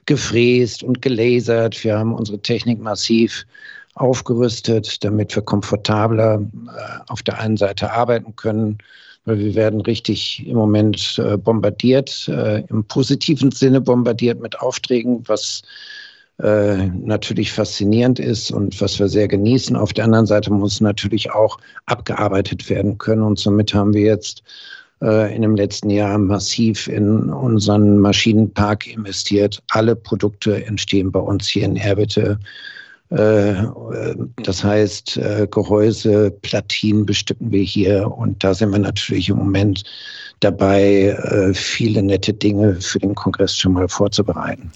gefräst 0.05 0.83
und 0.83 1.01
gelasert. 1.01 1.83
Wir 1.83 1.99
haben 1.99 2.13
unsere 2.13 2.41
Technik 2.41 2.81
massiv 2.81 3.47
aufgerüstet, 3.95 5.03
damit 5.05 5.35
wir 5.35 5.43
komfortabler 5.43 6.43
auf 7.09 7.23
der 7.23 7.39
einen 7.39 7.57
Seite 7.57 7.93
arbeiten 7.93 8.37
können, 8.37 8.79
weil 9.25 9.39
wir 9.39 9.55
werden 9.55 9.81
richtig 9.81 10.47
im 10.47 10.57
Moment 10.57 11.23
bombardiert, 11.43 12.29
im 12.69 12.85
positiven 12.85 13.51
Sinne 13.51 13.81
bombardiert 13.81 14.41
mit 14.41 14.61
Aufträgen, 14.61 15.29
was 15.29 15.63
äh, 16.43 16.87
natürlich 16.87 17.53
faszinierend 17.53 18.19
ist 18.19 18.51
und 18.51 18.81
was 18.81 18.99
wir 18.99 19.09
sehr 19.09 19.29
genießen. 19.29 19.77
Auf 19.77 19.93
der 19.93 20.05
anderen 20.05 20.25
Seite 20.25 20.51
muss 20.51 20.81
natürlich 20.81 21.31
auch 21.33 21.59
abgearbeitet 21.85 22.71
werden 22.71 22.97
können. 22.97 23.23
Und 23.23 23.39
somit 23.39 23.75
haben 23.75 23.93
wir 23.93 24.03
jetzt 24.03 24.43
äh, 25.03 25.35
in 25.35 25.43
dem 25.43 25.55
letzten 25.55 25.91
Jahr 25.91 26.17
massiv 26.17 26.89
in 26.89 27.29
unseren 27.31 27.99
Maschinenpark 27.99 28.87
investiert. 28.87 29.63
Alle 29.69 29.95
Produkte 29.95 30.65
entstehen 30.65 31.13
bei 31.13 31.21
uns 31.21 31.47
hier 31.47 31.67
in 31.67 31.77
Erbitte. 31.77 32.39
Äh, 33.11 33.65
das 34.43 34.65
heißt, 34.65 35.17
äh, 35.17 35.49
Gehäuse, 35.51 36.31
Platinen 36.31 37.07
bestücken 37.07 37.51
wir 37.51 37.63
hier 37.63 38.11
und 38.11 38.43
da 38.43 38.55
sind 38.55 38.71
wir 38.71 38.79
natürlich 38.79 39.29
im 39.29 39.37
Moment 39.37 39.85
dabei, 40.41 41.53
viele 41.53 42.03
nette 42.03 42.33
Dinge 42.33 42.81
für 42.81 42.99
den 42.99 43.15
Kongress 43.15 43.59
schon 43.59 43.75
mal 43.75 43.87
vorzubereiten. 43.89 44.73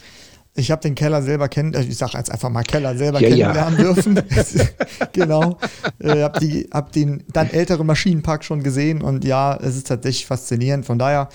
Ich 0.56 0.70
habe 0.70 0.80
den 0.80 0.94
Keller 0.94 1.20
selber 1.20 1.48
kennen, 1.48 1.74
äh, 1.74 1.82
ich 1.82 1.96
sage 1.98 2.16
jetzt 2.16 2.30
einfach 2.30 2.48
mal 2.48 2.62
Keller 2.62 2.96
selber 2.96 3.20
ja, 3.20 3.28
kennenlernen 3.28 3.78
ja. 3.78 3.84
dürfen. 3.84 4.22
genau. 5.12 5.58
Äh, 5.98 6.22
hab, 6.22 6.38
die, 6.38 6.68
hab 6.72 6.92
den 6.92 7.24
dann 7.32 7.50
älteren 7.50 7.86
Maschinenpark 7.86 8.44
schon 8.44 8.62
gesehen 8.62 9.02
und 9.02 9.24
ja, 9.24 9.56
es 9.56 9.76
ist 9.76 9.88
tatsächlich 9.88 10.26
faszinierend. 10.26 10.86
Von 10.86 10.98
daher, 10.98 11.28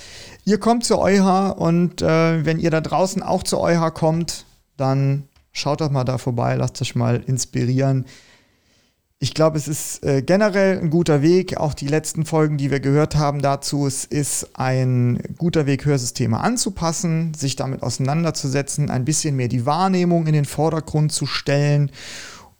ihr 0.45 0.57
kommt 0.57 0.85
zu 0.85 0.99
EuH 0.99 1.53
und 1.57 2.01
äh, 2.01 2.45
wenn 2.45 2.59
ihr 2.59 2.71
da 2.71 2.79
draußen 2.79 3.21
auch 3.21 3.43
zu 3.43 3.59
EuH 3.59 3.91
kommt, 3.93 4.45
dann 4.77 5.23
schaut 5.51 5.81
doch 5.81 5.91
mal 5.91 6.03
da 6.03 6.17
vorbei, 6.17 6.55
lasst 6.55 6.81
euch 6.81 6.95
mal 6.95 7.23
inspirieren 7.25 8.05
ich 9.21 9.33
glaube, 9.33 9.57
es 9.57 9.67
ist 9.67 10.05
äh, 10.05 10.21
generell 10.21 10.79
ein 10.79 10.89
guter 10.89 11.21
Weg. 11.21 11.57
Auch 11.57 11.73
die 11.73 11.87
letzten 11.87 12.25
Folgen, 12.25 12.57
die 12.57 12.71
wir 12.71 12.79
gehört 12.79 13.17
haben 13.17 13.41
dazu, 13.41 13.85
es 13.85 14.05
ist 14.05 14.51
ein 14.53 15.21
guter 15.37 15.65
Weg, 15.65 15.83
Hörsysteme 15.83 16.39
anzupassen, 16.39 17.33
sich 17.33 17.57
damit 17.57 17.83
auseinanderzusetzen, 17.83 18.89
ein 18.89 19.03
bisschen 19.03 19.35
mehr 19.35 19.49
die 19.49 19.65
Wahrnehmung 19.65 20.25
in 20.25 20.33
den 20.33 20.45
Vordergrund 20.45 21.11
zu 21.11 21.25
stellen 21.25 21.91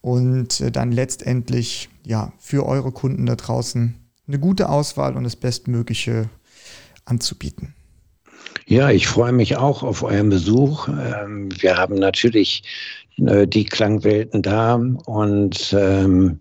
und 0.01 0.59
äh, 0.59 0.69
dann 0.69 0.91
letztendlich 0.91 1.89
ja 2.05 2.33
für 2.37 2.65
eure 2.65 2.91
Kunden 2.91 3.25
da 3.25 3.37
draußen 3.37 3.95
eine 4.27 4.39
gute 4.39 4.67
Auswahl 4.67 5.15
und 5.15 5.23
das 5.23 5.37
Bestmögliche 5.37 6.29
anzubieten. 7.05 7.73
Ja, 8.69 8.91
ich 8.91 9.07
freue 9.07 9.31
mich 9.31 9.57
auch 9.57 9.81
auf 9.81 10.03
euren 10.03 10.29
Besuch. 10.29 10.87
Ähm, 10.89 11.49
wir 11.59 11.75
haben 11.75 11.95
natürlich 11.95 12.61
äh, 13.17 13.47
die 13.47 13.65
Klangwelten 13.65 14.43
da 14.43 14.75
und 14.75 15.75
ähm, 15.75 16.39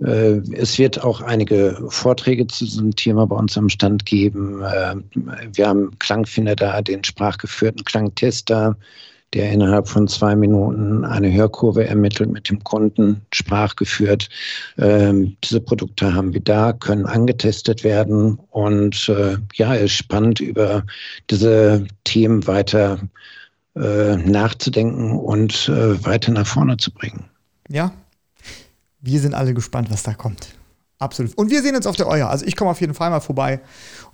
äh, 0.00 0.40
es 0.54 0.78
wird 0.78 1.04
auch 1.04 1.20
einige 1.20 1.76
Vorträge 1.90 2.46
zu 2.46 2.64
diesem 2.64 2.96
Thema 2.96 3.26
bei 3.26 3.36
uns 3.36 3.58
am 3.58 3.68
Stand 3.68 4.06
geben. 4.06 4.62
Äh, 4.62 4.96
wir 5.52 5.68
haben 5.68 5.90
Klangfinder 5.98 6.56
da, 6.56 6.80
den 6.80 7.04
sprachgeführten 7.04 7.84
Klangtester, 7.84 8.78
der 9.34 9.50
innerhalb 9.52 9.88
von 9.88 10.08
zwei 10.08 10.36
Minuten 10.36 11.04
eine 11.04 11.32
Hörkurve 11.32 11.86
ermittelt 11.86 12.30
mit 12.30 12.48
dem 12.48 12.62
Kunden, 12.64 13.22
sprachgeführt. 13.32 14.28
Ähm, 14.78 15.36
diese 15.44 15.60
Produkte 15.60 16.14
haben 16.14 16.32
wir 16.32 16.40
da, 16.40 16.72
können 16.72 17.06
angetestet 17.06 17.84
werden 17.84 18.38
und 18.50 19.08
äh, 19.08 19.36
ja, 19.54 19.74
es 19.74 19.84
ist 19.84 19.92
spannend, 19.92 20.40
über 20.40 20.84
diese 21.30 21.86
Themen 22.04 22.46
weiter 22.46 22.98
äh, 23.74 24.16
nachzudenken 24.16 25.12
und 25.12 25.68
äh, 25.68 26.04
weiter 26.04 26.32
nach 26.32 26.46
vorne 26.46 26.76
zu 26.76 26.90
bringen. 26.92 27.24
Ja, 27.68 27.92
wir 29.00 29.20
sind 29.20 29.34
alle 29.34 29.54
gespannt, 29.54 29.90
was 29.90 30.02
da 30.02 30.14
kommt. 30.14 30.48
Absolut. 30.98 31.36
Und 31.36 31.50
wir 31.50 31.62
sehen 31.62 31.76
uns 31.76 31.86
auf 31.86 31.96
der 31.96 32.06
Euer. 32.06 32.28
Also 32.28 32.46
ich 32.46 32.56
komme 32.56 32.70
auf 32.70 32.80
jeden 32.80 32.94
Fall 32.94 33.10
mal 33.10 33.20
vorbei. 33.20 33.60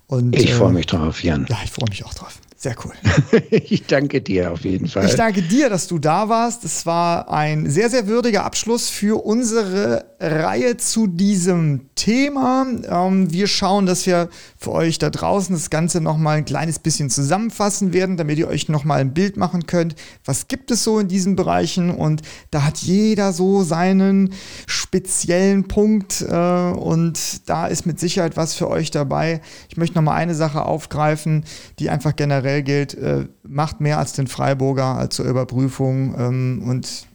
Und, 0.06 0.34
ich 0.34 0.52
freue 0.52 0.70
äh, 0.70 0.72
mich 0.72 0.86
drauf, 0.86 1.22
Jan. 1.22 1.46
Ja, 1.48 1.58
ich 1.64 1.70
freue 1.70 1.88
mich 1.88 2.04
auch 2.04 2.12
drauf. 2.12 2.38
Sehr 2.62 2.76
cool. 2.84 2.92
ich 3.50 3.86
danke 3.86 4.20
dir 4.20 4.52
auf 4.52 4.60
jeden 4.60 4.86
Fall. 4.86 5.06
Ich 5.06 5.16
danke 5.16 5.42
dir, 5.42 5.68
dass 5.68 5.88
du 5.88 5.98
da 5.98 6.28
warst. 6.28 6.64
Es 6.64 6.86
war 6.86 7.28
ein 7.28 7.68
sehr, 7.68 7.90
sehr 7.90 8.06
würdiger 8.06 8.44
Abschluss 8.44 8.88
für 8.88 9.24
unsere 9.26 10.04
Reihe 10.22 10.76
zu 10.76 11.08
diesem 11.08 11.88
Thema. 11.96 12.64
Ähm, 12.88 13.32
wir 13.32 13.48
schauen, 13.48 13.86
dass 13.86 14.06
wir 14.06 14.28
für 14.56 14.70
euch 14.70 14.98
da 14.98 15.10
draußen 15.10 15.54
das 15.54 15.68
Ganze 15.68 16.00
nochmal 16.00 16.38
ein 16.38 16.44
kleines 16.44 16.78
bisschen 16.78 17.10
zusammenfassen 17.10 17.92
werden, 17.92 18.16
damit 18.16 18.38
ihr 18.38 18.46
euch 18.46 18.68
nochmal 18.68 19.00
ein 19.00 19.14
Bild 19.14 19.36
machen 19.36 19.66
könnt. 19.66 19.96
Was 20.24 20.46
gibt 20.46 20.70
es 20.70 20.84
so 20.84 21.00
in 21.00 21.08
diesen 21.08 21.34
Bereichen? 21.34 21.90
Und 21.90 22.22
da 22.52 22.64
hat 22.64 22.78
jeder 22.78 23.32
so 23.32 23.64
seinen 23.64 24.32
speziellen 24.66 25.66
Punkt. 25.66 26.22
Äh, 26.22 26.34
und 26.34 27.48
da 27.48 27.66
ist 27.66 27.84
mit 27.84 27.98
Sicherheit 27.98 28.36
was 28.36 28.54
für 28.54 28.70
euch 28.70 28.92
dabei. 28.92 29.40
Ich 29.68 29.76
möchte 29.76 29.96
nochmal 29.96 30.18
eine 30.18 30.36
Sache 30.36 30.64
aufgreifen, 30.64 31.44
die 31.80 31.90
einfach 31.90 32.14
generell 32.14 32.62
gilt, 32.62 32.94
äh, 32.94 33.26
macht 33.42 33.80
mehr 33.80 33.98
als 33.98 34.12
den 34.12 34.28
Freiburger 34.28 34.96
als 34.96 35.16
zur 35.16 35.26
Überprüfung 35.26 36.14
ähm, 36.16 36.62
und 36.66 37.06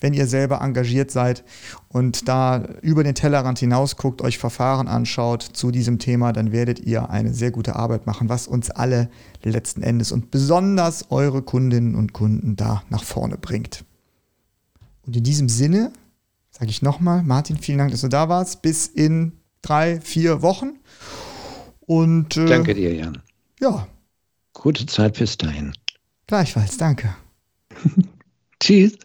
wenn 0.00 0.12
ihr 0.12 0.26
selber 0.26 0.60
engagiert 0.60 1.10
seid 1.10 1.44
und 1.94 2.28
da 2.28 2.64
über 2.82 3.04
den 3.04 3.14
Tellerrand 3.14 3.58
hinaus 3.58 3.96
guckt, 3.96 4.20
euch 4.20 4.36
Verfahren 4.36 4.88
anschaut 4.88 5.42
zu 5.42 5.70
diesem 5.70 5.98
Thema, 5.98 6.32
dann 6.32 6.52
werdet 6.52 6.80
ihr 6.80 7.08
eine 7.08 7.32
sehr 7.32 7.50
gute 7.50 7.76
Arbeit 7.76 8.06
machen, 8.06 8.28
was 8.28 8.46
uns 8.46 8.70
alle 8.70 9.08
letzten 9.42 9.82
Endes 9.82 10.12
und 10.12 10.30
besonders 10.30 11.10
eure 11.10 11.40
Kundinnen 11.40 11.94
und 11.94 12.12
Kunden 12.12 12.56
da 12.56 12.82
nach 12.90 13.04
vorne 13.04 13.38
bringt. 13.38 13.84
Und 15.06 15.16
in 15.16 15.22
diesem 15.22 15.48
Sinne 15.48 15.92
sage 16.50 16.70
ich 16.70 16.82
nochmal, 16.82 17.22
Martin, 17.22 17.56
vielen 17.56 17.78
Dank, 17.78 17.92
dass 17.92 18.00
du 18.00 18.08
da 18.08 18.28
warst. 18.28 18.60
Bis 18.60 18.86
in 18.86 19.32
drei, 19.62 20.00
vier 20.00 20.42
Wochen. 20.42 20.80
Und, 21.80 22.36
äh, 22.36 22.46
Danke 22.46 22.74
dir, 22.74 22.94
Jan. 22.94 23.22
Ja, 23.60 23.86
Gute 24.54 24.86
Zeit 24.86 25.18
bis 25.18 25.36
dahin. 25.36 25.72
Gleichfalls, 26.26 26.78
danke. 26.78 27.14
Tschüss. 28.60 28.96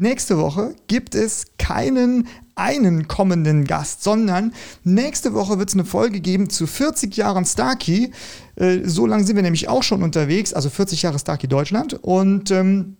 Nächste 0.00 0.38
Woche 0.38 0.76
gibt 0.86 1.16
es 1.16 1.46
keinen 1.58 2.28
einen 2.54 3.08
kommenden 3.08 3.64
Gast, 3.64 4.04
sondern 4.04 4.52
nächste 4.84 5.34
Woche 5.34 5.58
wird 5.58 5.70
es 5.70 5.74
eine 5.74 5.84
Folge 5.84 6.20
geben 6.20 6.50
zu 6.50 6.68
40 6.68 7.16
Jahren 7.16 7.44
Starkey. 7.44 8.12
Äh, 8.54 8.78
so 8.84 9.06
lange 9.06 9.24
sind 9.24 9.34
wir 9.34 9.42
nämlich 9.42 9.68
auch 9.68 9.82
schon 9.82 10.04
unterwegs, 10.04 10.54
also 10.54 10.70
40 10.70 11.02
Jahre 11.02 11.18
Starkey 11.18 11.48
Deutschland. 11.48 11.94
Und 11.94 12.52
ähm, 12.52 12.96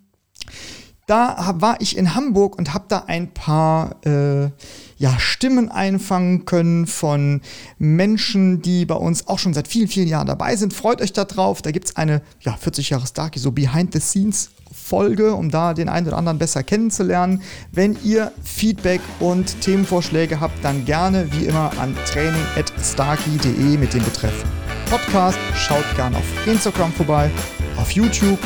da 1.07 1.55
war 1.59 1.81
ich 1.81 1.97
in 1.97 2.17
Hamburg 2.17 2.59
und 2.59 2.75
habe 2.75 2.87
da 2.89 3.05
ein 3.07 3.33
paar 3.33 4.05
äh, 4.05 4.51
ja, 4.97 5.19
Stimmen 5.21 5.69
einfangen 5.69 6.47
können 6.47 6.89
von 6.89 7.43
Menschen, 7.79 8.61
die 8.61 8.87
bei 8.87 8.97
uns 8.97 9.29
auch 9.29 9.39
schon 9.39 9.55
seit 9.55 9.69
vielen, 9.69 9.87
vielen 9.87 10.09
Jahren 10.09 10.27
dabei 10.27 10.57
sind. 10.57 10.75
Freut 10.75 11.01
euch 11.01 11.13
da 11.13 11.25
drauf. 11.25 11.63
Da 11.63 11.71
gibt 11.71 11.91
es 11.91 11.97
eine 11.97 12.23
ja, 12.41 12.57
40 12.57 12.91
Jahre 12.91 13.07
Starkey, 13.07 13.39
so 13.39 13.53
Behind 13.53 13.93
the 13.93 14.01
Scenes 14.01 14.51
Folge, 14.89 15.35
um 15.35 15.51
da 15.51 15.75
den 15.75 15.89
einen 15.89 16.07
oder 16.07 16.17
anderen 16.17 16.39
besser 16.39 16.63
kennenzulernen. 16.63 17.43
Wenn 17.73 17.97
ihr 18.03 18.33
Feedback 18.43 19.01
und 19.21 19.61
Themenvorschläge 19.61 20.41
habt, 20.41 20.65
dann 20.65 20.85
gerne 20.85 21.31
wie 21.33 21.45
immer 21.45 21.71
an 21.79 21.95
training.starkey.de 22.11 23.77
mit 23.77 23.93
dem 23.93 24.03
Betreff 24.03 24.45
Podcast. 24.89 25.39
Schaut 25.55 25.85
gerne 25.97 26.17
auf 26.17 26.47
Instagram 26.47 26.93
vorbei, 26.93 27.31
auf 27.77 27.91
YouTube. 27.93 28.39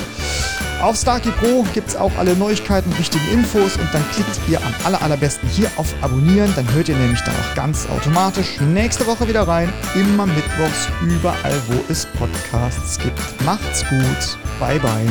Auf 0.82 0.96
Starkey 0.96 1.30
Pro 1.30 1.64
gibt 1.74 1.90
es 1.90 1.96
auch 1.96 2.10
alle 2.18 2.34
Neuigkeiten, 2.34 2.90
wichtigen 2.98 3.24
Infos 3.32 3.76
und 3.76 3.88
dann 3.94 4.02
klickt 4.10 4.40
ihr 4.48 4.58
am 4.58 4.74
aller, 4.82 5.00
allerbesten 5.00 5.48
hier 5.48 5.70
auf 5.76 5.94
Abonnieren. 6.02 6.52
Dann 6.56 6.68
hört 6.74 6.88
ihr 6.88 6.96
nämlich 6.96 7.20
dann 7.20 7.34
auch 7.36 7.54
ganz 7.54 7.88
automatisch 7.88 8.60
nächste 8.60 9.06
Woche 9.06 9.28
wieder 9.28 9.46
rein. 9.46 9.72
Immer 9.94 10.26
mittwochs 10.26 10.88
überall, 11.02 11.62
wo 11.68 11.78
es 11.88 12.04
Podcasts 12.18 12.98
gibt. 12.98 13.20
Macht's 13.44 13.84
gut. 13.88 14.38
Bye, 14.58 14.80
bye. 14.80 15.06